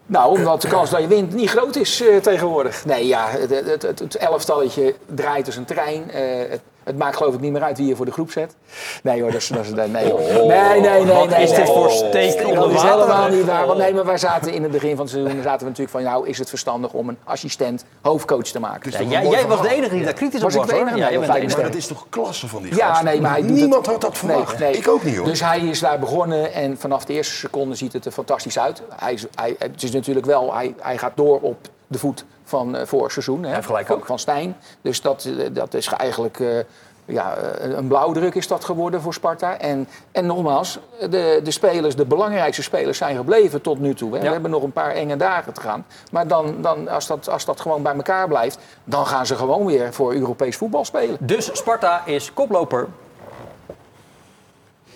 Nou, 0.06 0.38
omdat 0.38 0.62
de 0.62 0.68
kans 0.68 0.90
dat 0.90 1.00
je 1.00 1.06
wint 1.06 1.34
niet 1.34 1.50
groot 1.50 1.76
is 1.76 2.00
eh, 2.02 2.16
tegenwoordig. 2.16 2.84
Nee, 2.84 3.06
ja, 3.06 3.26
het, 3.28 3.50
het, 3.50 3.82
het, 3.82 3.98
het 3.98 4.16
elftalletje 4.16 4.94
draait 5.14 5.46
als 5.46 5.56
een 5.56 5.64
trein. 5.64 6.10
Eh, 6.10 6.50
het, 6.50 6.60
het 6.84 6.98
maakt 6.98 7.16
geloof 7.16 7.34
ik 7.34 7.40
niet 7.40 7.52
meer 7.52 7.62
uit 7.62 7.78
wie 7.78 7.86
je 7.86 7.96
voor 7.96 8.04
de 8.04 8.12
groep 8.12 8.30
zet. 8.30 8.54
Nee 9.02 9.20
hoor, 9.22 9.30
dat 9.30 9.40
is... 9.40 9.48
Dat 9.48 9.64
is 9.64 9.70
nee, 9.70 10.10
hoor. 10.10 10.20
nee, 10.20 10.46
nee, 10.46 10.80
nee, 10.80 11.04
nee. 11.04 11.14
Wat 11.14 11.38
is 11.38 11.50
nee. 11.50 11.58
dit 11.58 11.66
voor 11.68 11.90
steek 11.90 12.46
onder 12.46 12.54
Dat 12.54 12.70
is 12.72 12.82
helemaal 12.82 13.28
niet 13.28 13.44
waar. 13.44 13.66
Want 13.66 13.78
nee, 13.78 13.94
maar 13.94 14.04
wij 14.04 14.18
zaten 14.18 14.52
in 14.52 14.62
het 14.62 14.72
begin 14.72 14.90
van 14.96 15.04
het 15.04 15.10
seizoen 15.14 15.42
zaten 15.42 15.58
we 15.58 15.64
natuurlijk 15.64 15.90
van... 15.90 16.02
nou, 16.02 16.28
is 16.28 16.38
het 16.38 16.48
verstandig 16.48 16.92
om 16.92 17.08
een 17.08 17.18
assistent 17.24 17.84
hoofdcoach 18.02 18.42
te 18.46 18.60
maken? 18.60 18.90
Ja, 18.90 19.00
een 19.00 19.08
jij, 19.30 19.46
was 19.46 19.60
de 19.62 19.74
enige 19.74 19.94
die 19.94 20.04
daar 20.04 20.12
kritisch 20.12 20.42
op 20.42 20.52
Was 20.52 20.54
ik 20.54 20.60
was. 20.60 20.70
Ja, 20.70 20.84
Nee, 20.84 21.18
bent 21.18 21.32
de 21.32 21.38
enige. 21.38 21.56
Maar 21.56 21.64
dat 21.66 21.74
is 21.74 21.86
toch 21.86 22.06
klasse 22.08 22.48
van 22.48 22.62
die 22.62 22.74
Ja, 22.74 22.88
gast? 22.88 23.02
nee, 23.02 23.20
maar 23.20 23.30
hij 23.30 23.40
doet 23.42 23.50
Niemand 23.50 23.86
het- 23.86 23.94
had 23.94 24.00
dat 24.00 24.22
Nee, 24.22 24.30
verwacht. 24.32 24.58
nee. 24.58 24.72
Ik 24.72 24.88
ook 24.88 25.04
niet 25.04 25.16
hoor. 25.16 25.26
Dus 25.26 25.40
hij 25.40 25.60
is 25.60 25.80
daar 25.80 25.98
begonnen 25.98 26.52
en 26.52 26.78
vanaf 26.78 27.04
de 27.04 27.12
eerste 27.12 27.34
seconde 27.34 27.74
ziet 27.74 27.92
het 27.92 28.04
er 28.04 28.12
fantastisch 28.12 28.58
uit. 28.58 28.82
Hij 28.96 29.12
is, 29.12 29.24
hij, 29.34 29.54
het 29.58 29.82
is 29.82 29.90
natuurlijk 29.90 30.26
wel, 30.26 30.54
hij, 30.54 30.74
hij 30.80 30.98
gaat 30.98 31.12
door 31.14 31.38
op 31.40 31.56
de 31.86 31.98
voet 31.98 32.24
van 32.50 32.76
eh, 32.76 32.86
vorig 32.86 33.12
seizoen. 33.12 33.44
Hè, 33.44 33.62
gelijk 33.62 33.86
van, 33.86 33.96
ook. 33.96 34.06
van 34.06 34.18
Stijn. 34.18 34.56
Dus 34.80 35.00
dat, 35.00 35.24
eh, 35.24 35.46
dat 35.52 35.74
is 35.74 35.86
eigenlijk... 35.86 36.40
eh, 36.40 36.58
ja, 37.04 37.36
een 37.60 37.88
blauwdruk 37.88 38.34
is 38.34 38.46
dat 38.46 38.64
geworden 38.64 39.00
voor 39.00 39.14
Sparta. 39.14 39.58
En, 39.58 39.88
en 40.12 40.26
nogmaals, 40.26 40.78
de, 41.10 41.40
de 41.44 41.50
spelers, 41.50 41.96
de 41.96 42.04
belangrijkste 42.04 42.62
spelers 42.62 42.98
zijn 42.98 43.16
gebleven 43.16 43.60
tot 43.60 43.78
nu 43.78 43.94
toe. 43.94 44.14
Hè. 44.14 44.20
We 44.20 44.28
hebben 44.28 44.50
nog 44.50 44.62
een 44.62 44.72
paar 44.72 44.90
enge 44.90 45.16
dagen 45.16 45.52
te 45.52 45.60
gaan. 45.60 45.86
Maar 46.12 46.26
dan, 46.26 46.62
dan, 46.62 46.88
als, 46.88 47.06
dat, 47.06 47.28
als 47.28 47.44
dat 47.44 47.60
gewoon 47.60 47.82
bij 47.82 47.94
elkaar 47.94 48.28
blijft, 48.28 48.58
dan 48.84 49.06
gaan 49.06 49.26
ze 49.26 49.36
gewoon 49.36 49.66
weer 49.66 49.92
voor 49.92 50.14
Europees 50.14 50.56
voetbal 50.56 50.84
spelen. 50.84 51.16
Dus 51.20 51.50
Sparta 51.52 52.06
is 52.06 52.32
koploper. 52.32 52.88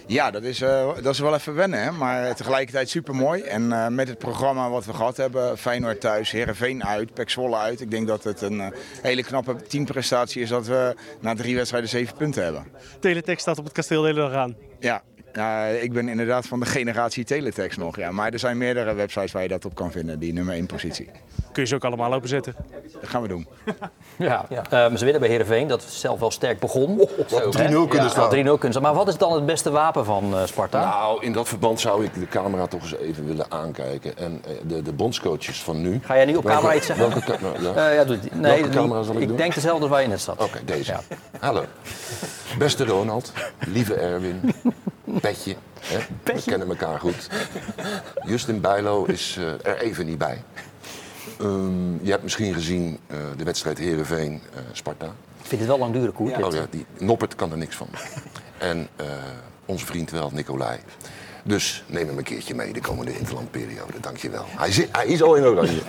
Ja, 0.07 0.31
dat 0.31 0.43
is, 0.43 0.61
eh, 0.61 0.95
dat 1.03 1.13
is 1.13 1.19
wel 1.19 1.35
even 1.35 1.55
wennen, 1.55 1.83
hè? 1.83 1.91
maar 1.91 2.35
tegelijkertijd 2.35 2.89
super 2.89 3.15
mooi. 3.15 3.43
En 3.43 3.73
eh, 3.73 3.89
met 3.89 4.09
het 4.09 4.19
programma 4.19 4.71
wat 4.71 4.85
we 4.85 4.93
gehad 4.95 5.17
hebben, 5.17 5.59
Feyenoord 5.59 6.01
thuis, 6.01 6.31
Herenveen 6.31 6.85
uit, 6.85 7.15
Pek 7.15 7.31
Zwolle 7.31 7.57
uit. 7.57 7.81
Ik 7.81 7.91
denk 7.91 8.07
dat 8.07 8.25
het 8.25 8.41
een 8.41 8.61
eh, 8.61 8.69
hele 9.03 9.23
knappe 9.23 9.57
teamprestatie 9.57 10.43
is 10.43 10.49
dat 10.49 10.67
we 10.67 10.95
na 11.21 11.35
drie 11.35 11.57
wedstrijden 11.57 11.91
zeven 11.91 12.17
punten 12.17 12.45
hebben. 12.45 12.67
Teletext 13.01 13.41
staat 13.41 13.59
op 13.59 13.65
het 13.65 13.73
kasteel 13.73 14.01
de 14.01 14.07
hele 14.07 14.21
dag 14.21 14.33
aan. 14.33 14.57
Ja, 14.81 15.03
ja, 15.35 15.67
ik 15.67 15.93
ben 15.93 16.09
inderdaad 16.09 16.47
van 16.47 16.61
de 16.61 16.67
generatie 16.67 17.25
Teletext 17.25 17.79
nog. 17.79 17.97
Ja. 17.97 18.11
Maar 18.11 18.33
er 18.33 18.39
zijn 18.39 18.59
meerdere 18.59 18.95
websites 18.95 19.33
waar 19.33 19.43
je 19.43 19.49
dat 19.49 19.65
op 19.65 19.75
kan 19.75 19.91
vinden, 19.93 20.19
die 20.19 20.33
nummer 20.33 20.55
1 20.55 20.67
positie. 20.67 21.11
Kun 21.53 21.63
je 21.63 21.69
ze 21.69 21.75
ook 21.75 21.85
allemaal 21.85 22.15
openzetten. 22.15 22.55
Dat 23.01 23.09
gaan 23.11 23.23
we 23.23 23.29
doen. 23.29 23.47
Ja. 24.19 24.47
Ehm, 24.71 24.97
ze 24.97 25.03
winnen 25.05 25.21
bij 25.21 25.31
Heerenveen, 25.31 25.69
dat 25.69 25.83
zelf 25.83 26.21
wel 26.21 26.31
sterk 26.31 26.59
begon. 26.59 27.09
Had 27.31 27.57
3-0 27.59 27.89
kunnen 27.89 28.11
staan. 28.11 28.31
3-0 28.31 28.31
kunnen 28.31 28.71
staan. 28.71 28.83
Maar 28.83 28.95
wat 28.95 29.09
is 29.09 29.17
dan 29.17 29.33
het 29.33 29.47
beste 29.47 29.71
wapen 29.71 30.05
van 30.05 30.35
eh, 30.37 30.45
Sparta? 30.47 30.81
Nou, 30.85 31.23
in 31.25 31.33
dat 31.33 31.49
verband 31.49 31.81
zou 31.81 32.05
ik 32.05 32.15
de 32.15 32.29
camera 32.29 32.67
toch 32.67 32.83
eens 32.83 32.97
even 32.97 33.27
willen 33.27 33.47
aankijken. 33.51 34.17
En 34.19 34.43
eh, 34.47 34.51
de, 34.67 34.83
de 34.83 34.93
bondscoaches 34.93 35.63
van 35.63 35.81
nu. 35.83 36.01
Ga 36.05 36.17
jij 36.17 36.25
nu 36.25 36.37
op 36.37 36.43
Welke- 36.45 36.59
camera 36.59 36.77
iets 36.79 36.87
zeggen? 36.87 37.09
Welke 37.09 37.25
camera? 37.39 37.61
Ja. 37.83 37.89
Eh, 37.91 37.95
ja, 37.95 38.05
doe 38.05 38.17
het. 38.17 38.35
Nee, 38.41 38.61
Welke 38.61 38.77
camera 38.77 38.97
die- 38.99 39.05
zal 39.07 39.15
ik 39.15 39.21
ik 39.23 39.29
doen? 39.29 39.37
denk 39.37 39.55
dezelfde 39.55 39.81
als 39.83 39.91
waar 39.91 40.03
je 40.03 40.09
net 40.09 40.21
zat. 40.21 40.43
Oké, 40.43 40.59
deze. 40.65 40.93
Ja. 40.93 41.01
Hallo. 41.41 41.65
Beste 42.59 42.85
Ronald, 42.85 43.33
lieve 43.67 43.95
Erwin, 43.95 44.41
Petje, 45.21 45.57
hè? 45.81 45.99
we 46.23 46.43
kennen 46.45 46.69
elkaar 46.69 47.01
goed. 47.01 47.29
Justin 48.27 48.61
Bijlo 48.61 49.05
is 49.05 49.37
eh, 49.39 49.71
er 49.73 49.79
even 49.79 50.07
niet 50.07 50.19
bij. 50.19 50.43
Ehm, 51.39 52.05
je 52.05 52.11
hebt 52.11 52.23
misschien 52.23 52.55
gezien 52.55 52.99
eh, 53.07 53.17
de 53.37 53.45
wedstrijd 53.45 53.79
Herenveen-Sparta. 53.79 55.07
Ik 55.43 55.51
vind 55.51 55.61
het 55.61 55.71
wel 55.71 55.79
lang 55.79 55.93
duren, 55.93 56.13
Koer. 56.13 56.27
dit. 56.37 56.43
oh 56.45 56.53
ja, 56.53 56.67
die 56.71 56.87
Noppert 56.99 57.35
kan 57.35 57.51
er 57.51 57.59
niks 57.59 57.77
van. 57.77 57.89
En 58.59 58.89
eh, 58.97 59.07
onze 59.67 59.87
vriend 59.87 60.11
wel, 60.11 60.31
Nicolai. 60.33 60.79
Dus 61.45 61.85
neem 61.87 62.07
hem 62.09 62.19
een 62.19 62.25
keertje 62.25 62.55
mee 62.55 62.73
de 62.73 62.81
komende 62.81 63.19
interlandperiode. 63.19 64.01
Dank 64.01 64.17
je 64.17 64.31
wel. 64.31 64.45
Hij, 64.49 64.73
zit, 64.73 64.89
hij 64.93 65.07
is 65.07 65.23
al 65.23 65.35
in 65.35 65.45
oranje. 65.45 65.81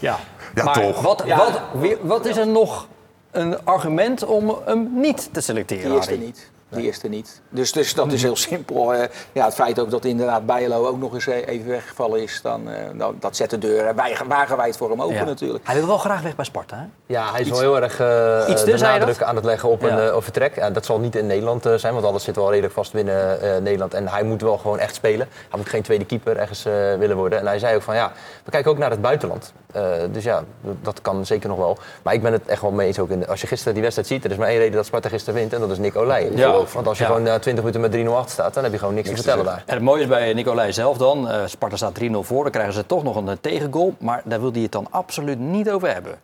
Ja, 0.00 0.18
Ja, 0.54 0.64
maar 0.64 0.74
toch. 0.74 1.00
Wat, 1.02 1.24
Wat, 1.26 1.60
weer- 1.74 1.98
wat 2.06 2.26
is 2.26 2.36
er 2.36 2.46
nog 2.46 2.88
een 3.30 3.64
argument 3.64 4.24
om 4.24 4.56
hem 4.64 4.88
niet 5.00 5.28
te 5.32 5.40
selecteren, 5.40 5.90
Die 5.90 5.98
is 5.98 6.06
er 6.06 6.10
Harry? 6.12 6.24
niet. 6.26 6.50
Die 6.74 6.88
is 6.88 7.02
er 7.02 7.08
niet. 7.08 7.40
Dus, 7.48 7.72
dus 7.72 7.94
dat 7.94 8.12
is 8.12 8.22
heel 8.22 8.36
simpel. 8.36 8.94
eh. 8.94 9.08
ja, 9.32 9.44
het 9.44 9.54
feit 9.54 9.78
ook 9.78 9.90
dat 9.90 10.04
inderdaad 10.04 10.46
Bijlo 10.46 10.86
ook 10.86 10.98
nog 10.98 11.14
eens 11.14 11.26
eh, 11.26 11.46
even 11.46 11.68
weggevallen 11.68 12.22
is, 12.22 12.40
dan, 12.42 12.68
eh, 12.70 12.74
dan, 12.94 13.16
dat 13.20 13.36
zet 13.36 13.50
de 13.50 13.58
deur 13.58 13.94
wij- 13.94 14.16
wagenwijd 14.28 14.76
voor 14.76 14.90
hem 14.90 15.02
open 15.02 15.14
Ja. 15.14 15.24
natuurlijk. 15.24 15.66
Hij 15.66 15.74
wil 15.76 15.86
wel 15.86 15.98
graag 15.98 16.20
weg 16.22 16.36
bij 16.36 16.44
Sparta, 16.44 16.76
hè? 16.76 16.84
Ja, 17.06 17.30
hij 17.32 17.40
is 17.40 17.48
wel 17.50 17.60
heel 17.60 17.80
erg 17.82 18.00
eh, 18.00 18.44
Iets 18.52 18.64
te, 18.64 18.70
de 18.70 18.78
nadruk 18.78 19.22
aan 19.22 19.36
het 19.36 19.44
leggen 19.44 19.68
op 19.68 19.80
Ja. 19.82 19.88
een 19.88 20.08
eh, 20.08 20.16
op 20.16 20.22
vertrek. 20.22 20.54
Ja, 20.56 20.70
dat 20.70 20.84
zal 20.84 20.98
niet 20.98 21.16
in 21.16 21.26
Nederland 21.26 21.66
eh, 21.66 21.74
zijn, 21.74 21.92
want 21.94 22.06
alles 22.06 22.24
zit 22.24 22.36
wel 22.36 22.48
redelijk 22.50 22.74
vast 22.74 22.92
binnen 22.92 23.40
eh, 23.40 23.56
Nederland. 23.60 23.94
En 23.94 24.08
hij 24.08 24.22
moet 24.22 24.42
wel 24.42 24.58
gewoon 24.58 24.78
echt 24.78 24.94
spelen. 24.94 25.28
Hij 25.48 25.58
moet 25.58 25.68
geen 25.68 25.82
tweede 25.82 26.04
keeper 26.04 26.36
ergens 26.36 26.64
eh, 26.64 26.72
willen 26.98 27.16
worden. 27.16 27.38
En 27.38 27.46
hij 27.46 27.58
zei 27.58 27.76
ook 27.76 27.82
van 27.82 27.94
ja, 27.94 28.12
we 28.44 28.50
kijken 28.50 28.70
ook 28.70 28.78
naar 28.78 28.90
het 28.90 29.02
buitenland. 29.02 29.52
Eh, 29.72 29.82
dus 30.12 30.24
ja, 30.24 30.42
dat 30.82 31.00
kan 31.02 31.26
zeker 31.26 31.48
nog 31.48 31.58
wel. 31.58 31.78
Maar 32.02 32.14
ik 32.14 32.22
ben 32.22 32.32
het 32.32 32.46
echt 32.46 32.60
wel 32.62 32.70
mee 32.70 32.86
eens 32.86 32.98
ook. 32.98 33.10
In 33.10 33.26
als 33.28 33.40
je 33.40 33.46
gisteren 33.46 33.72
die 33.74 33.82
wedstrijd 33.82 34.08
ziet, 34.08 34.24
er 34.24 34.30
is 34.30 34.36
maar 34.36 34.48
één 34.48 34.58
reden 34.58 34.74
dat 34.76 34.86
Sparta 34.86 35.08
gisteren 35.08 35.34
wint. 35.40 35.52
En 35.52 35.60
dat 35.60 35.70
is 35.70 35.78
Nick 35.78 35.96
Olij. 35.96 36.30
Ja. 36.34 36.63
Want 36.72 36.86
als 36.86 36.98
je 36.98 37.04
Ja. 37.04 37.10
gewoon 37.10 37.26
eh, 37.26 37.34
20 37.34 37.64
minuten 37.64 37.80
met 37.80 37.90
3-0 37.92 38.16
achter 38.16 38.30
staat, 38.32 38.54
dan 38.54 38.62
heb 38.62 38.72
je 38.72 38.78
gewoon 38.78 38.94
niks, 38.94 39.08
te 39.08 39.14
vertellen 39.14 39.44
daar. 39.44 39.62
En 39.66 39.74
het 39.74 39.82
mooie 39.82 40.02
is 40.02 40.08
bij 40.08 40.32
Nicolai 40.34 40.72
zelf 40.72 40.96
dan, 40.96 41.28
eh, 41.28 41.42
Sparta 41.46 41.76
staat 41.76 41.94
3-0 41.94 42.22
voor, 42.22 42.42
dan 42.42 42.52
krijgen 42.52 42.74
ze 42.74 42.86
toch 42.86 43.02
nog 43.02 43.16
een 43.16 43.28
eh, 43.28 43.36
tegengoal. 43.40 43.94
Maar 43.98 44.22
daar 44.24 44.40
wil 44.40 44.52
hij 44.52 44.60
het 44.62 44.72
dan 44.72 44.86
absoluut 44.90 45.38
niet 45.38 45.70
over 45.70 45.92
hebben. 45.92 46.18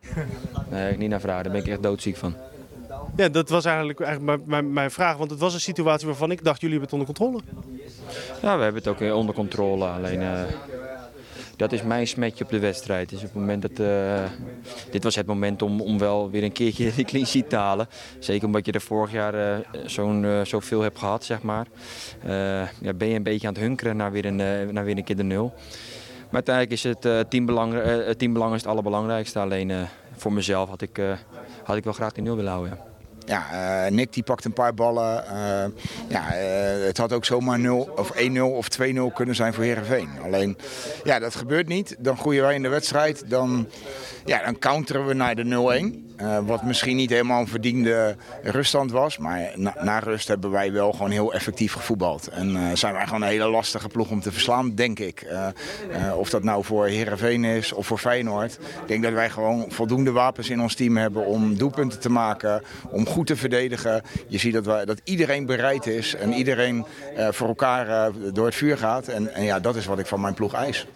Nee, 0.68 0.92
ik 0.92 0.98
niet 0.98 1.10
naar 1.10 1.20
vragen. 1.20 1.42
Daar 1.42 1.52
ben 1.52 1.60
ik 1.62 1.68
echt 1.68 1.82
doodziek 1.82 2.16
van. 2.16 2.34
Ja, 3.16 3.28
dat 3.28 3.48
was 3.48 3.64
eigenlijk, 3.64 4.00
eigenlijk 4.00 4.36
mijn, 4.36 4.48
mijn, 4.50 4.72
mijn 4.72 4.90
vraag. 4.90 5.16
Want 5.16 5.30
het 5.30 5.40
was 5.40 5.54
een 5.54 5.60
situatie 5.60 6.06
waarvan 6.06 6.30
ik 6.30 6.44
dacht, 6.44 6.60
jullie 6.60 6.78
hebben 6.78 6.98
het 6.98 7.08
onder 7.08 7.30
controle. 7.30 7.66
Ja, 8.42 8.56
we 8.56 8.62
hebben 8.62 8.82
het 8.84 8.88
ook 9.10 9.14
onder 9.14 9.34
controle. 9.34 9.86
Alleen 9.86 10.22
eh, 10.22 10.40
dat 11.56 11.72
is 11.72 11.82
mijn 11.82 12.06
smetje 12.06 12.44
op 12.44 12.50
de 12.50 12.58
wedstrijd. 12.58 13.08
Dus 13.08 13.18
op 13.18 13.24
het 13.24 13.34
moment 13.34 13.62
dat, 13.62 13.78
eh, 13.78 14.24
dit 14.90 15.04
was 15.04 15.14
het 15.14 15.26
moment 15.26 15.62
om, 15.62 15.80
om 15.80 15.98
wel 15.98 16.30
weer 16.30 16.42
een 16.42 16.52
keertje 16.52 16.92
de 16.96 17.04
clean 17.04 17.26
sheet 17.26 17.50
te 17.50 17.56
halen. 17.56 17.88
Zeker 18.18 18.46
omdat 18.46 18.66
je 18.66 18.72
er 18.72 18.80
vorig 18.80 19.12
jaar 19.12 19.34
eh, 19.34 19.66
zo'n, 19.86 20.24
eh, 20.24 20.40
zoveel 20.44 20.80
hebt 20.80 20.98
gehad, 20.98 21.24
zeg 21.24 21.42
maar. 21.42 21.66
Ja, 22.80 22.94
ben 22.94 23.08
je 23.08 23.14
een 23.14 23.22
beetje 23.22 23.46
aan 23.46 23.54
het 23.54 23.62
hunkeren 23.62 23.96
naar 23.96 24.12
weer 24.12 24.24
een, 24.24 24.36
naar 24.72 24.84
weer 24.84 24.96
een 24.96 25.04
keer 25.04 25.16
de 25.16 25.22
nul. 25.22 25.52
Maar 26.30 26.44
uiteindelijk 26.46 26.74
is 26.74 26.82
het 26.82 27.30
teambelang, 27.30 27.72
het 28.06 28.18
teambelang 28.18 28.54
is 28.54 28.60
het 28.60 28.70
allerbelangrijkste. 28.70 29.38
Alleen 29.38 29.72
voor 30.16 30.32
mezelf 30.32 30.68
had 30.68 30.82
ik, 30.82 31.00
had 31.64 31.76
ik 31.76 31.84
wel 31.84 31.92
graag 31.92 32.12
die 32.12 32.22
nul 32.22 32.36
willen 32.36 32.52
houden. 32.52 32.85
Ja, 33.26 33.84
eh, 33.84 33.90
Nick 33.92 34.12
die 34.12 34.22
pakt 34.22 34.44
een 34.44 34.52
paar 34.52 34.74
ballen. 34.74 35.26
Eh, 35.26 35.64
ja, 36.08 36.34
eh, 36.34 36.86
het 36.86 36.96
had 36.96 37.12
ook 37.12 37.24
zomaar 37.24 37.58
0 37.58 37.88
of 37.96 38.10
1-0 38.14 38.50
of 38.50 38.68
2-0 38.68 39.10
kunnen 39.14 39.34
zijn 39.34 39.54
voor 39.54 39.64
Herenveen. 39.64 40.08
Alleen, 40.24 40.56
ja, 41.04 41.18
dat 41.18 41.34
gebeurt 41.34 41.68
niet. 41.68 41.96
Dan 41.98 42.18
groeien 42.18 42.42
wij 42.42 42.54
in 42.54 42.62
de 42.62 42.68
wedstrijd. 42.68 43.30
Dan, 43.30 43.68
ja, 44.26 44.44
dan 44.44 44.58
counteren 44.58 45.06
we 45.06 45.14
naar 45.14 45.34
de 45.34 45.44
0-1. 46.02 46.06
Eh, 46.16 46.38
wat 46.46 46.62
misschien 46.62 46.96
niet 46.96 47.10
helemaal 47.10 47.40
een 47.40 47.48
verdiende 47.48 48.16
ruststand 48.42 48.90
was. 48.90 49.18
Maar 49.18 49.52
na, 49.80 49.98
rust 49.98 50.28
hebben 50.28 50.50
wij 50.50 50.72
wel 50.72 50.92
gewoon 50.92 51.10
heel 51.10 51.32
effectief 51.32 51.72
gevoetbald. 51.72 52.28
En 52.28 52.56
eh, 52.56 52.62
zijn 52.74 52.94
wij 52.94 53.04
gewoon 53.04 53.22
een 53.22 53.28
hele 53.28 53.48
lastige 53.48 53.88
ploeg 53.88 54.10
om 54.10 54.20
te 54.20 54.32
verslaan, 54.32 54.74
denk 54.74 54.98
ik. 54.98 55.20
Eh, 55.20 56.18
of 56.18 56.30
dat 56.30 56.42
nou 56.42 56.64
voor 56.64 56.86
Herenveen 56.86 57.44
is 57.44 57.72
of 57.72 57.86
voor 57.86 57.98
Feyenoord. 57.98 58.52
Ik 58.52 58.88
denk 58.88 59.02
dat 59.02 59.12
wij 59.12 59.30
gewoon 59.30 59.64
voldoende 59.68 60.10
wapens 60.12 60.50
in 60.50 60.60
ons 60.60 60.74
team 60.74 60.96
hebben 60.96 61.26
om 61.26 61.56
doelpunten 61.56 62.00
te 62.00 62.10
maken. 62.10 62.62
Om 62.90 63.06
goed 63.06 63.26
te 63.26 63.36
verdedigen. 63.36 64.02
Je 64.28 64.38
ziet 64.38 64.52
dat, 64.52 64.66
wij, 64.66 64.84
dat 64.84 65.00
iedereen 65.04 65.46
bereid 65.46 65.86
is. 65.86 66.14
En 66.14 66.32
iedereen 66.32 66.84
voor 67.30 67.48
elkaar 67.48 68.10
door 68.32 68.46
het 68.46 68.54
vuur 68.54 68.78
gaat. 68.78 69.08
En, 69.08 69.34
en 69.34 69.44
ja, 69.44 69.60
dat 69.60 69.76
is 69.76 69.86
wat 69.86 69.98
ik 69.98 70.06
van 70.06 70.20
mijn 70.20 70.34
ploeg 70.34 70.54
eis. 70.54 70.86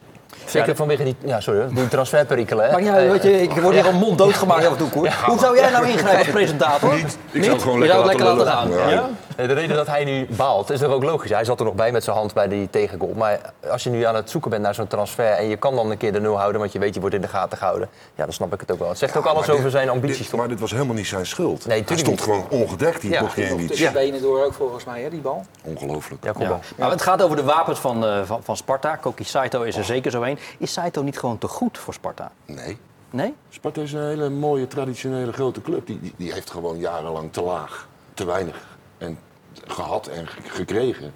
Zeker 0.46 0.76
vanwege 0.76 1.04
die, 1.04 1.16
ja, 1.24 1.40
sorry, 1.40 1.66
die 1.74 1.88
transferperikelen. 1.88 2.64
hè. 2.66 2.72
Maar 2.72 2.82
ja, 2.82 2.94
weet 3.10 3.22
je, 3.22 3.42
ik 3.42 3.50
word 3.50 3.74
hier 3.74 3.86
al 3.86 3.92
mond 3.92 4.18
doodgemaakt 4.18 4.64
af 4.66 4.72
en 4.72 4.78
toe, 4.78 4.88
Koer. 4.88 5.18
Hoe 5.26 5.38
zou 5.38 5.56
jij 5.56 5.70
nou 5.70 5.86
ingrijpen 5.88 6.18
als 6.18 6.28
presentator? 6.30 6.94
Ik 7.30 7.42
zou 7.44 7.52
het 7.56 7.62
gewoon 7.62 7.80
Je 7.80 7.86
zou 7.86 7.98
het 7.98 8.06
lekker 8.06 8.26
lekker 8.26 8.46
laten 8.46 8.70
laten 8.70 8.78
gaan. 8.80 8.90
Ja? 8.90 9.08
De 9.46 9.52
reden 9.52 9.76
dat 9.76 9.86
hij 9.86 10.04
nu 10.04 10.26
baalt 10.30 10.70
is 10.70 10.80
er 10.80 10.88
ook 10.90 11.02
logisch. 11.02 11.30
Hij 11.30 11.44
zat 11.44 11.58
er 11.58 11.64
nog 11.64 11.74
bij 11.74 11.92
met 11.92 12.04
zijn 12.04 12.16
hand 12.16 12.34
bij 12.34 12.48
die 12.48 12.70
tegengoal. 12.70 13.12
Maar 13.16 13.40
als 13.70 13.82
je 13.82 13.90
nu 13.90 14.02
aan 14.04 14.14
het 14.14 14.30
zoeken 14.30 14.50
bent 14.50 14.62
naar 14.62 14.74
zo'n 14.74 14.86
transfer 14.86 15.26
en 15.30 15.48
je 15.48 15.56
kan 15.56 15.74
dan 15.74 15.90
een 15.90 15.96
keer 15.96 16.12
de 16.12 16.20
nul 16.20 16.38
houden, 16.38 16.60
want 16.60 16.72
je 16.72 16.78
weet 16.78 16.94
je 16.94 17.00
wordt 17.00 17.14
in 17.14 17.20
de 17.20 17.28
gaten 17.28 17.58
gehouden. 17.58 17.88
Ja, 18.14 18.24
dan 18.24 18.32
snap 18.32 18.52
ik 18.54 18.60
het 18.60 18.70
ook 18.72 18.78
wel. 18.78 18.88
Het 18.88 18.98
zegt 18.98 19.16
ook 19.16 19.24
alles 19.24 19.48
over 19.50 19.70
zijn 19.70 19.88
ambities. 19.88 20.18
dit- 20.18 20.28
toch? 20.30 20.38
Maar 20.40 20.48
dit 20.48 20.60
was 20.60 20.70
helemaal 20.70 20.94
niet 20.94 21.06
zijn 21.06 21.26
schuld. 21.26 21.66
Nee, 21.66 21.84
Hij 21.86 21.96
stond 21.96 22.20
gewoon 22.20 22.46
ongedekt, 22.50 23.00
die 23.00 23.10
Ja, 23.10 23.22
ja, 23.36 23.54
niet. 23.54 23.76
de 23.76 23.90
benen 23.92 24.22
door 24.22 24.44
ook 24.44 24.52
volgens 24.54 24.84
mij, 24.84 25.02
hè, 25.02 25.10
die 25.10 25.20
bal. 25.20 25.44
Ongelooflijk. 25.64 26.24
Ja, 26.24 26.32
Ja. 26.38 26.58
Maar 26.76 26.90
het 26.90 27.02
gaat 27.02 27.22
over 27.22 27.36
de 27.36 27.42
wapens 27.44 27.78
van, 27.78 28.04
eh, 28.06 28.18
van, 28.24 28.40
van 28.42 28.56
Sparta. 28.56 28.96
Koki 28.96 29.24
Saito 29.24 29.62
is 29.62 29.76
er 29.76 29.84
zeker 29.84 30.10
zo 30.10 30.19
Is 30.58 30.72
Saito 30.72 31.02
niet 31.02 31.18
gewoon 31.18 31.38
te 31.38 31.48
goed 31.48 31.78
voor 31.78 31.94
Sparta? 31.94 32.32
Nee. 32.46 32.78
Nee? 33.10 33.34
Sparta 33.48 33.80
is 33.80 33.92
een 33.92 34.06
hele 34.06 34.28
mooie, 34.28 34.66
traditionele 34.66 35.32
grote 35.32 35.62
club. 35.62 35.86
Die, 35.86 36.00
die, 36.00 36.14
die 36.16 36.32
heeft 36.32 36.50
gewoon 36.50 36.78
jarenlang 36.78 37.32
te 37.32 37.42
laag, 37.42 37.88
te 38.14 38.24
weinig 38.24 38.76
en 38.98 39.18
gehad 39.66 40.06
en 40.06 40.26
ge- 40.26 40.40
gekregen. 40.44 41.12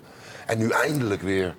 En 0.47 0.59
nu 0.59 0.69
eindelijk 0.71 1.23
weer... 1.23 1.55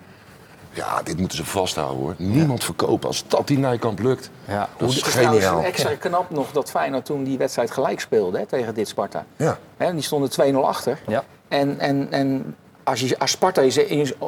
Ja, 0.71 1.03
dit 1.03 1.17
moeten 1.19 1.37
ze 1.37 1.45
vasthouden 1.45 1.97
hoor. 2.03 2.15
Niemand 2.17 2.63
verkopen. 2.63 3.07
Als 3.07 3.27
dat 3.27 3.47
die 3.47 3.57
Nijkamp 3.57 3.99
lukt, 3.99 4.29
Ja. 4.47 4.69
dat 4.77 4.89
is 4.89 5.01
geniaal. 5.01 5.61
extra 5.63 5.95
knap 5.95 6.29
nog 6.29 6.51
dat 6.51 6.69
Feyenoord 6.69 7.05
toen 7.05 7.23
die 7.23 7.37
wedstrijd 7.37 7.71
gelijk 7.71 7.99
speelde 7.99 8.37
hè, 8.37 8.45
tegen 8.45 8.73
dit 8.73 8.87
Sparta. 8.87 9.25
Ja. 9.35 9.57
Hè, 9.77 9.91
die 9.93 10.01
stonden 10.01 10.29
2-0 10.53 10.55
achter. 10.57 10.99
Ja. 11.07 11.23
En, 11.47 11.79
en, 11.79 12.11
en 12.11 12.55
als, 12.85 12.99
je, 12.99 13.19
als 13.19 13.31
Sparta 13.31 13.61
is 13.61 13.79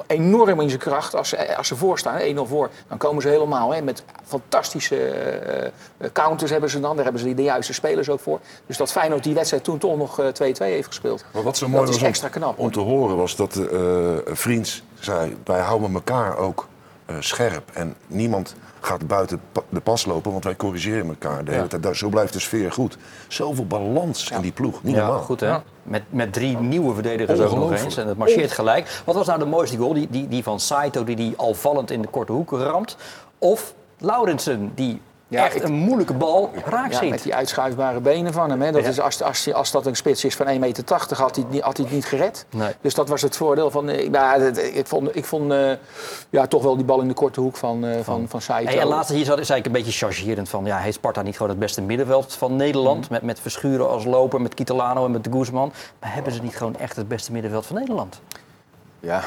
enorm 0.07 0.61
in 0.61 0.69
zijn 0.69 0.81
kracht. 0.81 1.15
Als, 1.15 1.29
ze- 1.29 1.55
als 1.57 1.67
ze 1.67 1.75
voorstaan, 1.75 2.19
1-0 2.19 2.39
voor, 2.47 2.69
dan 2.87 2.97
komen 2.97 3.21
ze 3.21 3.27
helemaal. 3.27 3.73
Hè, 3.73 3.81
met 3.81 4.03
fantastische 4.25 4.95
eh, 5.09 5.65
eh, 5.65 5.71
counters 6.13 6.51
hebben 6.51 6.69
ze 6.69 6.79
dan. 6.79 6.95
Daar 6.95 7.03
hebben 7.03 7.21
ze 7.21 7.33
de 7.33 7.43
juiste 7.43 7.73
spelers 7.73 8.09
ook 8.09 8.19
voor. 8.19 8.39
Dus 8.65 8.77
dat 8.77 8.91
Feyenoord 8.91 9.23
die 9.23 9.33
wedstrijd 9.33 9.63
toen 9.63 9.77
toch 9.77 9.97
nog 9.97 10.19
eh, 10.19 10.25
2-2 10.27 10.29
heeft 10.57 10.87
gespeeld. 10.87 11.25
Maar 11.33 11.43
wat 11.43 11.57
zo 11.57 11.67
mooi 11.67 11.85
dat 11.85 11.89
is 11.93 11.99
was 11.99 12.09
extra 12.09 12.27
knap. 12.27 12.59
om 12.59 12.71
te 12.71 12.79
horen 12.79 13.17
was 13.17 13.35
dat 13.35 13.53
de 13.53 14.23
eh, 14.27 14.33
vriend 14.35 14.83
zei... 14.99 15.37
wij 15.43 15.59
houden 15.59 15.93
elkaar 15.93 16.37
ook 16.37 16.67
eh, 17.05 17.15
scherp. 17.19 17.69
En 17.73 17.95
niemand 18.07 18.55
gaat 18.79 19.07
buiten 19.07 19.41
de 19.69 19.79
pas 19.79 20.05
lopen, 20.05 20.31
want 20.31 20.43
wij 20.43 20.55
corrigeren 20.55 21.07
elkaar 21.07 21.45
de 21.45 21.51
hele 21.51 21.67
tijd. 21.67 21.97
Zo 21.97 22.09
blijft 22.09 22.33
de 22.33 22.39
sfeer 22.39 22.71
goed. 22.71 22.97
Zoveel 23.27 23.65
balans 23.67 24.29
in 24.31 24.41
die 24.41 24.51
ploeg. 24.51 24.83
Niet 24.83 24.95
Ja, 24.95 25.05
normaal. 25.05 25.23
goed 25.23 25.39
hè. 25.39 25.57
Met, 25.87 26.03
met 26.09 26.33
drie 26.33 26.57
nieuwe 26.57 26.93
verdedigers 26.93 27.39
ook 27.39 27.55
nog 27.55 27.71
eens. 27.71 27.97
En 27.97 28.07
het 28.07 28.17
marcheert 28.17 28.51
gelijk. 28.51 29.01
Wat 29.05 29.15
was 29.15 29.27
nou 29.27 29.39
de 29.39 29.45
mooiste 29.45 29.77
goal? 29.77 29.93
Die, 29.93 30.07
die, 30.09 30.27
die 30.27 30.43
van 30.43 30.59
Saito, 30.59 31.03
die 31.03 31.15
die 31.15 31.33
al 31.37 31.53
vallend 31.53 31.91
in 31.91 32.01
de 32.01 32.07
korte 32.07 32.31
hoek 32.31 32.51
ramt? 32.51 32.97
Of 33.37 33.73
Laurensen, 33.97 34.71
die 34.75 35.01
Ja, 35.29 35.45
echt 35.45 35.55
ik- 35.55 35.63
een 35.63 35.73
moeilijke 35.73 36.13
bal 36.13 36.51
raak 36.65 36.91
Ja, 36.91 36.97
ziet. 36.97 37.09
met 37.09 37.23
die 37.23 37.35
uitschuifbare 37.35 37.99
benen 37.99 38.33
van 38.33 38.49
hem. 38.49 38.61
Hè. 38.61 38.71
Dat 38.71 38.81
Ja. 38.83 38.87
is, 38.89 38.99
als, 38.99 39.21
als, 39.23 39.53
als 39.53 39.71
dat 39.71 39.85
een 39.85 39.95
spits 39.95 40.25
is 40.25 40.35
van 40.35 40.45
1,80 40.47 40.59
meter, 40.59 40.83
had 41.17 41.35
hij, 41.35 41.43
het 41.43 41.49
niet- 41.53 41.61
had 41.61 41.77
hij 41.77 41.85
het 41.85 41.95
niet 41.95 42.05
gered. 42.05 42.45
Nee. 42.49 42.71
Dus 42.81 42.93
dat 42.93 43.09
was 43.09 43.21
het 43.21 43.37
voordeel 43.37 43.71
van... 43.71 43.89
eh, 43.89 44.09
nou, 44.09 44.43
ik 44.57 44.87
vond, 44.87 45.15
ik 45.15 45.25
vond 45.25 45.51
eh, 45.51 45.71
ja, 46.29 46.47
toch 46.47 46.63
wel 46.63 46.75
die 46.75 46.85
bal 46.85 47.01
in 47.01 47.07
de 47.07 47.13
korte 47.13 47.39
hoek 47.41 47.55
van, 47.57 47.85
eh 47.85 47.99
van, 48.03 48.25
van 48.29 48.41
Saito. 48.41 48.69
Hey, 48.71 48.79
en 48.79 48.87
laatst 48.87 49.11
hier 49.11 49.25
zat, 49.25 49.45
zei 49.45 49.59
ik 49.59 49.65
een 49.65 49.71
beetje 49.71 49.91
chargerend 49.91 50.49
van... 50.49 50.65
Ja, 50.65 50.77
heeft 50.77 50.95
Sparta 50.97 51.21
niet 51.21 51.35
gewoon 51.35 51.51
het 51.51 51.59
beste 51.59 51.81
middenveld 51.81 52.33
van 52.33 52.55
Nederland? 52.55 53.03
Mhm. 53.03 53.13
Met, 53.13 53.21
met 53.21 53.39
Verschuren 53.39 53.89
als 53.89 54.05
loper, 54.05 54.41
met 54.41 54.53
Kitalano 54.53 55.05
en 55.05 55.11
met 55.11 55.23
de 55.23 55.31
Guzman. 55.31 55.71
Maar 55.99 56.13
hebben 56.13 56.33
ze 56.33 56.41
niet 56.41 56.57
gewoon 56.57 56.75
echt 56.75 56.95
het 56.95 57.07
beste 57.07 57.31
middenveld 57.31 57.65
van 57.65 57.75
Nederland? 57.75 58.21
Ja, 58.99 59.23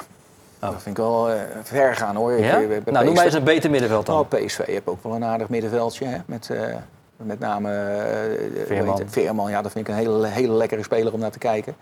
dat 0.61 0.83
vind 0.83 0.99
ik 0.99 1.05
wel 1.05 1.31
eh, 1.31 1.41
ver 1.63 1.95
gaan 1.97 2.17
hoor. 2.17 2.33
Ik, 2.33 2.39
Oh. 2.39 2.45
Ja? 2.45 2.59
Nou, 2.93 3.05
noem 3.05 3.15
mij 3.15 3.25
eens 3.25 3.35
een 3.35 3.45
beter 3.45 3.71
middenveld 3.71 4.07
dan. 4.07 4.19
Oh, 4.19 4.29
PSV 4.29 4.67
heeft 4.67 4.87
ook 4.87 5.03
wel 5.03 5.15
een 5.15 5.25
aardig 5.25 5.49
middenveldje. 5.49 6.05
Hè? 6.07 6.19
Met, 6.27 6.51
eh, 6.51 6.75
met 7.23 7.39
name 7.39 7.71
eh, 7.71 8.67
Veerman. 8.67 8.99
het? 9.45 9.51
Ja, 9.51 9.63
dat 9.63 9.73
vind 9.73 9.89
ik 9.89 9.95
een 9.95 10.01
hele, 10.01 10.27
hele 10.27 10.53
lekkere 10.53 10.83
speler 10.83 11.13
om 11.13 11.21
naar 11.21 11.31
te 11.31 11.39
kijken. 11.39 11.77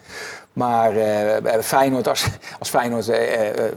Maar 0.53 0.92
bij 1.42 1.62
Feyenoord, 1.62 2.09
als, 2.09 2.27
als 2.59 2.68
Feyenoord 2.68 3.05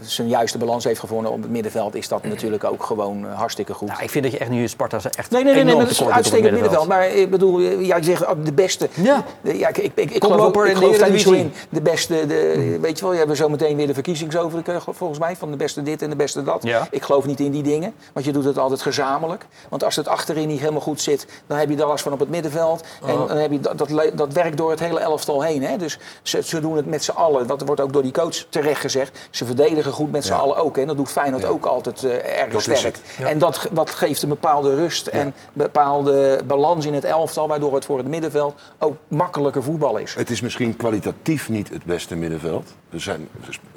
zijn 0.02 0.28
juiste 0.28 0.58
balans 0.58 0.84
heeft 0.84 1.00
gevonden 1.00 1.32
op 1.32 1.41
het 1.41 1.52
middenveld... 1.52 1.95
is 1.95 2.08
dat 2.08 2.24
natuurlijk 2.24 2.63
ook 2.63 2.84
gewoon 2.84 3.26
hartstikke 3.26 3.74
goed. 3.74 3.88
Nou, 3.88 4.04
ik 4.04 4.10
vind 4.10 4.24
dat 4.24 4.34
je 4.34 4.39
echt 4.39 4.50
nu 4.50 4.67
Sparta 4.67 5.00
echt 5.17 5.32
Nee, 5.32 5.43
nee, 5.43 5.54
nee, 5.54 5.63
nee, 5.63 5.76
dat 5.76 5.89
is 5.89 6.00
het 6.00 6.10
uitstekend 6.10 6.52
middenveld. 6.52 6.88
Maar 6.88 7.08
ik 7.08 7.30
bedoel, 7.30 7.60
ja, 7.60 8.02
zegt 8.02 8.26
oh, 8.26 8.32
de 8.43 8.54
beste. 8.54 8.89
Ja. 8.93 9.24
De- 9.41 9.58
ja 9.58 9.67
ik, 9.67 9.78
ik, 9.78 9.91
ik, 9.95 10.12
ik 10.12 10.24
geloof, 10.24 10.38
Koploper 10.38 10.65
ik 10.65 10.71
de 10.71 10.78
geloof 10.78 10.95
in. 10.95 11.02
Eredivisie. 11.02 11.52
De 11.69 11.82
beste, 11.82 12.26
de, 12.26 12.78
weet 12.82 12.97
je 12.97 13.04
wel, 13.04 13.12
je 13.12 13.17
hebben 13.17 13.36
zo 13.36 13.50
meteen 13.50 13.76
weer 13.76 13.88
de 13.88 13.93
verkiezingsoverige 13.93 14.80
volgens 14.91 15.19
mij. 15.19 15.36
Van 15.36 15.52
de 15.52 15.58
beste 15.58 15.84
dit 15.84 16.02
en 16.02 16.10
de 16.10 16.15
beste 16.15 16.43
dat. 16.43 16.63
Ja. 16.63 16.88
Ik 16.91 17.04
geloof 17.04 17.26
niet 17.26 17.39
in 17.39 17.52
die 17.52 17.63
dingen, 17.63 17.93
want 18.13 18.26
je 18.26 18.32
doet 18.32 18.43
het 18.43 18.58
altijd 18.58 18.82
gezamenlijk. 18.82 19.45
Want 19.69 19.84
als 19.84 19.95
het 19.95 20.08
achterin 20.08 20.47
niet 20.47 20.60
helemaal 20.60 20.82
goed 20.82 21.02
zit, 21.02 21.28
dan 21.52 21.60
heb 21.60 21.70
je 21.70 21.78
er 21.78 21.88
last 21.88 22.04
van 22.04 22.14
op 22.14 22.20
het 22.20 22.30
middenveld. 22.30 22.84
En 23.06 23.16
dan 23.28 23.38
heb 23.38 23.52
je 23.52 23.60
dat, 23.60 23.78
dat, 23.78 24.12
dat 24.14 24.34
werkt 24.34 24.58
door 24.58 24.70
het 24.70 24.80
hele 24.80 25.00
elftal 25.00 25.42
heen. 25.42 25.64
Hè? 25.64 25.78
Dus 25.78 26.00
ze, 26.22 26.44
ze 26.44 26.60
doen 26.60 26.76
het 26.76 26.86
met 26.86 27.04
z'n 27.04 27.12
allen. 27.12 27.48
Dat 27.48 27.62
wordt 27.62 27.82
ook 27.82 27.94
door 27.94 28.02
die 28.02 28.12
coach 28.12 28.46
terecht 28.50 28.82
gezegd. 28.82 29.20
Ze 29.30 29.46
verdedigen 29.46 29.92
goed 29.92 30.12
met 30.12 30.26
z'n 30.26 30.34
allen 30.34 30.56
ook. 30.56 30.76
Hè? 30.76 30.86
Dat 30.86 30.98
doet 30.98 31.12
Feyenoord 31.12 31.46
ook 31.46 31.66
altijd 31.66 32.04
eh, 32.04 32.42
erg 32.42 32.52
Dat 32.52 32.62
sterk. 32.62 33.00
En 33.24 33.38
dat, 33.38 33.68
dat 33.72 33.90
geeft 33.90 34.22
een 34.22 34.30
bepaalde 34.30 34.76
rust 34.76 35.08
en 35.08 35.34
bepaalde 35.54 36.40
balans 36.48 36.86
in 36.86 36.94
het 36.94 37.04
elftal, 37.04 37.48
waardoor 37.48 37.74
het 37.76 37.86
voor 37.86 37.98
het 37.98 38.08
middenveld 38.08 38.62
ook 38.80 38.96
makkelijker 39.08 39.64
voetbal 39.64 39.98
is. 39.98 40.14
Het 40.16 40.30
is 40.30 40.42
misschien 40.42 40.76
kwalitatief 40.76 41.50
niet 41.50 41.70
het 41.70 41.84
beste 41.84 42.16
middenveld. 42.16 42.70
Er 42.90 43.02
zijn 43.02 43.28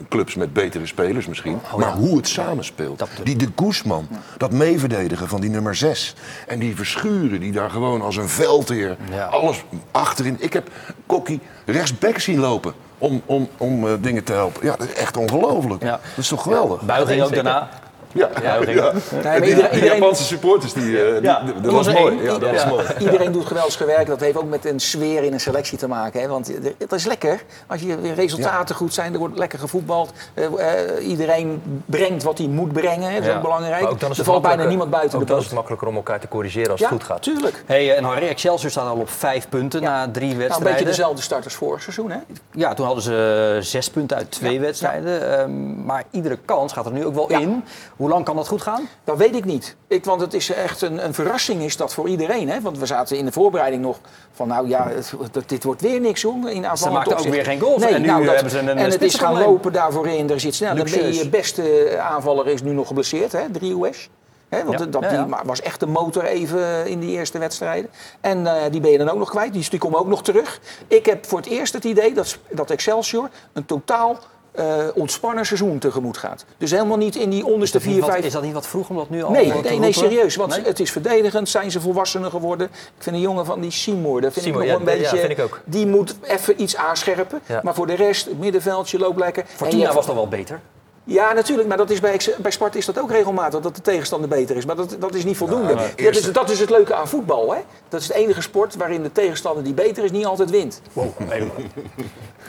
clubs 0.08 0.34
met 0.34 0.52
betere 0.52 0.87
spelers 0.87 1.26
misschien. 1.26 1.60
maar 1.76 1.92
hoe 1.92 2.16
het 2.16 2.28
samenspeelt. 2.28 3.04
Die 3.22 3.37
de 3.37 3.48
Guzman, 3.56 4.08
dat 4.37 4.52
meeverdedigen 4.52 5.28
van 5.28 5.40
die 5.40 5.50
nummer 5.50 5.74
6. 5.74 6.14
En 6.46 6.58
die 6.58 6.76
verschuren 6.76 7.40
die 7.40 7.52
daar 7.52 7.63
gewoon 7.70 8.03
als 8.03 8.16
een 8.16 8.29
veldheer 8.29 8.96
Ja. 9.11 9.24
alles 9.24 9.64
achterin. 9.90 10.37
Ik 10.40 10.53
heb 10.53 10.68
Kokkie 11.07 11.40
rechtsback 11.66 12.18
zien 12.18 12.38
lopen 12.38 12.72
om, 12.98 13.22
om, 13.27 13.48
om 13.59 13.87
eh, 13.88 13.92
dingen 14.00 14.24
te 14.24 14.33
helpen. 14.33 14.66
Ja, 14.66 14.77
dat 14.77 14.88
is 14.88 14.94
echt 14.94 15.16
ongelooflijk. 15.16 15.83
Ja. 15.83 15.90
Dat 15.90 16.00
is 16.16 16.29
toch 16.29 16.42
geweldig? 16.42 16.81
Buiging 16.81 17.22
ook 17.22 17.35
daarna. 17.35 17.68
Ja, 18.14 18.29
ja, 18.42 18.55
ja. 18.66 18.92
maar 19.22 19.40
Die- 19.40 19.48
iedereen- 19.48 19.70
die 19.72 19.85
Japanse 19.85 20.22
supporters, 20.24 20.72
die, 20.72 21.03
eh, 21.05 21.12
die- 21.12 21.22
Ja, 21.22 21.42
dat 21.42 21.62
dat 21.64 21.72
was 21.72 21.92
mooi. 21.92 22.22
Ja, 22.22 22.38
dat 22.38 22.50
was 22.50 22.62
Ja. 22.62 22.68
mooi. 22.68 22.85
Iedereen 22.98 23.33
doet 23.33 23.46
geweldig 23.46 23.77
gewerkt. 23.77 24.07
Dat 24.07 24.20
heeft 24.20 24.37
ook 24.37 24.48
met 24.48 24.64
een 24.64 24.81
sfeer 24.81 25.22
in 25.22 25.33
een 25.33 25.40
selectie 25.40 25.79
te 25.79 25.88
maken. 25.88 26.20
Hè? 26.20 26.29
Want 26.29 26.50
het 26.79 26.92
is 26.92 27.05
lekker. 27.07 27.42
Als 27.66 27.81
je 27.81 28.00
weer 28.00 28.14
resultaten 28.14 28.74
goed 28.74 28.94
zijn, 28.94 29.12
er 29.12 29.18
wordt 29.18 29.38
lekker 29.38 29.59
gevoetbald. 29.59 30.12
Eh, 30.35 30.44
eh, 30.44 31.09
iedereen 31.09 31.62
brengt 31.87 32.22
wat 32.22 32.38
hij 32.38 32.46
moet 32.46 32.72
brengen. 32.72 33.12
Dat 33.12 33.22
is 33.22 33.27
Ja. 33.29 33.37
ook 33.37 33.42
belangrijk. 33.42 33.83
Ook 33.87 34.00
dan 34.00 34.11
is 34.11 34.18
er 34.18 34.22
het 34.22 34.33
valt 34.33 34.42
bijna 34.42 34.64
niemand 34.64 34.90
buiten 34.90 35.18
ook 35.18 35.24
de 35.24 35.31
dan 35.31 35.38
is 35.38 35.44
het 35.44 35.55
makkelijker 35.55 35.88
om 35.88 35.94
elkaar 35.96 36.20
te 36.20 36.29
corrigeren 36.29 36.70
als 36.70 36.81
Ja, 36.81 36.87
het 36.88 36.94
goed 36.96 37.05
gaat. 37.05 37.22
tuurlijk. 37.22 37.62
Hey, 37.66 37.96
en 37.96 38.05
Harry 38.05 38.27
Excelsior 38.29 38.70
staat 38.70 38.88
al 38.88 38.96
op 38.96 39.11
vijf 39.11 39.48
punten 39.48 39.83
na 39.83 40.09
drie 40.11 40.22
Nou, 40.22 40.33
een 40.33 40.38
wedstrijden. 40.38 40.72
beetje 40.72 40.85
dezelfde 40.96 41.22
start 41.22 41.44
als 41.44 41.55
vorig 41.55 41.83
seizoen. 41.83 42.11
Hè? 42.11 42.18
Ja, 42.53 42.74
toen 42.74 42.87
hadden 42.87 43.05
ze 43.05 43.59
zes 43.61 43.90
punten 43.90 44.16
uit 44.16 44.31
twee 44.31 44.53
Ja, 44.55 44.61
wedstrijden. 44.61 45.38
Ehm, 45.38 45.85
maar 45.85 46.05
iedere 46.11 46.38
kans 46.44 46.72
gaat 46.72 46.87
er 46.87 46.92
nu 46.92 47.05
ook 47.07 47.14
wel 47.14 47.31
Ja. 47.33 47.38
in. 47.38 47.64
Hoe 48.04 48.12
lang 48.12 48.24
kan 48.24 48.36
dat 48.36 48.48
goed 48.48 48.62
gaan? 48.62 48.88
Dat 49.04 49.16
weet 49.16 49.34
ik 49.34 49.44
niet. 49.44 49.76
Ik, 49.88 50.04
want 50.04 50.20
het 50.20 50.34
is 50.34 50.50
echt 50.50 50.82
een, 50.82 51.04
een 51.04 51.14
verrassing 51.14 51.62
is 51.62 51.76
dat 51.76 51.94
voor 51.94 52.08
iedereen. 52.08 52.48
Hè? 52.48 52.60
Want 52.60 52.78
we 52.78 52.86
zaten 52.86 53.16
in 53.16 53.24
de 53.24 53.32
voorbereiding 53.32 53.82
nog 53.82 53.98
van 54.32 54.48
nou 54.48 54.68
ja, 54.68 54.88
het, 54.88 55.12
het- 55.32 55.48
dit 55.48 55.64
wordt 55.64 55.80
weer 55.80 56.00
niks 56.00 56.22
hoor. 56.22 56.50
In 56.50 56.66
aanvallend 56.66 56.98
maakten 56.98 57.26
ook 57.26 57.32
weer 57.32 57.44
geen 57.44 57.60
goals. 57.60 57.82
Nee, 57.82 57.94
En 57.94 58.00
nu 58.00 58.06
nou, 58.06 58.24
dat- 58.24 58.34
hebben 58.34 58.52
ze 58.52 58.58
een- 58.58 58.68
En 58.68 58.90
het 58.90 59.02
is 59.02 59.14
gaan 59.14 59.38
lopen 59.38 59.72
daarvoor 59.72 60.06
in. 60.08 60.30
Er 60.30 60.40
zit 60.40 60.54
snel. 60.54 60.74
Ben 60.74 61.14
je 61.14 61.28
beste 61.28 61.96
aanvaller 62.00 62.46
is 62.48 62.62
nu 62.62 62.72
nog 62.72 62.86
geblesseerd, 62.86 63.32
hè? 63.32 63.50
Driehoes. 63.52 64.08
Hè, 64.48 64.64
want 64.64 64.78
Ja, 64.78 64.84
dat, 64.86 65.02
ja, 65.02 65.24
die 65.24 65.34
was 65.44 65.60
echt 65.62 65.80
de 65.80 65.86
motor 65.86 66.24
even 66.24 66.86
in 66.86 67.00
die 67.00 67.10
eerste 67.10 67.38
wedstrijden. 67.38 67.90
En 68.20 68.46
eh, 68.46 68.62
die 68.70 68.80
ben 68.80 68.90
je 68.90 68.98
dan 68.98 69.08
ook 69.08 69.18
nog 69.18 69.30
kwijt. 69.30 69.52
Die, 69.52 69.66
die 69.70 69.78
komen 69.78 69.98
ook 69.98 70.06
nog 70.06 70.22
terug. 70.22 70.60
Ik 70.88 71.06
heb 71.06 71.26
voor 71.26 71.38
het 71.38 71.48
eerst 71.48 71.72
het 71.72 71.84
idee 71.84 72.14
dat, 72.14 72.38
dat 72.50 72.70
Excelsior 72.70 73.28
een 73.52 73.64
totaal 73.66 74.18
eh, 74.54 74.86
ontspannen 74.94 75.46
seizoen 75.46 75.78
tegemoet 75.78 76.16
gaat. 76.16 76.44
Dus 76.58 76.70
helemaal 76.70 76.96
niet 76.96 77.16
in 77.16 77.30
die 77.30 77.46
onderste 77.46 77.78
Is 77.78 77.82
dat, 77.82 77.82
vier, 77.82 77.92
niet 77.92 78.00
wat, 78.00 78.10
vijf 78.10 78.24
is 78.24 78.32
dat 78.32 78.42
niet 78.42 78.52
wat 78.52 78.66
vroeg 78.66 78.88
om 78.88 78.96
dat 78.96 79.10
nu 79.10 79.22
al 79.22 79.30
Nee, 79.30 79.52
te 79.52 79.68
nee, 79.68 79.78
nee, 79.78 79.92
serieus. 79.92 80.36
Want 80.36 80.50
Nee? 80.50 80.64
het 80.64 80.80
is 80.80 80.90
verdedigend. 80.90 81.48
Zijn 81.48 81.70
ze 81.70 81.80
volwassener 81.80 82.30
geworden? 82.30 82.66
Ik 82.66 83.02
vind 83.02 83.16
een 83.16 83.22
jongen 83.22 83.44
van 83.44 83.60
die 83.60 83.70
Seymour, 83.70 84.20
dat 84.20 84.32
vind 84.32 84.44
Seymour, 84.44 84.64
ik 84.64 84.70
nog 84.70 84.80
ja, 84.80 84.92
een 84.92 85.00
ja, 85.00 85.10
beetje... 85.10 85.48
Die 85.64 85.86
moet 85.86 86.14
even 86.22 86.62
iets 86.62 86.76
aanscherpen. 86.76 87.40
Maar 87.62 87.74
voor 87.74 87.86
de 87.86 87.94
rest, 87.94 88.24
het 88.24 88.38
middenveldje 88.38 88.98
loopt 88.98 89.18
lekker. 89.18 89.44
Fortuna 89.46 89.92
was 89.92 90.06
dan 90.06 90.14
wel 90.14 90.28
beter. 90.28 90.60
Ja, 91.06 91.32
natuurlijk. 91.32 91.68
Maar 91.68 91.76
dat 91.76 91.90
is 91.90 92.00
bij, 92.00 92.20
bij 92.38 92.50
Sparta 92.50 92.78
is 92.78 92.86
dat 92.86 93.00
ook 93.00 93.10
regelmatig. 93.10 93.60
Dat 93.60 93.74
de 93.74 93.80
tegenstander 93.82 94.28
beter 94.28 94.56
is. 94.56 94.64
Maar 94.64 94.76
dat, 94.76 94.96
dat 94.98 95.14
is 95.14 95.24
niet 95.24 95.36
voldoende. 95.36 95.74
dat, 95.74 96.16
is, 96.16 96.32
dat 96.32 96.50
is 96.50 96.60
het 96.60 96.70
leuke 96.70 96.94
aan 96.94 97.08
voetbal. 97.08 97.52
Hè? 97.54 97.60
Dat 97.88 98.00
is 98.00 98.06
de 98.06 98.14
enige 98.14 98.42
sport 98.42 98.76
waarin 98.76 99.02
de 99.02 99.12
tegenstander 99.12 99.64
die 99.64 99.74
beter 99.74 100.04
is 100.04 100.10
niet 100.10 100.24
altijd 100.26 100.50
wint. 100.50 100.80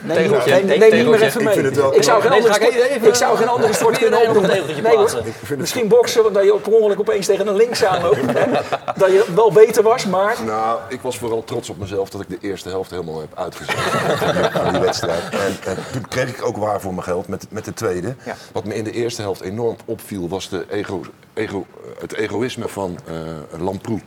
Neem, 0.00 0.16
Tegeltje, 0.16 0.50
neem, 0.50 0.60
te- 0.60 0.66
neem 0.66 0.78
maar 0.78 0.88
tegeltje. 0.90 1.24
even 1.26 1.40
Ik 1.40 1.46
mee. 1.46 1.54
vind 1.54 1.66
het 1.66 1.76
wel 1.76 1.94
Ik 1.94 2.02
zou 2.02 2.20
geen 2.20 2.30
Nee, 2.30 2.38
andere 2.40 2.54
sport, 2.54 3.06
ik 3.06 3.14
zou 3.14 3.36
geen 3.36 3.48
andere 3.48 3.72
sport 3.72 3.98
kunnen 3.98 4.18
Nee, 4.20 4.28
hoor. 4.28 4.80
plaatsen. 4.80 5.24
Misschien 5.58 5.88
boksen, 5.88 6.22
want 6.22 6.34
dat 6.34 6.44
je 6.44 6.54
per 6.62 6.72
ongeluk 6.72 7.00
opeens 7.00 7.26
tegen 7.26 7.46
een 7.46 7.56
links 7.56 7.84
aanloopt. 7.84 8.16
hè. 8.26 8.44
Dat 8.96 9.10
je 9.10 9.24
wel 9.34 9.52
beter 9.52 9.82
was, 9.82 10.06
maar... 10.06 10.36
Nou, 10.44 10.78
ik 10.88 11.00
was 11.00 11.18
vooral 11.18 11.44
trots 11.44 11.70
op 11.70 11.78
mezelf 11.78 12.08
dat 12.10 12.20
ik 12.20 12.28
de 12.28 12.38
eerste 12.40 12.68
helft 12.68 12.90
helemaal 12.90 13.20
heb 13.20 13.28
uitgezet 13.34 13.74
van 13.74 14.32
die- 14.42 14.50
van 14.50 14.72
die 14.72 14.80
wedstrijd. 14.80 15.22
En, 15.30 15.56
en 15.64 15.76
toen 15.92 16.08
kreeg 16.08 16.28
ik 16.28 16.46
ook 16.46 16.56
waar 16.56 16.80
voor 16.80 16.92
mijn 16.92 17.04
geld 17.04 17.28
met, 17.28 17.46
met 17.50 17.64
de 17.64 17.74
tweede. 17.74 18.14
Ja. 18.24 18.34
Wat 18.52 18.64
me 18.64 18.74
in 18.74 18.84
de 18.84 18.92
eerste 18.92 19.22
helft 19.22 19.40
enorm 19.40 19.76
opviel 19.84 20.28
was 20.28 20.48
de 20.48 20.66
ego, 20.70 21.00
ego, 21.34 21.66
het 21.98 22.14
egoïsme 22.14 22.68
van 22.68 22.98
eh 23.06 23.60
Lamproe. 23.60 24.00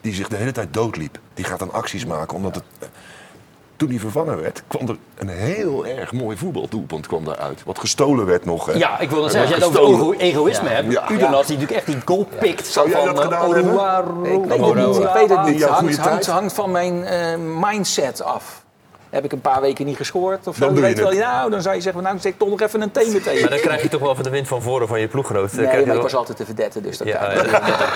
Die 0.00 0.14
zich 0.14 0.28
de 0.28 0.36
hele 0.36 0.52
tijd 0.52 0.74
doodliep. 0.74 1.18
Die 1.34 1.44
gaat 1.44 1.58
dan 1.58 1.72
acties 1.72 2.06
maken 2.06 2.36
omdat 2.36 2.54
het... 2.54 2.64
eh, 2.78 2.88
toen 3.76 3.88
hij 3.88 3.98
vervangen 3.98 4.40
werd, 4.40 4.62
kwam 4.66 4.88
er 4.88 4.96
een 5.14 5.28
heel 5.28 5.86
erg 5.86 6.12
mooi 6.12 6.36
voetbaldoelpunt 6.36 7.06
kwam 7.06 7.24
daaruit. 7.24 7.62
Wat 7.64 7.78
gestolen 7.78 8.26
werd 8.26 8.44
nog. 8.44 8.66
Hè. 8.66 8.72
Ja, 8.72 8.98
ik 8.98 9.10
wil 9.10 9.22
dat 9.22 9.30
zeggen, 9.32 9.54
als 9.54 9.72
jij 9.72 9.82
het 9.82 9.90
over 9.90 10.16
egoïsme 10.16 10.68
hebt. 10.68 10.92
Ja. 10.92 11.10
Udenas 11.10 11.46
die 11.46 11.56
natuurlijk 11.58 11.70
echt 11.72 11.86
die 11.86 12.02
goal 12.04 12.28
pikt. 12.38 12.66
Zou 12.66 12.90
jij 12.90 13.04
dat 13.04 13.16
eh, 13.18 13.22
gedaan 13.24 13.54
hebben? 13.54 13.72
Oruaro- 13.72 14.24
Ik 14.24 14.44
weet 14.44 14.60
het 14.60 14.74
niet. 14.86 14.96
Ik 14.96 15.12
weet 15.14 15.28
het 15.28 15.46
niet. 15.46 15.62
hangt, 15.98 16.26
hangt, 16.26 16.52
van 16.52 16.70
mijn 16.70 17.04
eh, 17.04 17.34
mindset 17.60 18.22
af. 18.22 18.63
Heb 19.14 19.24
ik 19.24 19.32
een 19.32 19.40
paar 19.40 19.60
weken 19.60 19.86
niet 19.86 19.96
gescoord 19.96 20.46
of 20.46 20.54
zo? 20.56 20.60
Dan 20.64 20.74
doe 20.74 20.82
je 20.82 20.88
weet 20.88 20.98
wel, 20.98 21.08
het. 21.10 21.18
nou, 21.18 21.50
dan 21.50 21.62
zou 21.62 21.74
je 21.74 21.80
zeggen, 21.80 22.02
nou, 22.02 22.18
zet 22.18 22.38
toch 22.38 22.48
nog 22.48 22.60
even 22.60 22.80
een 22.80 22.90
thee 22.90 23.10
meteen. 23.12 23.40
Maar 23.40 23.50
dan 23.50 23.58
krijg 23.58 23.82
je 23.82 23.88
toch 23.88 24.00
wel 24.00 24.14
van 24.14 24.24
de 24.24 24.30
wind 24.30 24.48
van 24.48 24.62
voren 24.62 24.88
van 24.88 25.00
je 25.00 25.08
ploeggenoot. 25.08 25.50
Dan 25.50 25.56
Nee, 25.60 25.66
krijg 25.68 25.80
je 25.80 25.86
maar 25.86 25.96
ik 25.96 26.02
wel- 26.02 26.10
was 26.10 26.14
altijd 26.20 26.38
de 26.38 26.44
verdette, 26.44 26.80
dus 26.80 26.98
dat 26.98 27.06
Ja, 27.06 27.16
kan. 27.16 27.34
ja, 27.34 27.66
ja. 27.66 27.88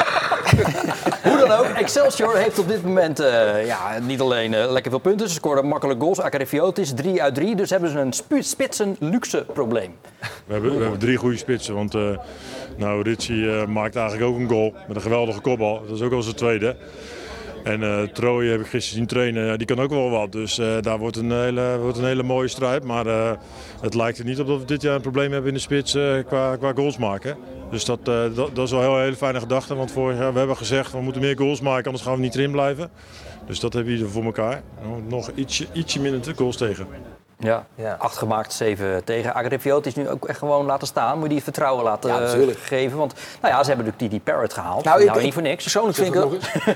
Hoe 1.28 1.36
dan 1.38 1.50
ook, 1.50 1.64
Excelsior 1.66 2.36
heeft 2.36 2.58
op 2.58 2.68
dit 2.68 2.82
moment 2.84 3.20
eh, 3.20 3.66
ja, 3.66 3.98
niet 4.02 4.20
alleen 4.20 4.54
eh, 4.54 4.70
lekker 4.70 4.90
veel 4.90 5.00
punten. 5.00 5.28
Ze 5.28 5.34
scoren 5.34 5.66
makkelijk 5.66 6.00
goals. 6.02 6.20
Acarifiotis 6.20 6.92
3 6.94 7.22
uit 7.22 7.34
3. 7.34 7.56
Dus 7.56 7.70
hebben 7.70 7.90
ze 7.90 7.98
een 7.98 8.12
spitsen 8.44 8.96
luxe 9.00 9.44
probleem. 9.52 9.94
We 10.46 10.52
hebben, 10.52 10.74
we 10.76 10.80
hebben 10.82 10.98
drie 11.00 11.16
goede 11.16 11.36
spitsen. 11.36 11.74
Want 11.74 11.94
eh 11.94 12.02
nou, 12.76 13.02
Ritchie 13.02 13.50
eh, 13.60 13.66
maakt 13.66 13.96
eigenlijk 13.96 14.30
ook 14.30 14.38
een 14.38 14.48
goal 14.48 14.74
met 14.86 14.96
een 14.96 15.02
geweldige 15.02 15.40
kopbal. 15.40 15.82
Dat 15.86 15.96
is 15.96 16.02
ook 16.02 16.12
al 16.12 16.22
zijn 16.22 16.34
tweede. 16.36 16.76
En 17.64 17.82
eh 17.82 18.02
Trooij 18.02 18.46
heb 18.46 18.60
ik 18.60 18.66
gisteren 18.66 18.98
zien 18.98 19.06
trainen. 19.06 19.46
Ja, 19.46 19.56
die 19.56 19.66
kan 19.66 19.80
ook 19.80 19.90
wel 19.90 20.10
wat. 20.10 20.32
Dus 20.32 20.58
eh, 20.58 20.76
daar 20.80 20.98
wordt 20.98 21.16
een, 21.16 21.32
hele, 21.32 21.78
wordt 21.78 21.98
een 21.98 22.04
hele 22.04 22.22
mooie 22.22 22.48
strijd. 22.48 22.84
Maar 22.84 23.06
eh, 23.06 23.30
het 23.80 23.94
lijkt 23.94 24.18
er 24.18 24.24
niet 24.24 24.40
op 24.40 24.46
dat 24.46 24.58
we 24.58 24.64
dit 24.64 24.82
jaar 24.82 24.94
een 24.94 25.00
probleem 25.00 25.32
hebben 25.32 25.48
in 25.48 25.54
de 25.54 25.60
spits 25.60 25.92
qua, 26.26 26.56
qua 26.56 26.72
goals 26.72 26.98
maken. 26.98 27.36
Dus 27.70 27.84
dat, 27.84 28.04
dat, 28.34 28.58
is 28.58 28.70
wel 28.70 28.94
een 28.94 29.02
hele 29.02 29.16
fijne 29.16 29.40
gedachte. 29.40 29.74
Want 29.74 29.92
vorig 29.92 30.18
jaar 30.18 30.32
we 30.32 30.38
hebben 30.38 30.56
gezegd 30.56 30.92
we 30.92 31.00
moeten 31.00 31.22
meer 31.22 31.36
goals 31.36 31.60
maken, 31.60 31.84
anders 31.84 32.04
gaan 32.04 32.14
we 32.14 32.20
niet 32.20 32.34
erin 32.34 32.50
blijven. 32.50 32.90
Dus 33.46 33.60
dat 33.60 33.72
hebben 33.72 33.98
we 33.98 34.08
voor 34.08 34.24
elkaar. 34.24 34.62
Nog 35.08 35.30
ietsje, 35.34 35.66
ietsje 35.72 36.00
minder 36.00 36.34
goals 36.34 36.56
tegen. 36.56 36.86
Ja. 37.38 37.66
Ja. 37.74 37.96
Acht 37.98 38.16
gemaakt, 38.16 38.52
zeven 38.52 39.04
tegen. 39.04 39.34
Acarifiotis 39.34 39.94
nu 39.94 40.08
ook 40.08 40.26
echt 40.28 40.38
gewoon 40.38 40.66
laten 40.66 40.86
staan. 40.86 41.14
Moet 41.18 41.28
je 41.28 41.34
die 41.34 41.42
vertrouwen 41.42 41.84
laten 41.84 42.10
Ja, 42.10 42.20
eh, 42.20 42.48
geven. 42.62 42.98
Want 42.98 43.14
nou 43.40 43.54
ja, 43.54 43.62
ze 43.62 43.68
hebben 43.68 43.86
natuurlijk 43.86 43.98
die, 43.98 44.08
die 44.08 44.20
Parrot 44.20 44.52
gehaald. 44.52 44.84
Nou, 44.84 45.04
Nou, 45.04 45.18
ik- 45.18 45.24
niet 45.24 45.32
voor 45.32 45.42
niks. 45.42 45.62
Persoonlijk 45.62 45.96
vind, 45.96 46.14
ik 46.14 46.22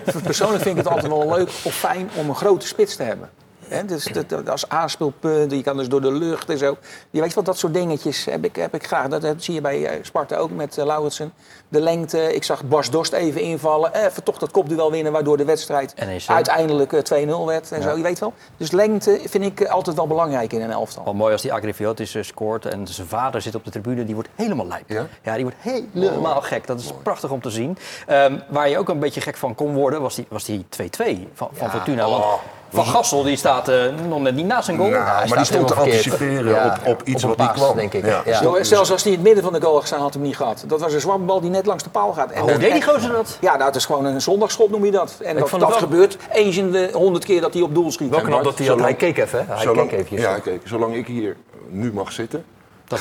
het, 0.05 0.23
persoonlijk 0.23 0.63
vind 0.63 0.79
ik 0.79 0.85
het 0.85 0.93
altijd 0.93 1.13
wel 1.13 1.29
leuk 1.37 1.49
of 1.65 1.75
fijn 1.75 2.11
om 2.15 2.29
een 2.29 2.35
grote 2.35 2.67
spits 2.67 2.97
te 2.97 3.03
hebben. 3.03 3.31
Hè? 3.69 3.85
Dus 3.85 4.05
dat, 4.05 4.29
dat- 4.29 4.49
als 4.49 4.69
aanspeelpunt, 4.69 5.53
je 5.53 5.63
kan 5.63 5.77
dus 5.77 5.89
door 5.89 6.01
de 6.01 6.13
lucht 6.13 6.51
en 6.51 6.59
zo. 6.59 6.77
Je 7.11 7.21
weet 7.21 7.35
wel, 7.35 7.45
dat 7.45 7.59
soort 7.59 7.75
dingetjes 7.75 8.25
heb 8.25 8.45
ik, 8.45 8.57
heb 8.57 8.75
ik 8.75 8.87
graag. 8.87 9.09
Dat, 9.09 9.23
dat 9.23 9.43
zie 9.43 9.55
je 9.55 9.61
bij 9.61 9.87
eh, 9.87 9.99
Sparta 10.03 10.37
ook 10.37 10.51
met 10.51 10.77
uh, 10.79 10.85
Lauritsen. 10.85 11.33
De 11.69 11.81
lengte, 11.81 12.35
ik 12.35 12.45
zag 12.45 12.65
Bas 12.65 12.91
Dost 12.91 13.13
even 13.13 13.41
invallen. 13.41 13.95
Even 14.07 14.23
toch 14.23 14.39
dat 14.39 14.51
kopduel 14.51 14.91
winnen, 14.91 15.13
waardoor 15.13 15.37
de 15.37 15.45
wedstrijd 15.45 15.95
NEC. 16.07 16.23
uiteindelijk 16.27 16.93
eh, 16.93 17.27
2-0 17.27 17.45
werd 17.47 17.73
en 17.73 17.83
zo. 17.83 17.97
Je 17.97 18.03
weet 18.03 18.19
wel. 18.19 18.33
Dus 18.57 18.71
lengte 18.71 19.21
vind 19.25 19.45
ik 19.45 19.61
eh, 19.61 19.71
altijd 19.71 19.97
wel 19.97 20.07
belangrijk 20.07 20.53
in 20.53 20.63
een 20.63 20.71
elftal. 20.71 21.05
Wel 21.05 21.15
mooi 21.15 21.33
als 21.33 21.43
die 21.43 21.53
Agrifiotis 21.53 22.15
eh, 22.15 22.23
scoort 22.23 22.67
en 22.67 22.87
zijn 22.87 23.07
vader 23.07 23.41
zit 23.43 23.55
op 23.55 23.65
de 23.65 23.71
tribune, 23.71 24.05
die 24.05 24.15
wordt 24.15 24.29
helemaal 24.35 24.67
lijp. 24.67 24.89
Ja? 25.23 25.35
die 25.35 25.43
wordt 25.43 25.57
helemaal 25.61 26.41
gek. 26.41 26.67
Dat 26.67 26.81
is 26.81 26.93
prachtig 27.03 27.31
om 27.31 27.41
te 27.41 27.51
zien. 27.51 27.79
Ehm, 28.07 28.39
waar 28.49 28.69
je 28.69 28.79
ook 28.79 28.89
een 28.89 28.99
beetje 28.99 29.21
gek 29.21 29.37
van 29.37 29.55
kon 29.55 29.75
worden, 29.75 30.01
was 30.01 30.15
die, 30.15 30.27
was 30.29 30.45
die 30.45 30.67
2-2 30.69 31.29
van, 31.35 31.49
van 31.53 31.71
Fortuna. 31.71 32.09
Want 32.09 32.25
Van 32.73 32.87
Gassel 32.87 33.23
die 33.23 33.37
staat 33.37 33.69
eh, 33.69 33.85
nog 34.09 34.21
net 34.21 34.35
niet 34.35 34.47
naast 34.47 34.65
zijn 34.65 34.77
goal. 34.77 34.91
Nou, 34.91 35.29
maar 35.29 35.37
die 35.37 35.47
stond 35.47 35.69
te 35.69 35.75
anticiperen 35.75 36.65
op, 36.65 36.87
op 36.87 37.03
iets 37.05 37.23
wat 37.23 37.39
niet 37.39 37.53
kwam. 37.53 37.77
denk 37.77 37.93
ik. 37.93 38.05
Ja. 38.05 38.23
Ja. 38.25 38.43
Zo, 38.43 38.63
Zelfs 38.63 38.91
als 38.91 39.03
hij 39.03 39.13
in 39.13 39.19
het 39.19 39.27
midden 39.27 39.45
van 39.45 39.53
de 39.53 39.61
goal 39.61 39.73
had 39.73 39.81
gestaan, 39.81 40.01
had 40.01 40.13
hij 40.13 40.19
hem 40.19 40.29
niet 40.29 40.39
gehad. 40.39 40.65
Dat 40.67 40.81
was 40.81 40.93
een 40.93 41.01
zwabbel 41.01 41.41
die 41.41 41.51
net 41.51 41.67
langs 41.67 41.83
de 41.83 41.91
paal 41.91 42.13
gaat. 42.13 42.31
En 42.31 42.41
Hoe 42.41 42.59
deed 42.59 42.73
die 42.73 42.83
gozer 42.83 43.13
dat? 43.13 43.39
Ja, 43.41 43.53
nou, 43.53 43.65
het 43.65 43.77
is 43.77 43.85
gewoon 43.85 44.05
een 44.05 44.21
zondagschot 44.21 44.71
noem 44.71 44.85
je 44.85 44.91
dat. 44.91 45.15
En 45.23 45.37
dat, 45.37 45.51
gebeurt 45.73 46.17
eens 46.33 46.57
in 46.57 46.71
de 46.71 46.91
honderd 46.93 47.25
keer 47.25 47.41
dat 47.41 47.53
hij 47.53 47.63
op 47.63 47.75
doel 47.75 47.93
schiet. 47.93 48.11
Wel 48.11 48.21
knap 48.21 48.45
dat 48.45 48.59
hij, 48.59 48.67
had, 48.67 48.81
hij 48.81 48.95
keek 48.95 49.19
even, 49.19 49.39
hè? 49.39 49.45
Hij 49.55 49.63
Zolang, 49.63 49.89
keek 49.89 49.99
eventjes. 49.99 50.21
ja, 50.21 50.31
hij 50.31 50.41
keek. 50.41 50.61
Zolang 50.65 50.95
ik 50.95 51.07
hier 51.07 51.37
nu 51.69 51.93
mag 51.93 52.13
zitten. 52.13 52.45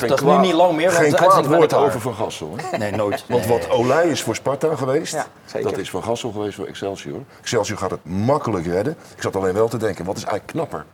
geen 0.00 0.08
dat 0.08 0.20
is 0.20 0.36
nu 0.36 0.40
niet 0.40 0.52
lang 0.52 0.76
meer, 0.76 0.86
want 0.92 0.98
Geen 1.04 1.12
kwaad 1.14 1.46
woord 1.46 1.74
over. 1.74 2.00
Van 2.00 2.14
Gassel. 2.14 2.54
Hè? 2.56 2.76
Nee, 2.78 2.90
nooit. 2.92 3.24
Want 3.28 3.46
wat 3.46 3.70
Olij 3.70 4.08
is 4.08 4.22
voor 4.22 4.34
Sparta 4.34 4.76
geweest, 4.76 5.12
Ja, 5.12 5.26
zeker. 5.44 5.70
dat 5.70 5.78
is 5.78 5.90
Van 5.90 6.02
Gassel 6.02 6.30
geweest 6.32 6.54
voor 6.54 6.66
Excelsior. 6.66 7.20
Excelsior 7.40 7.78
gaat 7.78 7.90
het 7.90 8.00
makkelijk 8.04 8.66
redden. 8.66 8.96
Ik 9.16 9.22
zat 9.22 9.36
alleen 9.36 9.54
wel 9.54 9.68
te 9.68 9.76
denken, 9.76 10.04
wat 10.04 10.16
is 10.16 10.24
eigenlijk 10.24 10.52
knapper? 10.52 10.84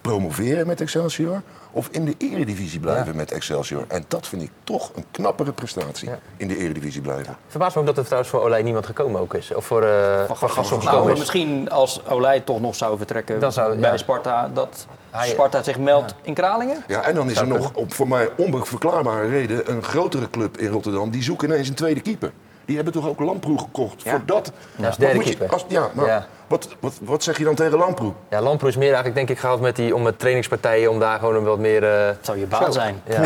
Promoveren 0.00 0.66
met 0.66 0.80
Excelsior 0.80 1.42
of 1.70 1.88
in 1.90 2.04
de 2.04 2.14
eredivisie 2.18 2.80
blijven 2.80 3.16
met 3.16 3.32
Excelsior? 3.32 3.84
En 3.88 4.04
dat 4.08 4.26
vind 4.26 4.42
ik 4.42 4.50
toch 4.64 4.90
een 4.94 5.04
knappere 5.10 5.52
prestatie, 5.52 6.10
in 6.36 6.48
de 6.48 6.56
eredivisie 6.56 7.00
blijven. 7.00 7.36
Verbaast 7.46 7.74
me 7.74 7.80
ook 7.80 7.86
dat 7.86 7.96
er 7.98 8.04
trouwens 8.04 8.30
voor 8.30 8.40
Olij 8.42 8.62
niemand 8.62 8.86
gekomen 8.86 9.20
ook 9.20 9.34
is. 9.34 9.54
Of 9.54 9.64
voor, 9.66 9.82
eh 9.82 10.24
van 10.26 10.50
Gassel 10.50 10.76
Nou, 10.78 10.88
gekomen 10.88 11.12
is. 11.12 11.18
misschien 11.18 11.70
als 11.70 12.06
Olij 12.06 12.40
toch 12.40 12.60
nog 12.60 12.74
zou 12.74 12.96
vertrekken 12.96 13.40
Dan 13.40 13.52
zou- 13.52 13.78
bij 13.78 13.90
ja. 13.90 13.96
Sparta, 13.96 14.48
dat 14.54 14.86
Hij- 15.10 15.28
Sparta 15.28 15.62
zich 15.62 15.78
meldt 15.78 16.14
in 16.22 16.34
Kralingen? 16.34 16.84
Ja, 16.86 17.02
en 17.02 17.14
dan 17.14 17.30
is 17.30 17.36
er 17.38 17.46
nog 17.46 17.70
op 17.74 17.94
voor 17.94 18.08
mij 18.08 18.28
onverklaarbare 18.36 19.28
reden 19.28 19.70
een 19.70 19.82
grotere 19.82 20.30
club 20.30 20.56
in 20.58 20.68
Rotterdam. 20.68 21.10
Die 21.10 21.22
zoeken 21.22 21.48
ineens 21.48 21.68
een 21.68 21.74
tweede 21.74 22.00
keeper. 22.00 22.32
Die 22.68 22.76
hebben 22.76 22.94
toch 22.94 23.08
ook 23.08 23.20
Lamproe 23.20 23.58
gekocht 23.58 24.02
voor 24.06 24.20
dat. 24.26 24.52
als 24.86 24.96
derde 24.96 25.26
je- 25.28 25.48
als- 25.48 25.64
ja, 25.68 25.90
maar 25.92 26.06
Ja. 26.06 26.26
Wat, 26.46 26.68
wat, 26.80 26.92
wat 27.02 27.22
zeg 27.22 27.38
je 27.38 27.44
dan 27.44 27.54
tegen 27.54 27.78
Lamproe? 27.78 28.12
Ja, 28.30 28.40
Lamproe 28.42 28.68
is 28.68 28.76
meer 28.76 28.84
eigenlijk 28.86 29.14
denk 29.14 29.28
ik 29.28 29.38
gehaald 29.38 29.60
met, 29.60 29.76
die, 29.76 29.94
om 29.94 30.02
met 30.02 30.18
trainingspartijen, 30.18 30.90
om 30.90 30.98
daar 30.98 31.18
gewoon 31.18 31.34
een 31.34 31.44
wat 31.44 31.58
meer... 31.58 31.84
eh, 31.84 32.06
Dat 32.06 32.16
zou 32.20 32.38
je 32.38 32.46
baan 32.46 32.72
zijn. 32.72 33.02
ja. 33.06 33.22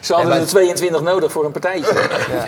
Ze 0.00 0.14
hadden 0.14 0.32
En 0.32 0.40
er 0.40 0.46
22 0.46 1.00
nodig 1.02 1.32
voor 1.32 1.44
een 1.44 1.50
partijtje. 1.52 1.94
ja. 2.30 2.46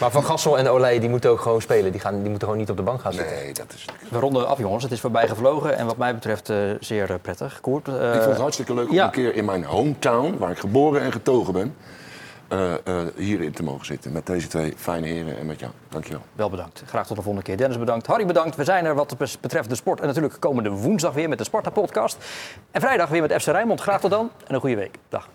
Maar 0.00 0.10
Van 0.10 0.24
Gassel 0.24 0.58
en 0.58 0.68
Olij 0.68 0.98
die 0.98 1.08
moeten 1.08 1.30
ook 1.30 1.40
gewoon 1.40 1.60
spelen. 1.60 1.92
Die, 1.92 2.00
gaan, 2.00 2.12
die 2.20 2.22
moeten 2.30 2.40
gewoon 2.42 2.58
niet 2.58 2.70
op 2.70 2.76
de 2.76 2.82
bank 2.82 3.00
gaan 3.00 3.12
zitten. 3.12 3.36
Nee, 3.36 3.52
dat 3.52 3.66
is. 3.74 3.84
We 4.10 4.18
ronden 4.18 4.46
af, 4.48 4.58
jongens. 4.58 4.82
Het 4.82 4.92
is 4.92 5.00
voorbij 5.00 5.28
gevlogen 5.28 5.76
en 5.76 5.86
wat 5.86 5.96
mij 5.96 6.14
betreft 6.14 6.48
eh, 6.50 6.56
zeer 6.80 7.10
eh, 7.10 7.16
prettig. 7.22 7.60
Koert, 7.60 7.88
eh, 7.88 7.94
Ik 7.94 8.12
vond 8.20 8.24
het 8.24 8.38
hartstikke 8.38 8.74
leuk 8.74 8.88
om 8.88 8.94
ja. 8.94 9.04
een 9.04 9.10
keer 9.10 9.34
in 9.34 9.44
mijn 9.44 9.64
hometown, 9.64 10.36
waar 10.38 10.50
ik 10.50 10.58
geboren 10.58 11.00
en 11.00 11.12
getogen 11.12 11.52
ben, 11.52 11.74
eh, 12.48 12.74
eh, 12.86 13.06
hierin 13.16 13.52
te 13.52 13.62
mogen 13.62 13.86
zitten. 13.86 14.12
Met 14.12 14.26
deze 14.26 14.48
twee 14.48 14.74
fijne 14.76 15.06
heren 15.06 15.38
en 15.38 15.46
met 15.46 15.60
jou. 15.60 15.72
Dankjewel. 15.88 16.22
Wel 16.32 16.50
bedankt. 16.50 16.82
Graag 16.86 17.06
tot 17.06 17.16
de 17.16 17.22
volgende 17.22 17.46
keer. 17.46 17.56
Dennis 17.56 17.78
bedankt. 17.78 18.06
Harry 18.06 18.26
bedankt. 18.26 18.56
We 18.56 18.64
zijn 18.64 18.84
er 18.84 18.94
wat 18.94 19.16
betreft 19.40 19.68
de 19.68 19.74
sport. 19.74 20.00
En 20.00 20.06
natuurlijk 20.06 20.40
komende 20.40 20.70
woensdag 20.70 21.12
weer 21.12 21.28
met 21.28 21.38
de 21.38 21.44
Sparta-podcast. 21.44 22.16
En 22.70 22.80
vrijdag 22.80 23.08
weer 23.08 23.20
met 23.20 23.32
FC 23.32 23.46
Rijnmond. 23.46 23.80
Graag 23.80 24.00
tot 24.00 24.10
dan 24.10 24.30
en 24.46 24.54
een 24.54 24.60
goede 24.60 24.76
week. 24.76 24.98
Dag. 25.08 25.28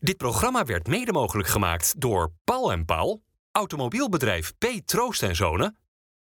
Dit 0.00 0.16
programma 0.16 0.64
werd 0.64 0.86
mede 0.86 1.12
mogelijk 1.12 1.48
gemaakt 1.48 2.00
door 2.00 2.32
Paul 2.44 2.72
en 2.72 2.84
Paul, 2.84 3.22
automobielbedrijf 3.52 4.52
P. 4.58 4.66
Troost 4.84 5.22
en 5.22 5.36
Zonen, 5.36 5.76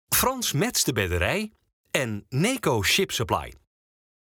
Frans 0.08 0.52
Mets 0.52 0.84
de 0.84 0.94
Bedderij 0.94 1.52
en 1.96 2.26
Neco 2.30 2.84
Ship 2.84 3.10
Supply. 3.10 3.65